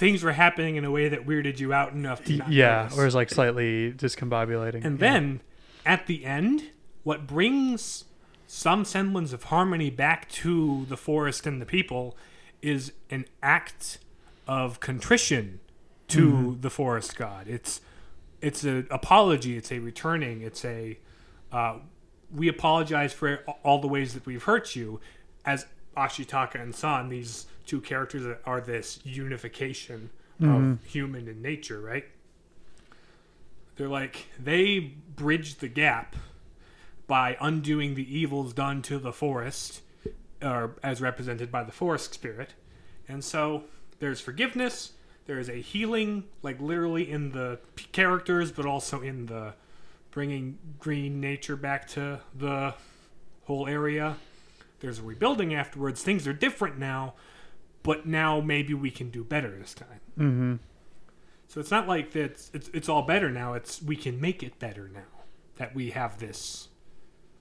Things 0.00 0.22
were 0.22 0.32
happening 0.32 0.76
in 0.76 0.86
a 0.86 0.90
way 0.90 1.10
that 1.10 1.26
weirded 1.26 1.58
you 1.58 1.74
out 1.74 1.92
enough 1.92 2.24
to 2.24 2.38
not 2.38 2.50
yeah, 2.50 2.84
notice. 2.84 2.98
or 2.98 3.04
it's 3.04 3.14
like 3.14 3.28
slightly 3.28 3.92
discombobulating. 3.92 4.82
And 4.82 4.98
Yeah. 4.98 5.10
then 5.10 5.40
at 5.84 6.06
the 6.06 6.24
end, 6.24 6.70
what 7.02 7.26
brings 7.26 8.04
some 8.46 8.86
semblance 8.86 9.34
of 9.34 9.44
harmony 9.44 9.90
back 9.90 10.26
to 10.30 10.86
the 10.88 10.96
forest 10.96 11.46
and 11.46 11.60
the 11.60 11.66
people 11.66 12.16
is 12.62 12.92
an 13.10 13.24
act 13.42 13.98
of 14.46 14.80
contrition 14.80 15.60
to 16.08 16.56
the 16.60 16.70
forest 16.70 17.16
god. 17.16 17.46
It's 17.48 17.80
it's 18.40 18.64
an 18.64 18.86
apology. 18.90 19.56
It's 19.56 19.70
a 19.70 19.78
returning. 19.78 20.42
It's 20.42 20.64
a 20.64 20.98
uh, 21.52 21.78
we 22.34 22.48
apologize 22.48 23.12
for 23.12 23.44
all 23.62 23.80
the 23.80 23.88
ways 23.88 24.14
that 24.14 24.26
we've 24.26 24.42
hurt 24.42 24.74
you. 24.74 25.00
As 25.44 25.66
Ashitaka 25.96 26.60
and 26.60 26.74
San, 26.74 27.08
these 27.08 27.46
two 27.66 27.80
characters 27.80 28.24
that 28.24 28.40
are 28.44 28.60
this 28.60 29.00
unification 29.04 30.10
of 30.42 30.78
human 30.86 31.28
and 31.28 31.42
nature, 31.42 31.80
right? 31.80 32.06
They're 33.76 33.88
like 33.88 34.26
they 34.38 34.78
bridge 34.78 35.56
the 35.56 35.68
gap 35.68 36.16
by 37.06 37.36
undoing 37.40 37.94
the 37.94 38.18
evils 38.18 38.52
done 38.54 38.82
to 38.82 38.98
the 38.98 39.12
forest, 39.12 39.82
or 40.42 40.76
as 40.82 41.00
represented 41.00 41.50
by 41.50 41.62
the 41.62 41.72
forest 41.72 42.14
spirit. 42.14 42.54
And 43.08 43.24
so 43.24 43.64
there's 43.98 44.20
forgiveness. 44.20 44.92
There 45.26 45.38
is 45.38 45.48
a 45.48 45.60
healing, 45.60 46.24
like 46.42 46.60
literally 46.60 47.10
in 47.10 47.32
the 47.32 47.58
characters, 47.92 48.50
but 48.50 48.66
also 48.66 49.00
in 49.00 49.26
the 49.26 49.54
bringing 50.10 50.58
green 50.78 51.20
nature 51.20 51.56
back 51.56 51.86
to 51.88 52.20
the 52.34 52.74
whole 53.44 53.68
area. 53.68 54.16
There's 54.80 54.98
a 54.98 55.02
rebuilding 55.02 55.54
afterwards. 55.54 56.02
Things 56.02 56.26
are 56.26 56.32
different 56.32 56.78
now, 56.78 57.14
but 57.82 58.06
now 58.06 58.40
maybe 58.40 58.74
we 58.74 58.90
can 58.90 59.10
do 59.10 59.22
better 59.22 59.56
this 59.58 59.74
time. 59.74 60.00
Mm-hmm. 60.18 60.54
So 61.48 61.60
it's 61.60 61.70
not 61.70 61.86
like 61.86 62.12
that. 62.12 62.22
It's, 62.22 62.50
it's 62.54 62.68
it's 62.72 62.88
all 62.88 63.02
better 63.02 63.30
now. 63.30 63.54
It's 63.54 63.82
we 63.82 63.96
can 63.96 64.20
make 64.20 64.42
it 64.42 64.58
better 64.58 64.88
now 64.88 65.24
that 65.56 65.74
we 65.74 65.90
have 65.90 66.18
this. 66.18 66.68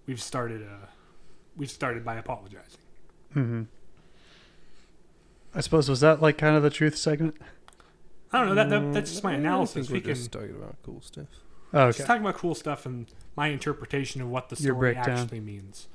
We've 0.06 0.22
started 0.22 0.64
uh 0.64 0.88
We've 1.60 1.70
started 1.70 2.06
by 2.06 2.16
apologizing. 2.16 2.80
Mm-hmm. 3.36 3.64
I 5.54 5.62
suppose 5.62 5.90
was 5.90 6.00
that 6.02 6.22
like 6.22 6.38
kind 6.38 6.56
of 6.56 6.64
the 6.64 6.70
truth 6.70 6.96
segment? 6.98 7.36
I 8.32 8.40
don't 8.40 8.50
know. 8.50 8.56
That, 8.56 8.70
that 8.70 8.94
that's 8.94 9.10
just 9.12 9.24
my 9.24 9.32
Mm, 9.32 9.36
I 9.36 9.40
analysis. 9.40 9.74
think 9.88 9.90
We 9.90 9.94
we're 10.00 10.02
can 10.02 10.16
just 10.16 10.32
talking 10.32 10.52
about 10.56 10.76
cool 10.84 11.02
stuff. 11.02 11.26
Oh, 11.74 11.82
okay. 11.88 11.98
just 11.98 12.08
talking 12.08 12.22
about 12.24 12.36
cool 12.36 12.56
stuff 12.56 12.86
and 12.86 13.08
my 13.36 13.48
interpretation 13.48 14.22
of 14.22 14.30
what 14.30 14.50
the 14.50 14.56
story 14.56 14.96
actually 14.96 15.40
means. 15.40 15.88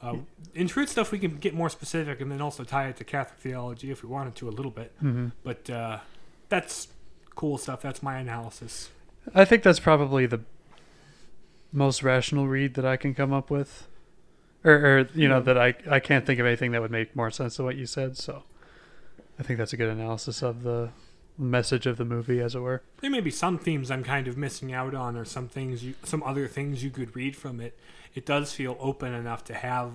Uh, 0.00 0.16
in 0.54 0.68
truth 0.68 0.90
stuff, 0.90 1.10
we 1.10 1.18
can 1.18 1.36
get 1.36 1.54
more 1.54 1.70
specific 1.70 2.20
and 2.20 2.30
then 2.30 2.40
also 2.42 2.64
tie 2.64 2.88
it 2.88 2.96
to 2.98 3.04
Catholic 3.04 3.38
theology 3.40 3.90
if 3.90 4.02
we 4.02 4.08
wanted 4.08 4.34
to 4.36 4.48
a 4.48 4.50
little 4.52 4.70
bit. 4.70 4.94
Mm-hmm. 4.98 5.28
But 5.42 5.68
uh, 5.70 5.98
that's 6.50 6.88
cool 7.34 7.56
stuff. 7.58 7.80
That's 7.82 8.02
my 8.02 8.18
analysis. 8.18 8.90
I 9.34 9.44
think 9.46 9.62
that's 9.62 9.80
probably 9.80 10.26
the 10.26 10.40
most 11.72 12.02
rational 12.02 12.46
read 12.46 12.74
that 12.74 12.84
I 12.84 12.96
can 12.96 13.14
come 13.14 13.32
up 13.32 13.50
with, 13.50 13.88
or, 14.66 14.74
or 14.74 15.08
you 15.14 15.28
know 15.28 15.40
that 15.40 15.56
I 15.56 15.74
I 15.90 16.00
can't 16.00 16.26
think 16.26 16.40
of 16.40 16.46
anything 16.46 16.72
that 16.72 16.82
would 16.82 16.90
make 16.90 17.14
more 17.16 17.30
sense 17.30 17.56
than 17.56 17.64
what 17.66 17.76
you 17.76 17.86
said. 17.86 18.16
So, 18.18 18.42
I 19.38 19.42
think 19.42 19.58
that's 19.58 19.72
a 19.72 19.76
good 19.76 19.88
analysis 19.88 20.42
of 20.42 20.62
the 20.62 20.90
message 21.38 21.86
of 21.86 21.96
the 21.98 22.04
movie, 22.04 22.40
as 22.40 22.54
it 22.54 22.60
were. 22.60 22.82
There 23.00 23.10
may 23.10 23.20
be 23.20 23.30
some 23.30 23.58
themes 23.58 23.90
I'm 23.90 24.02
kind 24.04 24.26
of 24.28 24.36
missing 24.36 24.72
out 24.72 24.94
on, 24.94 25.16
or 25.16 25.24
some 25.24 25.48
things 25.48 25.84
you, 25.84 25.94
some 26.02 26.22
other 26.22 26.48
things 26.48 26.82
you 26.82 26.90
could 26.90 27.14
read 27.16 27.36
from 27.36 27.60
it. 27.60 27.78
It 28.14 28.24
does 28.26 28.52
feel 28.52 28.76
open 28.80 29.12
enough 29.14 29.44
to 29.44 29.54
have 29.54 29.92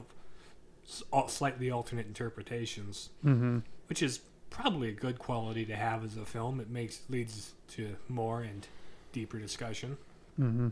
slightly 1.27 1.69
alternate 1.71 2.05
interpretations, 2.07 3.09
Mm-hmm. 3.25 3.59
which 3.87 4.01
is 4.03 4.21
probably 4.49 4.89
a 4.89 4.93
good 4.93 5.17
quality 5.17 5.65
to 5.65 5.75
have 5.75 6.03
as 6.05 6.17
a 6.17 6.25
film. 6.25 6.59
It 6.59 6.69
makes 6.69 7.01
leads 7.09 7.53
to 7.69 7.95
more 8.09 8.41
and 8.41 8.67
deeper 9.11 9.39
discussion, 9.39 9.97
Mm-hmm. 10.39 10.67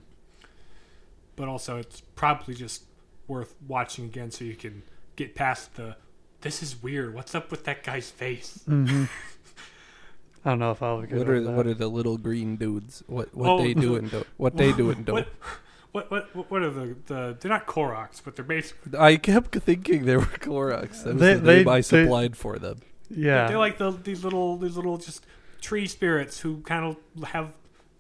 but 1.36 1.48
also 1.48 1.78
it's 1.78 2.02
probably 2.16 2.54
just 2.54 2.84
worth 3.30 3.56
watching 3.68 4.06
again 4.06 4.32
so 4.32 4.44
you 4.44 4.56
can 4.56 4.84
get 5.16 5.36
past 5.36 5.76
the. 5.76 5.96
This 6.42 6.64
is 6.64 6.82
weird. 6.82 7.14
What's 7.14 7.36
up 7.36 7.52
with 7.52 7.66
that 7.66 7.84
guy's 7.84 8.10
face? 8.10 8.62
Mm-hmm. 8.68 9.06
I 10.46 10.50
don't 10.52 10.60
know 10.60 10.72
if 10.72 10.82
I'll 10.82 11.02
get 11.02 11.18
What 11.18 11.30
are 11.30 11.40
the, 11.42 11.48
that. 11.48 11.52
what 11.56 11.68
are 11.68 11.74
the 11.74 11.88
little 11.90 12.18
green 12.18 12.56
dudes? 12.56 13.04
What 13.08 13.34
what 13.36 13.50
Oh, 13.50 13.58
they 13.62 13.74
do 13.74 13.96
and 13.96 14.10
don't? 14.10 14.28
What 14.38 14.56
they 14.58 14.72
do 14.82 14.90
and 14.90 15.06
don't? 15.06 15.16
What, 15.16 15.28
what, 15.92 16.12
what, 16.12 16.36
what, 16.36 16.52
what 16.52 16.62
are 16.62 16.70
the, 16.70 16.96
the. 17.08 17.38
They're 17.40 17.50
not 17.52 17.66
Koroks, 17.68 18.22
but 18.24 18.36
they're 18.36 18.46
basically. 18.46 18.98
I 18.98 19.18
kept 19.18 19.54
thinking 19.56 20.06
they 20.06 20.16
were 20.16 20.24
Clorox. 20.24 21.04
That 21.04 21.14
was 21.16 21.22
They- 21.22 21.34
the 21.36 21.40
they- 21.42 21.58
name 21.58 21.68
I 21.68 21.76
they- 21.78 21.82
supplied 21.82 22.38
for 22.38 22.58
them. 22.58 22.80
yeah, 23.10 23.48
They're 23.48 23.58
like 23.58 23.78
the, 23.80 23.92
these 23.92 24.24
little 24.24 24.58
these 24.58 24.76
little 24.78 24.98
just 24.98 25.26
tree 25.62 25.88
spirits 25.88 26.40
who 26.40 26.62
kind 26.62 26.86
of 27.18 27.24
have 27.30 27.52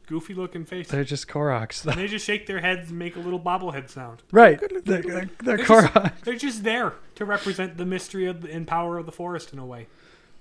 goofy 0.10 0.34
looking 0.34 0.66
faces. 0.66 0.92
they're 0.92 1.04
just 1.04 1.28
Koroks. 1.28 1.86
And 1.86 1.98
they 2.00 2.08
just 2.08 2.26
shake 2.26 2.46
their 2.48 2.60
heads 2.60 2.90
and 2.90 3.00
make 3.00 3.16
a 3.16 3.20
little 3.20 3.40
bobblehead 3.40 3.90
sound. 3.90 4.24
right, 4.32 4.60
they're, 4.84 5.02
they're, 5.02 5.30
they're 5.44 5.58
just- 5.58 6.24
They're 6.26 6.36
just 6.36 6.64
there 6.64 6.94
to 7.16 7.26
represent 7.26 7.78
the 7.78 7.86
mystery 7.86 8.26
of 8.26 8.42
the, 8.42 8.52
and 8.52 8.68
power 8.68 8.98
of 8.98 9.06
the 9.06 9.12
forest 9.12 9.54
in 9.54 9.60
a 9.60 9.66
way. 9.66 9.88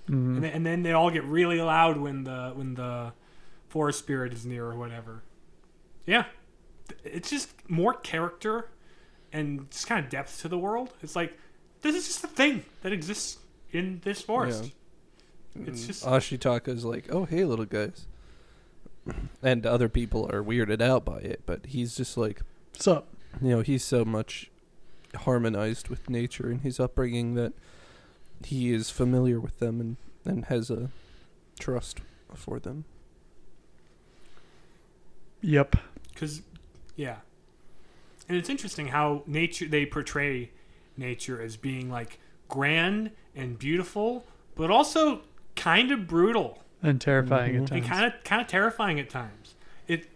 Mhm. 0.09 0.35
And, 0.35 0.43
then, 0.43 0.51
and 0.51 0.65
then 0.65 0.83
they 0.83 0.91
all 0.91 1.11
get 1.11 1.23
really 1.23 1.61
loud 1.61 1.97
when 1.97 2.23
the 2.23 2.51
when 2.55 2.73
the 2.73 3.13
forest 3.67 3.99
spirit 3.99 4.33
is 4.33 4.43
near 4.45 4.65
or 4.65 4.75
whatever. 4.75 5.21
Yeah, 6.07 6.25
it's 7.03 7.29
just 7.29 7.51
more 7.69 7.93
character 7.93 8.69
and 9.31 9.69
just 9.69 9.85
kind 9.85 10.03
of 10.03 10.09
depth 10.09 10.41
to 10.41 10.47
the 10.47 10.57
world. 10.57 10.93
It's 11.03 11.15
like 11.15 11.37
this 11.81 11.95
is 11.95 12.07
just 12.07 12.23
a 12.23 12.27
thing 12.27 12.65
that 12.81 12.91
exists 12.91 13.37
in 13.71 14.01
this 14.03 14.19
forest. 14.21 14.71
It's 15.55 15.83
Mm, 15.83 15.87
just- 15.87 16.05
Ashitaka's 16.05 16.83
like, 16.85 17.13
oh 17.13 17.25
hey 17.25 17.43
little 17.45 17.65
guys, 17.65 18.07
and 19.41 19.65
other 19.65 19.89
people 19.89 20.29
are 20.31 20.43
weirded 20.43 20.81
out 20.81 21.05
by 21.05 21.19
it, 21.19 21.41
but 21.45 21.67
he's 21.67 21.95
just 21.95 22.17
like, 22.17 22.41
What's 22.73 22.87
up? 22.87 23.07
you 23.41 23.49
know, 23.49 23.61
he's 23.61 23.83
so 23.83 24.03
much 24.03 24.49
harmonized 25.15 25.87
with 25.89 26.09
nature 26.09 26.51
in 26.51 26.59
his 26.59 26.79
upbringing 26.79 27.35
that 27.35 27.53
he 28.45 28.73
is 28.73 28.89
familiar 28.89 29.39
with 29.39 29.59
them 29.59 29.79
and 29.79 29.97
and 30.25 30.45
has 30.45 30.69
a 30.69 30.89
trust 31.59 31.99
for 32.35 32.59
them. 32.59 32.85
Yep. 35.41 35.77
Because, 36.13 36.41
yeah. 36.95 37.17
And 38.27 38.37
it's 38.37 38.49
interesting 38.49 38.89
how 38.89 39.23
nature 39.25 39.67
they 39.67 39.85
portray 39.85 40.51
nature 40.97 41.41
as 41.41 41.57
being 41.57 41.89
like 41.89 42.19
grand 42.47 43.11
and 43.35 43.57
beautiful, 43.57 44.25
but 44.55 44.69
also 44.69 45.21
kind 45.55 45.91
of 45.91 46.07
brutal 46.07 46.59
And 46.81 46.99
terrifying 47.01 47.53
Mhm. 47.53 47.55
at 47.55 47.59
and 47.59 47.83
times. 47.83 47.87
kind 47.87 48.05
of 48.05 48.23
kind 48.23 48.41
of 48.41 48.47
terrifying 48.47 48.99
at 48.99 49.09
times. 49.09 49.55
It 49.87 50.07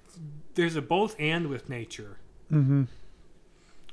there's 0.55 0.75
a 0.75 0.81
both 0.81 1.15
and 1.19 1.47
with 1.47 1.67
nature 1.69 2.17
mm-hmm. 2.51 2.83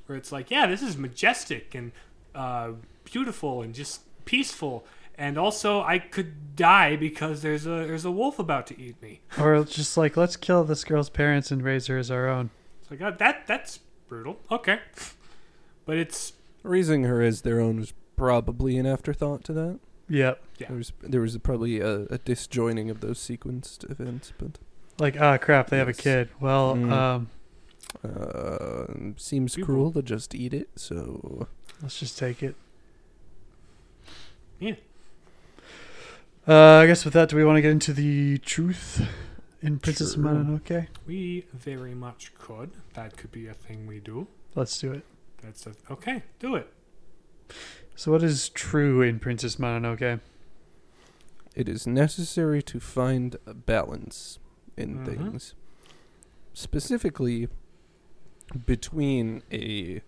where 0.07 0.19
it's 0.19 0.31
like, 0.33 0.51
yeah, 0.51 0.67
this 0.67 0.83
is 0.83 0.97
majestic 0.97 1.75
and 1.75 1.93
uh, 2.35 2.73
beautiful 3.05 3.63
and 3.63 3.75
just 3.75 4.03
peaceful, 4.25 4.85
and 5.19 5.37
also 5.37 5.81
I 5.83 5.99
could 5.99 6.55
die 6.55 6.95
because 6.97 7.43
there's 7.43 7.67
a 7.67 7.71
there's 7.87 8.05
a 8.05 8.11
wolf 8.11 8.39
about 8.39 8.67
to 8.69 8.81
eat 8.81 9.01
me. 9.03 9.21
Or 9.41 9.65
just 9.65 9.97
like, 9.97 10.17
let's 10.17 10.37
kill 10.37 10.63
this 10.65 10.85
girl's 10.85 11.11
parents 11.11 11.51
and 11.51 11.63
raise 11.63 11.87
her 11.89 11.99
as 11.99 12.11
our 12.11 12.29
own. 12.29 12.51
It's 12.83 12.91
like 12.91 13.01
uh, 13.03 13.11
that 13.19 13.47
that's 13.47 13.79
brutal. 14.09 14.39
Okay, 14.51 14.79
but 15.87 15.97
it's 15.97 16.35
Raising 16.63 17.05
her 17.05 17.23
as 17.23 17.41
their 17.41 17.59
own 17.59 17.79
was 17.79 17.95
probably 18.17 18.77
an 18.77 18.85
afterthought 18.87 19.43
to 19.45 19.53
that. 19.55 19.81
Yep. 20.11 20.43
Yeah. 20.59 20.67
There 20.69 20.77
was 20.77 20.93
there 21.01 21.21
was 21.23 21.39
probably 21.39 21.81
a, 21.81 22.03
a 22.11 22.19
disjoining 22.19 22.91
of 22.91 23.01
those 23.01 23.19
sequenced 23.19 23.89
events, 23.91 24.33
but 24.37 24.59
Like, 24.99 25.19
ah, 25.21 25.39
crap, 25.39 25.71
they 25.71 25.79
have 25.79 25.89
a 25.89 25.95
kid. 25.95 26.29
Well, 26.41 26.75
Mm. 26.77 26.93
um, 26.93 27.31
uh, 28.05 29.13
seems 29.17 29.55
People- 29.55 29.67
cruel 29.67 29.93
to 29.93 30.03
just 30.03 30.35
eat 30.35 30.53
it. 30.53 30.69
So 30.77 31.49
let's 31.81 31.99
just 31.99 32.19
take 32.19 32.43
it. 32.43 32.55
Yeah. 34.59 34.75
Uh, 36.47 36.79
I 36.83 36.87
guess 36.87 37.05
with 37.05 37.15
that, 37.15 37.29
do 37.29 37.37
we 37.37 37.45
want 37.45 37.57
to 37.57 37.63
get 37.63 37.71
into 37.71 37.93
the 37.93 38.39
truth 38.39 39.07
in 39.63 39.79
Princess 39.79 40.15
Sure. 40.15 40.25
Mononoke? 40.25 40.89
We 41.07 41.47
very 41.55 41.95
much 41.95 42.35
could. 42.39 42.73
That 42.95 43.17
could 43.17 43.31
be 43.33 43.47
a 43.47 43.55
thing 43.55 43.87
we 43.87 44.01
do. 44.01 44.27
Let's 44.55 44.79
do 44.79 44.93
it. 44.93 45.05
That's 45.43 45.67
a, 45.67 45.73
okay. 45.91 46.25
Do 46.41 46.57
it. 46.57 46.73
So, 48.01 48.13
what 48.13 48.23
is 48.23 48.49
true 48.49 49.03
in 49.03 49.19
Princess 49.19 49.57
Mononoke? 49.57 50.21
it 51.55 51.69
is 51.69 51.87
necessary 51.87 52.63
to 52.63 52.81
find 52.81 53.37
a 53.45 53.53
balance 53.53 54.39
in 54.75 55.01
Mhm. 55.01 55.05
things, 55.05 55.55
specifically 56.55 57.49
between 58.65 59.43
a 59.53 60.01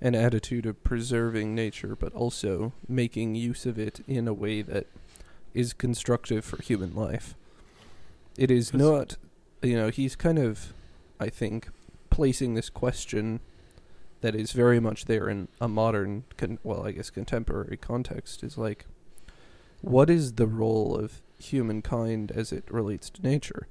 an 0.00 0.14
attitude 0.14 0.64
of 0.64 0.80
preserving 0.84 1.56
nature, 1.56 1.96
but 1.96 2.12
also 2.12 2.72
making 2.88 3.34
use 3.34 3.66
of 3.66 3.80
it 3.80 3.98
in 4.06 4.28
a 4.28 4.32
way 4.32 4.62
that 4.62 4.86
is 5.52 5.72
constructive 5.72 6.44
for 6.44 6.62
human 6.62 6.94
life. 6.94 7.34
It 8.38 8.52
is 8.52 8.72
not, 8.72 9.16
you 9.60 9.74
know, 9.74 9.88
he's 9.90 10.14
kind 10.14 10.38
of, 10.38 10.72
I 11.18 11.28
think, 11.30 11.68
placing 12.10 12.54
this 12.54 12.70
question 12.70 13.40
that 14.20 14.34
is 14.34 14.52
very 14.52 14.80
much 14.80 15.06
there 15.06 15.28
in 15.28 15.48
a 15.60 15.68
modern, 15.68 16.24
con- 16.36 16.58
well, 16.62 16.86
I 16.86 16.92
guess 16.92 17.10
contemporary 17.10 17.76
context 17.76 18.42
is 18.42 18.58
like, 18.58 18.86
what 19.80 20.10
is 20.10 20.34
the 20.34 20.46
role 20.46 20.94
of 20.94 21.22
humankind 21.38 22.30
as 22.32 22.52
it 22.52 22.64
relates 22.70 23.08
to 23.10 23.22
nature? 23.22 23.66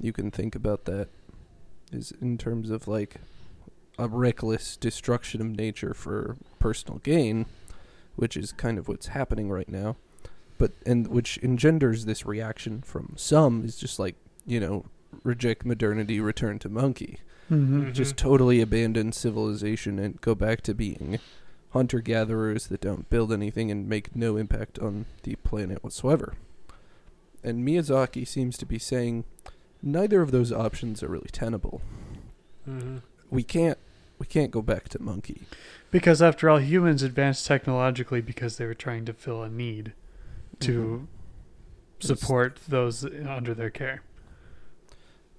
You 0.00 0.12
can 0.12 0.30
think 0.30 0.54
about 0.54 0.84
that 0.84 1.08
is 1.90 2.12
in 2.20 2.36
terms 2.36 2.70
of 2.70 2.86
like 2.86 3.16
a 3.98 4.08
reckless 4.08 4.76
destruction 4.76 5.40
of 5.40 5.48
nature 5.48 5.94
for 5.94 6.36
personal 6.58 6.98
gain, 6.98 7.46
which 8.14 8.36
is 8.36 8.52
kind 8.52 8.78
of 8.78 8.88
what's 8.88 9.08
happening 9.08 9.50
right 9.50 9.68
now. 9.68 9.96
But 10.58 10.72
and 10.84 11.06
which 11.06 11.38
engenders 11.38 12.04
this 12.04 12.26
reaction 12.26 12.82
from 12.82 13.14
some 13.16 13.64
is 13.64 13.76
just 13.76 13.98
like, 13.98 14.16
you 14.44 14.60
know, 14.60 14.84
reject 15.24 15.64
modernity, 15.64 16.20
return 16.20 16.58
to 16.60 16.68
monkey 16.68 17.20
Mm-hmm. 17.50 17.92
just 17.92 18.14
Mhm. 18.14 18.18
totally 18.18 18.60
abandon 18.60 19.12
civilization 19.12 19.98
and 19.98 20.20
go 20.20 20.34
back 20.34 20.60
to 20.62 20.74
being 20.74 21.18
hunter 21.70 22.00
gatherers 22.00 22.66
that 22.68 22.80
don't 22.80 23.08
build 23.10 23.32
anything 23.32 23.70
and 23.70 23.88
make 23.88 24.14
no 24.14 24.36
impact 24.36 24.78
on 24.78 25.06
the 25.22 25.34
planet 25.36 25.82
whatsoever. 25.82 26.34
And 27.44 27.66
Miyazaki 27.66 28.26
seems 28.26 28.56
to 28.58 28.66
be 28.66 28.78
saying 28.78 29.24
neither 29.82 30.20
of 30.22 30.30
those 30.30 30.50
options 30.52 31.02
are 31.02 31.08
really 31.08 31.28
tenable. 31.32 31.80
Mhm. 32.68 33.02
We 33.30 33.42
can't 33.42 33.78
we 34.18 34.26
can't 34.26 34.50
go 34.50 34.60
back 34.62 34.88
to 34.88 35.00
monkey. 35.00 35.42
Because 35.92 36.20
after 36.20 36.50
all, 36.50 36.58
humans 36.58 37.04
advanced 37.04 37.46
technologically 37.46 38.20
because 38.20 38.56
they 38.56 38.66
were 38.66 38.74
trying 38.74 39.04
to 39.04 39.12
fill 39.12 39.44
a 39.44 39.48
need 39.48 39.92
to 40.58 41.06
support 42.00 42.58
those 42.66 43.04
under 43.04 43.54
their 43.54 43.70
care. 43.70 44.02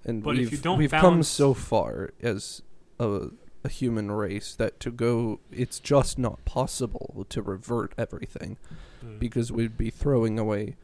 And 0.06 0.24
But 0.24 0.36
if 0.36 0.38
we've, 0.40 0.52
you 0.54 0.58
don't 0.60 0.78
we've 0.78 0.92
come 0.92 1.24
so 1.24 1.54
far 1.54 2.12
as 2.22 2.62
a 3.00 3.30
a 3.62 3.68
human 3.70 4.10
race 4.10 4.56
that 4.56 4.80
to 4.80 4.90
go 4.90 5.42
it's 5.52 5.80
just 5.80 6.18
not 6.18 6.46
possible 6.46 7.26
to 7.28 7.42
revert 7.42 7.94
everything 7.98 8.56
Mm. 9.04 9.18
because 9.20 9.52
we'd 9.52 9.78
be 9.78 9.90
throwing 9.90 10.38
away 10.38 10.76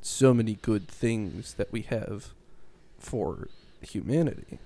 so 0.00 0.32
many 0.32 0.54
good 0.62 0.86
things 0.86 1.54
that 1.54 1.72
we 1.72 1.82
have 1.82 2.32
for 2.98 3.48
humanity. 3.82 4.58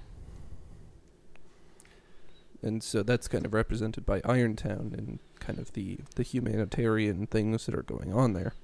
And 2.63 2.83
so 2.83 3.03
that's 3.03 3.29
kind 3.29 3.47
of 3.47 3.55
represented 3.55 4.05
by 4.05 4.21
Irontown 4.23 4.93
and 4.93 5.21
kind 5.39 5.59
of 5.59 5.73
the, 5.73 5.99
the 6.17 6.23
humanitarian 6.23 7.27
things 7.29 7.67
that 7.67 7.75
are 7.75 7.83
going 7.83 8.13
on 8.13 8.33
there. 8.33 8.55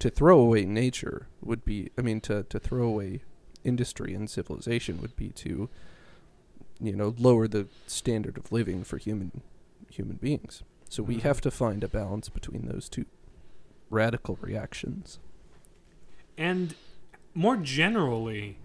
To 0.00 0.10
throw 0.10 0.38
away 0.38 0.64
nature 0.64 1.26
would 1.42 1.64
be, 1.64 1.90
I 1.98 2.02
mean, 2.02 2.20
to, 2.22 2.44
to 2.44 2.58
throw 2.58 2.84
away 2.84 3.20
industry 3.64 4.14
and 4.14 4.28
civilization 4.30 5.00
would 5.00 5.16
be 5.16 5.28
to, 5.30 5.68
you 6.80 6.96
know, 6.96 7.14
lower 7.18 7.48
the 7.48 7.66
standard 7.86 8.36
of 8.38 8.52
living 8.52 8.84
for 8.84 8.98
human 8.98 9.42
human 9.90 10.16
beings. 10.16 10.62
So 10.88 11.02
we 11.02 11.16
Mhm. 11.16 11.22
have 11.22 11.40
to 11.42 11.50
find 11.50 11.82
a 11.82 11.88
balance 11.88 12.28
between 12.28 12.66
those 12.66 12.88
two 12.88 13.06
radical 13.90 14.36
reactions. 14.40 15.18
And 16.36 16.74
more 17.34 17.56
generally, 17.56 18.58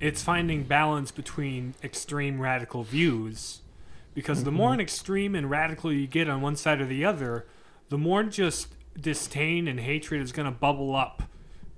it's 0.00 0.22
finding 0.22 0.64
balance 0.64 1.10
between 1.10 1.74
extreme 1.82 2.40
radical 2.40 2.82
views. 2.82 3.60
Because 4.14 4.44
the 4.44 4.50
more 4.50 4.72
an 4.74 4.80
extreme 4.80 5.34
and 5.34 5.48
radical 5.48 5.92
you 5.92 6.06
get 6.06 6.28
on 6.28 6.40
one 6.40 6.56
side 6.56 6.80
or 6.80 6.86
the 6.86 7.04
other, 7.04 7.46
the 7.90 7.98
more 7.98 8.24
just 8.24 8.74
disdain 9.00 9.68
and 9.68 9.80
hatred 9.80 10.20
is 10.20 10.32
going 10.32 10.52
to 10.52 10.58
bubble 10.58 10.96
up 10.96 11.22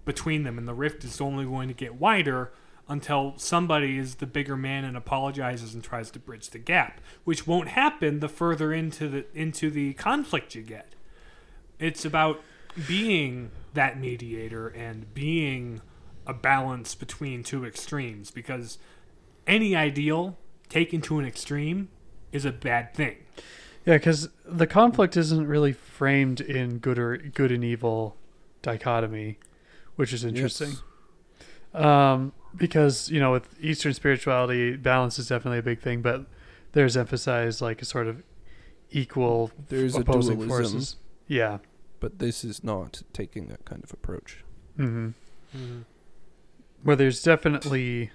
between 0.04 0.42
them, 0.42 0.56
and 0.58 0.66
the 0.66 0.74
rift 0.74 1.04
is 1.04 1.20
only 1.20 1.44
going 1.44 1.68
to 1.68 1.74
get 1.74 1.96
wider 1.96 2.52
until 2.92 3.32
somebody 3.38 3.96
is 3.96 4.16
the 4.16 4.26
bigger 4.26 4.54
man 4.54 4.84
and 4.84 4.98
apologizes 4.98 5.72
and 5.72 5.82
tries 5.82 6.10
to 6.10 6.18
bridge 6.18 6.50
the 6.50 6.58
gap, 6.58 7.00
which 7.24 7.46
won't 7.46 7.68
happen 7.68 8.20
the 8.20 8.28
further 8.28 8.72
into 8.72 9.08
the 9.08 9.24
into 9.34 9.70
the 9.70 9.94
conflict 9.94 10.54
you 10.54 10.62
get. 10.62 10.94
It's 11.78 12.04
about 12.04 12.42
being 12.86 13.50
that 13.72 13.98
mediator 13.98 14.68
and 14.68 15.12
being 15.14 15.80
a 16.26 16.34
balance 16.34 16.94
between 16.94 17.42
two 17.42 17.64
extremes 17.64 18.30
because 18.30 18.76
any 19.46 19.74
ideal 19.74 20.36
taken 20.68 21.00
to 21.00 21.18
an 21.18 21.24
extreme 21.24 21.88
is 22.30 22.44
a 22.44 22.52
bad 22.52 22.94
thing. 22.94 23.16
Yeah, 23.86 23.96
because 23.96 24.28
the 24.44 24.66
conflict 24.66 25.16
isn't 25.16 25.46
really 25.46 25.72
framed 25.72 26.42
in 26.42 26.78
good 26.78 26.98
or 26.98 27.16
good 27.16 27.50
and 27.50 27.64
evil 27.64 28.16
dichotomy, 28.60 29.38
which 29.96 30.12
is 30.12 30.24
interesting. 30.24 30.74
Um, 31.74 32.32
because 32.54 33.10
you 33.10 33.20
know, 33.20 33.32
with 33.32 33.56
Eastern 33.60 33.94
spirituality, 33.94 34.76
balance 34.76 35.18
is 35.18 35.28
definitely 35.28 35.58
a 35.58 35.62
big 35.62 35.80
thing, 35.80 36.02
but 36.02 36.26
there's 36.72 36.96
emphasized 36.96 37.60
like 37.60 37.80
a 37.82 37.84
sort 37.84 38.06
of 38.06 38.22
equal 38.90 39.50
There's 39.68 39.96
a 39.96 40.00
opposing 40.00 40.38
dualism, 40.38 40.72
forces. 40.72 40.96
Yeah. 41.26 41.58
but 42.00 42.18
this 42.18 42.44
is 42.44 42.62
not 42.62 43.02
taking 43.12 43.46
that 43.48 43.64
kind 43.64 43.82
of 43.82 43.92
approach. 43.92 44.44
Mm-hmm. 44.78 45.80
Where 46.82 46.96
there's 46.96 47.22
definitely 47.22 48.10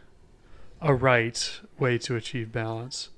a 0.82 0.94
right 0.94 1.60
way 1.80 1.98
to 2.00 2.16
achieve 2.16 2.52
balance, 2.52 3.10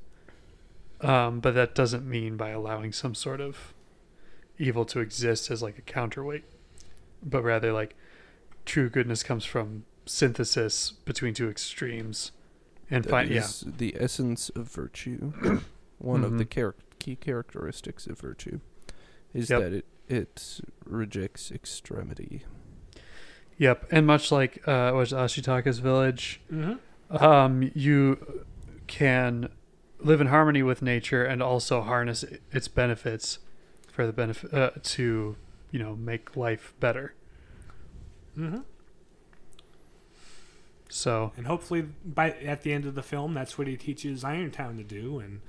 um, 1.01 1.39
but 1.39 1.53
that 1.55 1.75
doesn't 1.75 2.07
mean 2.07 2.37
by 2.37 2.49
allowing 2.49 2.91
some 2.93 3.15
sort 3.15 3.41
of 3.41 3.73
evil 4.57 4.85
to 4.85 4.99
exist 4.99 5.49
as 5.49 5.61
like 5.61 5.77
a 5.77 5.81
counterweight, 5.81 6.43
but 7.23 7.43
rather 7.43 7.73
like 7.73 7.95
true 8.65 8.89
goodness 8.89 9.23
comes 9.23 9.43
from 9.43 9.85
synthesis 10.09 10.91
between 11.05 11.33
two 11.33 11.49
extremes, 11.49 12.31
and 12.89 13.03
That 13.03 13.09
find 13.09 13.29
yeah, 13.29 13.47
the 13.65 13.95
essence 13.99 14.49
of 14.49 14.67
virtue. 14.71 15.31
One 15.99 16.23
of 16.23 16.37
the 16.37 16.45
Mhm. 16.45 16.49
char- 16.53 16.75
key 16.99 17.15
characteristics 17.15 18.07
of 18.07 18.19
virtue 18.19 18.59
is 19.33 19.49
Yep. 19.49 19.61
that 19.61 19.73
it 19.73 19.85
it 20.07 20.59
rejects 20.85 21.51
extremity. 21.51 22.43
yep, 23.57 23.85
and 23.91 24.07
much 24.07 24.31
like 24.31 24.67
uh, 24.67 24.91
was 24.95 25.11
Ashitaka's 25.13 25.77
village, 25.79 26.41
Mm-hmm. 26.51 27.15
um, 27.23 27.69
you 27.75 28.43
can 28.87 29.49
live 29.99 30.19
in 30.21 30.27
harmony 30.27 30.63
with 30.63 30.81
nature 30.81 31.23
and 31.23 31.43
also 31.43 31.81
harness 31.81 32.23
its 32.51 32.67
benefits 32.67 33.37
for 33.91 34.07
the 34.07 34.13
benefit 34.13 34.51
uh, 34.53 34.71
to 34.81 35.35
you 35.71 35.79
know 35.79 35.95
make 35.95 36.35
life 36.35 36.73
better 36.79 37.13
Mm-hmm. 38.37 38.59
So 40.89 41.31
And 41.37 41.45
hopefully, 41.47 41.83
by 42.05 42.31
at 42.31 42.63
the 42.63 42.73
end 42.73 42.85
of 42.85 42.95
the 42.95 43.03
film, 43.03 43.33
that's 43.33 43.57
what 43.57 43.67
he 43.67 43.77
teaches 43.77 44.23
Irontown 44.23 44.77
to 44.77 44.83
do. 44.83 45.19
And 45.19 45.41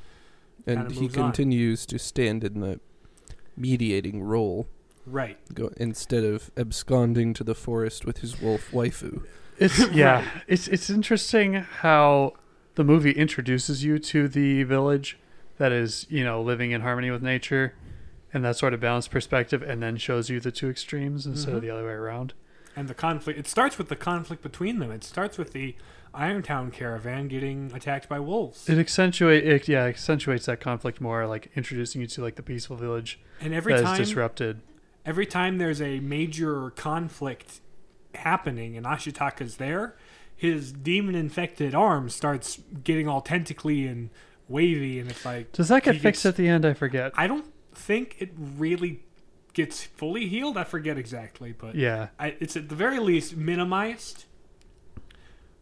And 0.67 0.91
he 0.93 1.03
moves 1.03 1.17
on. 1.17 1.25
continues 1.33 1.87
to 1.87 1.99
stand 1.99 2.45
in 2.45 2.61
the 2.61 2.79
mediating 3.57 4.23
role 4.23 4.67
right, 5.07 5.39
go, 5.55 5.71
instead 5.77 6.25
of 6.25 6.51
absconding 6.57 7.35
to 7.35 7.45
the 7.45 7.55
forest 7.55 8.05
with 8.05 8.19
his 8.19 8.41
wolf 8.41 8.71
waifu. 8.71 9.23
it's 9.59 9.79
yeah 9.93 10.25
it's 10.47 10.69
it's 10.69 10.89
interesting 10.89 11.55
how 11.55 12.33
the 12.77 12.85
movie 12.85 13.11
introduces 13.13 13.83
you 13.85 13.99
to 13.99 14.29
the 14.29 14.63
village 14.63 15.19
that 15.59 15.73
is 15.73 16.07
you 16.09 16.23
know 16.25 16.41
living 16.41 16.71
in 16.71 16.81
harmony 16.83 17.11
with 17.11 17.23
nature 17.23 17.75
and 18.33 18.45
that 18.45 18.57
sort 18.57 18.73
of 18.73 18.81
balanced 18.81 19.11
perspective 19.11 19.63
and 19.63 19.83
then 19.83 19.97
shows 19.97 20.31
you 20.31 20.39
the 20.41 20.53
two 20.53 20.71
extremes 20.71 21.27
instead 21.27 21.53
of 21.55 21.59
Mhm. 21.59 21.63
the 21.67 21.71
other 21.71 21.85
way 21.85 21.93
around 21.93 22.33
and 22.81 22.89
the 22.89 22.95
conflict. 22.95 23.39
It 23.39 23.47
starts 23.47 23.79
with 23.79 23.89
the 23.89 23.97
conflict 23.97 24.43
between 24.43 24.79
them. 24.79 24.91
It 24.91 25.05
starts 25.05 25.37
with 25.39 25.53
the 25.53 25.77
Irontown 26.15 26.73
caravan 26.73 27.29
getting 27.29 27.71
attacked 27.73 28.09
by 28.09 28.19
wolves. 28.19 28.69
it 28.69 28.79
accentuate 28.79 29.47
it 29.47 29.69
yeah 29.69 29.85
accentuates 29.85 30.47
that 30.47 30.59
conflict 30.61 31.01
more 31.01 31.25
like 31.29 31.53
introducing 31.55 32.01
you 32.01 32.09
to 32.09 32.21
like 32.21 32.35
the 32.35 32.43
peaceful 32.43 32.75
village 32.75 33.21
and 33.41 33.55
every 33.55 33.75
that 33.75 33.79
is 33.79 33.85
time, 33.85 33.97
disrupted 33.99 34.61
every 35.07 35.25
time 35.25 35.59
there's 35.59 35.81
a 35.81 36.01
major 36.01 36.71
conflict 36.71 37.61
happening 38.17 38.77
and 38.77 38.85
Ashitaka's 38.87 39.59
there, 39.59 39.95
his 40.35 40.73
demon 40.73 41.15
infected 41.15 41.77
arm 41.77 42.09
starts 42.11 42.59
getting 42.83 43.07
all 43.07 43.21
tentacly 43.21 43.87
and 43.87 44.11
wavy, 44.49 44.99
and 44.99 45.09
it's 45.09 45.25
like 45.25 45.53
Does 45.53 45.69
that 45.69 45.85
get 45.85 45.93
fixed 45.93 46.25
gets- 46.25 46.27
at 46.27 46.37
the 46.37 46.49
end? 46.49 46.65
I 46.65 46.75
forget. 46.75 47.13
I 47.15 47.29
don't 47.29 47.47
think 47.73 48.17
it 48.19 48.31
really 48.37 49.05
gets 49.53 49.83
fully 49.85 50.27
healed. 50.29 50.57
I 50.57 50.65
forget 50.65 50.97
exactly, 50.99 51.53
but 51.53 51.75
yeah. 51.75 52.09
I, 52.19 52.37
it's 52.41 52.57
at 52.57 52.69
the 52.69 52.75
very 52.75 52.99
least 52.99 53.37
minimized. 53.37 54.25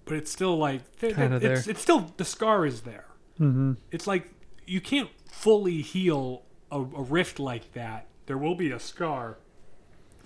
But 0.04 0.16
it's 0.16 0.30
still 0.32 0.56
like 0.56 0.98
th- 1.00 1.14
it's, 1.18 1.66
it's 1.66 1.82
still 1.82 2.12
the 2.16 2.24
scar 2.24 2.64
is 2.64 2.80
there. 2.82 3.04
Mm-hmm. 3.38 3.72
It's 3.90 4.06
like 4.06 4.30
you 4.66 4.80
can't 4.80 5.10
fully 5.30 5.82
heal 5.82 6.42
a, 6.70 6.78
a 6.80 6.82
rift 7.02 7.38
like 7.38 7.72
that. 7.74 8.06
There 8.26 8.38
will 8.38 8.54
be 8.54 8.70
a 8.70 8.78
scar, 8.78 9.38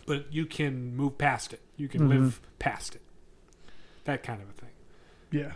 but 0.06 0.32
you 0.32 0.46
can 0.46 0.94
move 0.96 1.18
past 1.18 1.52
it. 1.52 1.60
You 1.76 1.88
can 1.88 2.02
Mhm. 2.02 2.08
live 2.10 2.40
past 2.60 2.94
it. 2.94 3.02
That 4.04 4.22
kind 4.22 4.40
of 4.40 4.48
a 4.48 4.52
thing. 4.52 4.70
Yeah. 5.32 5.52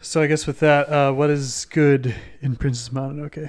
So 0.00 0.20
I 0.20 0.26
guess 0.26 0.46
with 0.46 0.60
that, 0.60 0.88
uh, 0.88 1.12
what 1.12 1.30
is 1.30 1.64
good 1.66 2.14
in 2.42 2.56
Princess 2.56 2.88
Mononoke? 2.90 3.48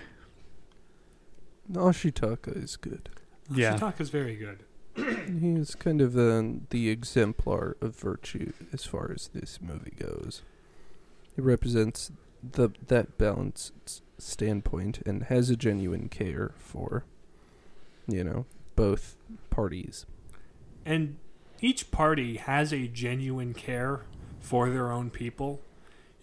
Ashitaka 1.72 2.62
is 2.62 2.78
good. 2.78 3.10
Yeah. 3.52 3.78
Shitaka's 3.78 4.10
very 4.10 4.36
good. 4.36 4.64
He 5.42 5.54
is 5.56 5.76
kind 5.76 6.02
of 6.02 6.14
the, 6.14 6.62
the 6.70 6.90
exemplar 6.90 7.76
of 7.82 7.96
virtue 7.96 8.54
as 8.72 8.86
far 8.86 9.12
as 9.12 9.30
this 9.34 9.60
movie 9.62 9.94
goes. 10.00 10.42
He 11.36 11.42
represents 11.42 12.12
the 12.54 12.70
that 12.88 13.18
balanced 13.18 14.02
standpoint 14.18 15.02
and 15.06 15.24
has 15.24 15.50
a 15.50 15.56
genuine 15.56 16.08
care 16.10 16.54
for, 16.58 17.04
you 18.08 18.24
know, 18.24 18.46
both 18.76 19.18
parties. 19.50 20.06
And 20.86 21.18
each 21.62 21.92
party 21.92 22.38
has 22.38 22.72
a 22.72 22.88
genuine 22.88 23.54
care 23.54 24.02
for 24.40 24.70
their 24.70 24.92
own 24.92 25.10
people. 25.10 25.62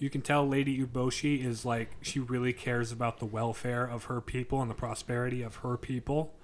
You 0.03 0.11
can 0.11 0.21
tell 0.21 0.47
Lady 0.47 0.85
Eboshi 0.85 1.45
is 1.45 1.65
like 1.65 1.91
she 2.03 2.19
really 2.19 2.53
cares 2.53 2.91
about 2.91 3.21
the 3.21 3.25
welfare 3.25 3.85
of 3.85 4.07
her 4.07 4.21
people 4.21 4.61
and 4.61 4.69
the 4.69 4.75
prosperity 4.75 5.43
of 5.43 5.57
her 5.57 5.77
people. 5.77 6.35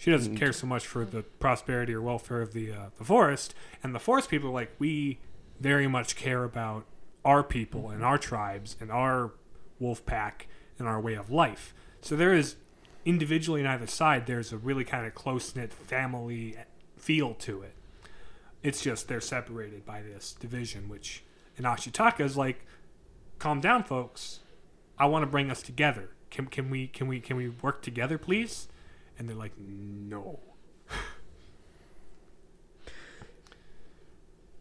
She 0.00 0.10
doesn't 0.10 0.32
And- 0.32 0.38
care 0.38 0.52
so 0.52 0.66
much 0.66 0.84
for 0.84 1.04
the 1.04 1.22
prosperity 1.22 1.94
or 1.94 2.02
welfare 2.02 2.42
of 2.42 2.52
the 2.52 2.72
uh, 2.72 2.86
the 2.98 3.04
forest. 3.04 3.54
And 3.80 3.94
the 3.94 4.00
forest 4.00 4.28
people 4.28 4.50
are 4.50 4.52
like 4.52 4.72
we 4.80 5.20
very 5.60 5.86
much 5.86 6.16
care 6.16 6.42
about 6.42 6.84
our 7.24 7.44
people 7.44 7.90
and 7.90 8.04
our 8.04 8.18
tribes 8.18 8.76
and 8.80 8.90
our 8.90 9.30
wolf 9.78 10.04
pack 10.04 10.48
and 10.76 10.88
our 10.88 11.00
way 11.00 11.14
of 11.14 11.30
life. 11.30 11.72
So 12.00 12.16
there 12.16 12.34
is 12.34 12.56
individually 13.04 13.60
on 13.60 13.68
either 13.68 13.86
side 13.86 14.26
there's 14.26 14.52
a 14.52 14.58
really 14.58 14.84
kind 14.84 15.06
of 15.06 15.14
close 15.14 15.54
knit 15.54 15.72
family 15.72 16.56
feel 16.96 17.34
to 17.34 17.62
it. 17.62 17.74
It's 18.64 18.82
just 18.82 19.06
they're 19.06 19.20
separated 19.20 19.86
by 19.86 20.02
this 20.02 20.32
division, 20.32 20.88
which 20.88 21.22
in 21.56 21.64
Ashitaka 21.64 22.20
is 22.20 22.36
like, 22.36 22.66
calm 23.38 23.60
down, 23.60 23.84
folks. 23.84 24.40
I 24.98 25.06
want 25.06 25.22
to 25.22 25.26
bring 25.26 25.50
us 25.50 25.62
together. 25.62 26.10
Can 26.30 26.46
can 26.46 26.70
we 26.70 26.86
can 26.88 27.06
we 27.06 27.20
can 27.20 27.36
we 27.36 27.48
work 27.48 27.82
together, 27.82 28.18
please? 28.18 28.68
And 29.18 29.28
they're 29.28 29.36
like, 29.36 29.52
no. 29.58 30.40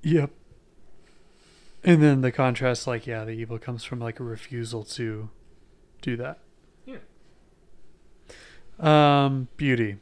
Yep. 0.06 0.30
And 1.84 2.02
then 2.02 2.22
the 2.22 2.32
contrast, 2.32 2.86
like, 2.86 3.08
yeah, 3.08 3.26
the 3.26 3.32
evil 3.32 3.58
comes 3.58 3.84
from 3.84 4.00
like 4.00 4.20
a 4.20 4.24
refusal 4.24 4.84
to 4.84 5.30
do 6.02 6.16
that. 6.18 6.38
Yeah. 6.86 6.98
Um, 8.80 9.48
Beauty. 9.58 9.98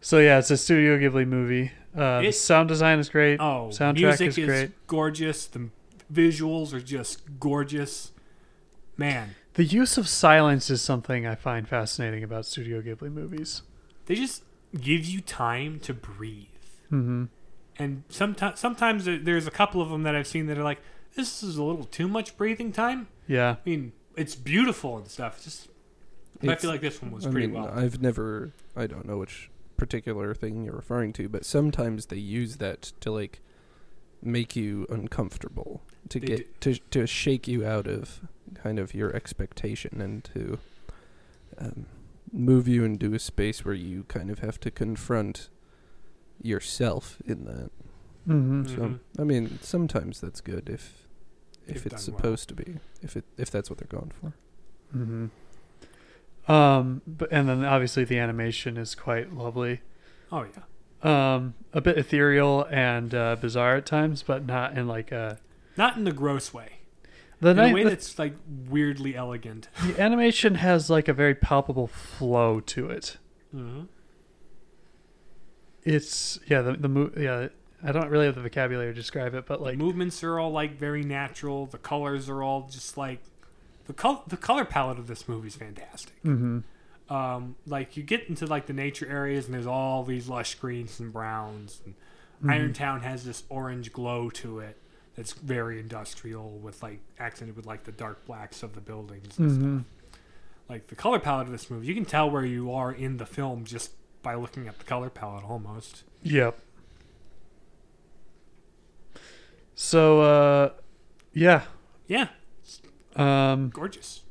So 0.00 0.18
yeah, 0.18 0.38
it's 0.38 0.52
a 0.52 0.56
Studio 0.56 0.98
Ghibli 0.98 1.26
movie. 1.26 1.72
Uh, 1.96 2.22
the 2.22 2.32
sound 2.32 2.68
design 2.68 3.00
is 3.00 3.08
great. 3.08 3.40
Oh, 3.40 3.70
Soundtrack 3.72 3.94
music 3.94 4.28
is 4.28 4.38
is, 4.38 4.46
great. 4.46 4.86
gorgeous. 4.86 5.46
The 5.46 5.68
visuals 6.12 6.72
are 6.72 6.80
just 6.80 7.38
gorgeous. 7.40 8.12
Man, 8.96 9.34
The 9.54 9.64
use 9.64 9.96
of 9.96 10.06
silence 10.08 10.68
is 10.70 10.82
something 10.82 11.26
I 11.26 11.34
find 11.34 11.66
fascinating 11.66 12.22
about 12.22 12.44
Studio 12.46 12.82
Ghibli 12.82 13.10
movies. 13.12 13.62
they 14.06 14.14
just 14.14 14.44
give 14.78 15.04
you 15.04 15.20
time 15.20 15.80
to 15.80 15.94
breathe. 15.94 16.46
Mm-hmm. 16.92 17.24
And 17.78 18.04
sometimes, 18.10 18.60
sometimes 18.60 19.04
there's 19.06 19.46
a 19.46 19.50
couple 19.50 19.80
of 19.80 19.88
them 19.90 20.02
that 20.02 20.14
I've 20.14 20.26
seen 20.26 20.46
that 20.46 20.58
are 20.58 20.62
like, 20.62 20.80
this 21.14 21.42
is 21.42 21.56
a 21.56 21.62
little 21.62 21.84
too 21.84 22.06
much 22.08 22.36
breathing 22.36 22.70
time. 22.72 23.08
Yeah. 23.26 23.56
I 23.64 23.68
mean, 23.68 23.92
it's 24.16 24.34
beautiful 24.34 24.98
and 24.98 25.08
stuff. 25.08 25.36
It's 25.36 25.44
just, 25.44 25.68
but 26.40 26.50
I 26.50 26.54
feel 26.56 26.70
like 26.70 26.80
this 26.82 27.00
one 27.00 27.12
was 27.12 27.26
I 27.26 27.30
pretty 27.30 27.46
mean, 27.46 27.62
well. 27.62 27.72
I've 27.74 28.00
never, 28.00 28.52
I 28.76 28.86
don't 28.86 29.06
know 29.06 29.18
which 29.18 29.50
particular 29.78 30.34
thing 30.34 30.64
you're 30.64 30.76
referring 30.76 31.12
to, 31.14 31.28
but 31.28 31.44
sometimes 31.46 32.06
they 32.06 32.16
use 32.18 32.56
that 32.56 32.92
to 33.00 33.10
like 33.10 33.40
make 34.22 34.54
you 34.56 34.86
uncomfortable, 34.88 35.82
to 36.08 36.20
They 36.20 36.26
get 36.26 36.60
to 36.62 36.74
to 36.90 37.06
shake 37.06 37.46
you 37.48 37.64
out 37.66 37.86
of 37.86 38.20
kind 38.54 38.78
of 38.78 38.94
your 38.94 39.14
expectation 39.16 40.00
and 40.00 40.22
to 40.24 40.58
um, 41.58 41.86
move 42.32 42.66
you 42.68 42.84
into 42.84 43.14
a 43.14 43.18
space 43.18 43.64
where 43.64 43.74
you 43.74 44.04
kind 44.04 44.30
of 44.30 44.38
have 44.40 44.58
to 44.60 44.70
confront 44.70 45.48
yourself 46.40 47.18
in 47.26 47.44
that. 47.44 47.70
Mm-hmm. 48.28 48.62
Mhm. 48.62 48.76
So 48.76 48.98
I 49.20 49.24
mean, 49.24 49.58
sometimes 49.62 50.20
that's 50.20 50.40
good 50.40 50.68
if 50.68 51.06
if 51.66 51.76
If 51.76 51.86
it's 51.86 52.06
done 52.06 52.14
well. 52.14 52.20
supposed 52.22 52.48
to 52.50 52.54
be, 52.54 52.76
if 53.02 53.16
it 53.16 53.24
if 53.36 53.50
that's 53.50 53.68
what 53.70 53.78
they're 53.78 53.98
going 54.00 54.12
for. 54.20 54.32
Mm-hmm. 54.96 55.26
Um, 56.52 57.02
but 57.06 57.28
and 57.32 57.48
then 57.48 57.64
obviously 57.64 58.04
the 58.04 58.18
animation 58.18 58.76
is 58.76 58.94
quite 58.94 59.32
lovely. 59.32 59.80
oh 60.32 60.42
yeah, 60.44 60.62
Um, 61.02 61.54
a 61.72 61.80
bit 61.80 61.98
ethereal 61.98 62.64
and 62.70 63.14
uh, 63.14 63.36
bizarre 63.36 63.76
at 63.76 63.86
times, 63.86 64.22
but 64.22 64.46
not 64.46 64.76
in 64.78 64.86
like 64.86 65.10
a 65.10 65.38
not 65.76 65.96
in 65.96 66.04
the 66.04 66.12
gross 66.12 66.52
way. 66.54 66.80
the 67.40 67.50
in 67.50 67.58
a 67.58 67.62
night. 67.62 67.74
way 67.74 67.82
The, 67.84 67.90
that's 67.90 68.18
like 68.18 68.34
weirdly 68.68 69.16
elegant. 69.16 69.68
the 69.84 70.00
animation 70.00 70.56
has 70.56 70.88
like 70.90 71.08
a 71.08 71.12
very 71.12 71.34
palpable 71.34 71.86
flow 71.88 72.60
to 72.60 72.88
it. 72.90 73.16
Mm-hmm. 73.54 73.82
It's 75.84 76.38
yeah 76.46 76.62
the 76.62 76.74
the 76.74 76.88
mo- 76.88 77.10
yeah 77.16 77.48
I 77.82 77.90
don't 77.90 78.08
really 78.08 78.26
have 78.26 78.36
the 78.36 78.42
vocabulary 78.42 78.92
to 78.92 78.94
describe 78.94 79.34
it, 79.34 79.46
but 79.46 79.60
like 79.60 79.76
the 79.78 79.84
movements 79.84 80.22
are 80.22 80.38
all 80.38 80.52
like 80.52 80.78
very 80.78 81.02
natural. 81.02 81.66
The 81.66 81.78
colors 81.78 82.28
are 82.28 82.42
all 82.42 82.68
just 82.70 82.96
like 82.96 83.18
the 83.86 83.92
col- 83.92 84.22
the 84.28 84.36
color 84.36 84.64
palette 84.64 85.00
of 85.00 85.08
this 85.08 85.28
movie 85.28 85.48
is 85.48 85.56
fantastic. 85.56 86.22
mm-hmm. 86.22 86.60
Um, 87.12 87.56
like 87.66 87.96
you 87.96 88.02
get 88.02 88.28
into 88.28 88.46
like 88.46 88.66
the 88.66 88.72
nature 88.72 89.06
areas 89.08 89.44
and 89.46 89.54
there's 89.54 89.66
all 89.66 90.02
these 90.04 90.28
lush 90.28 90.54
greens 90.56 90.98
and 91.00 91.12
browns. 91.12 91.80
And 91.84 91.94
Mm-hmm. 92.42 92.50
Irontown 92.50 93.02
has 93.02 93.24
this 93.24 93.44
orange 93.48 93.92
glow 93.92 94.28
to 94.30 94.58
it 94.58 94.76
that's 95.14 95.32
very 95.32 95.78
industrial 95.78 96.50
with 96.58 96.82
like 96.82 96.98
accented 97.20 97.54
with 97.54 97.66
like 97.66 97.84
the 97.84 97.92
dark 97.92 98.24
blacks 98.26 98.64
of 98.64 98.74
the 98.74 98.80
buildings 98.80 99.38
and 99.38 99.50
Mm-hmm. 99.50 99.78
stuff. 99.78 99.86
Like 100.68 100.86
the 100.88 100.96
color 100.96 101.20
palette 101.20 101.46
of 101.46 101.52
this 101.52 101.70
movie, 101.70 101.86
you 101.86 101.94
can 101.94 102.04
tell 102.04 102.28
where 102.30 102.44
you 102.44 102.72
are 102.72 102.90
in 102.92 103.18
the 103.18 103.26
film 103.26 103.64
just 103.64 103.92
by 104.22 104.34
looking 104.34 104.66
at 104.66 104.78
the 104.78 104.84
color 104.84 105.08
palette 105.10 105.44
almost. 105.44 106.02
Yep. 106.24 106.58
So 109.74 110.20
uh 110.22 110.70
yeah. 111.32 111.62
Yeah, 112.08 112.28
Um 113.16 113.70
gorgeous. 113.70 114.22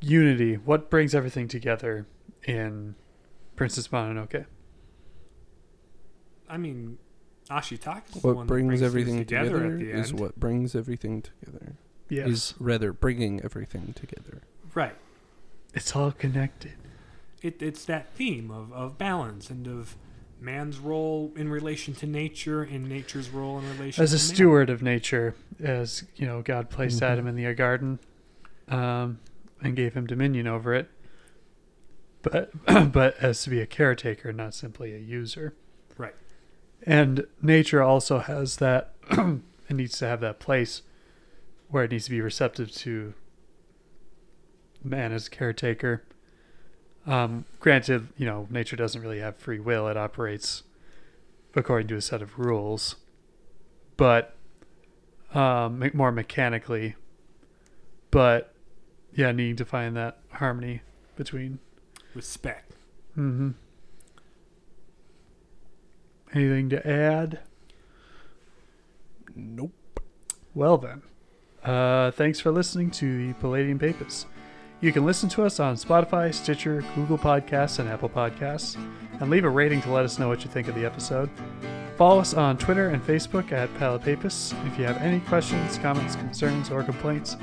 Unity. 0.00 0.54
What 0.54 0.90
brings 0.90 1.14
everything 1.14 1.48
together 1.48 2.06
in 2.44 2.94
Princess 3.56 3.88
Mononoke? 3.88 4.46
I 6.48 6.56
mean, 6.56 6.98
Ashitaka's 7.50 8.12
the 8.22 8.26
What 8.26 8.36
one 8.36 8.46
that 8.46 8.52
brings, 8.52 8.82
everything 8.82 9.18
together, 9.18 9.50
together, 9.50 9.72
at 9.74 9.78
the 9.78 9.90
is 9.90 10.10
end. 10.10 10.20
what 10.20 10.38
brings 10.40 10.74
everything 10.74 11.22
together. 11.22 11.74
Yes. 12.08 12.28
Is 12.28 12.54
rather 12.58 12.92
bringing 12.92 13.40
everything 13.42 13.92
together. 13.94 14.42
right. 14.74 14.96
it's 15.74 15.94
all 15.94 16.10
connected. 16.10 16.72
It, 17.42 17.62
it's 17.62 17.84
that 17.84 18.12
theme 18.14 18.50
of, 18.50 18.72
of 18.72 18.98
balance 18.98 19.48
and 19.48 19.66
of 19.68 19.96
man's 20.40 20.78
role 20.78 21.32
in 21.36 21.48
relation 21.48 21.94
to 21.94 22.06
nature 22.06 22.62
and 22.62 22.88
nature's 22.88 23.30
role 23.30 23.58
in 23.60 23.78
relation 23.78 24.02
As 24.02 24.10
to 24.10 24.16
a 24.16 24.18
man. 24.18 24.34
steward 24.34 24.70
of 24.70 24.82
nature, 24.82 25.34
as 25.62 26.02
you 26.16 26.26
know, 26.26 26.42
God 26.42 26.68
placed 26.70 26.98
Mhm. 27.00 27.06
Adam 27.06 27.26
in 27.28 27.36
the 27.36 27.54
garden, 27.54 27.98
um, 28.68 29.20
and 29.62 29.76
gave 29.76 29.94
him 29.94 30.06
dominion 30.06 30.46
over 30.46 30.74
it. 30.74 30.90
But 32.22 32.52
but 32.92 33.16
as 33.18 33.42
to 33.44 33.50
be 33.50 33.60
a 33.60 33.66
caretaker, 33.66 34.32
not 34.32 34.54
simply 34.54 34.94
a 34.94 34.98
user. 34.98 35.54
Right. 35.96 36.14
And 36.86 37.26
nature 37.42 37.82
also 37.82 38.18
has 38.18 38.56
that. 38.56 38.94
it 39.10 39.76
needs 39.76 39.98
to 39.98 40.06
have 40.06 40.20
that 40.20 40.40
place 40.40 40.82
where 41.68 41.84
it 41.84 41.90
needs 41.90 42.06
to 42.06 42.10
be 42.10 42.20
receptive 42.20 42.72
to 42.72 43.14
man 44.82 45.12
as 45.12 45.28
caretaker. 45.28 46.04
Um, 47.06 47.44
granted, 47.60 48.08
you 48.16 48.26
know, 48.26 48.46
nature 48.50 48.76
doesn't 48.76 49.00
really 49.00 49.20
have 49.20 49.36
free 49.36 49.60
will; 49.60 49.88
it 49.88 49.96
operates 49.96 50.64
according 51.54 51.88
to 51.88 51.96
a 51.96 52.00
set 52.00 52.22
of 52.22 52.38
rules, 52.38 52.96
but 53.96 54.36
um, 55.34 55.90
more 55.94 56.12
mechanically. 56.12 56.96
But 58.10 58.49
yeah, 59.14 59.32
needing 59.32 59.56
to 59.56 59.64
find 59.64 59.96
that 59.96 60.18
harmony 60.32 60.82
between. 61.16 61.58
Respect. 62.14 62.72
Mm-hmm. 63.16 63.50
Anything 66.32 66.70
to 66.70 66.86
add? 66.88 67.40
Nope. 69.34 69.72
Well 70.54 70.78
then, 70.78 71.02
uh, 71.64 72.10
thanks 72.10 72.40
for 72.40 72.50
listening 72.50 72.90
to 72.92 73.28
the 73.28 73.34
Palladium 73.34 73.78
Papers. 73.78 74.26
You 74.80 74.92
can 74.92 75.04
listen 75.04 75.28
to 75.30 75.44
us 75.44 75.60
on 75.60 75.76
Spotify, 75.76 76.32
Stitcher, 76.32 76.82
Google 76.94 77.18
Podcasts, 77.18 77.78
and 77.78 77.88
Apple 77.88 78.08
Podcasts, 78.08 78.76
and 79.20 79.30
leave 79.30 79.44
a 79.44 79.48
rating 79.48 79.82
to 79.82 79.92
let 79.92 80.04
us 80.04 80.18
know 80.18 80.28
what 80.28 80.42
you 80.42 80.50
think 80.50 80.68
of 80.68 80.74
the 80.74 80.86
episode. 80.86 81.28
Follow 81.98 82.20
us 82.20 82.32
on 82.32 82.56
Twitter 82.56 82.88
and 82.88 83.02
Facebook 83.02 83.52
at 83.52 83.72
Palapapus. 83.74 84.54
If 84.66 84.78
you 84.78 84.86
have 84.86 84.96
any 84.98 85.20
questions, 85.20 85.76
comments, 85.78 86.16
concerns, 86.16 86.70
or 86.70 86.82
complaints, 86.82 87.36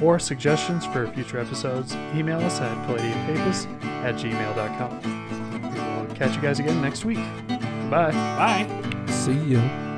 or 0.00 0.18
suggestions 0.18 0.86
for 0.86 1.06
future 1.08 1.38
episodes, 1.38 1.94
email 2.14 2.40
us 2.40 2.60
at 2.60 2.76
palladiumpapers 2.86 3.66
at 4.04 4.14
gmail.com. 4.16 5.72
We 5.72 6.06
will 6.08 6.14
catch 6.14 6.34
you 6.36 6.42
guys 6.42 6.58
again 6.58 6.80
next 6.80 7.04
week. 7.04 7.18
Bye. 7.90 8.12
Bye. 8.12 8.66
See 9.08 9.32
ya. 9.32 9.89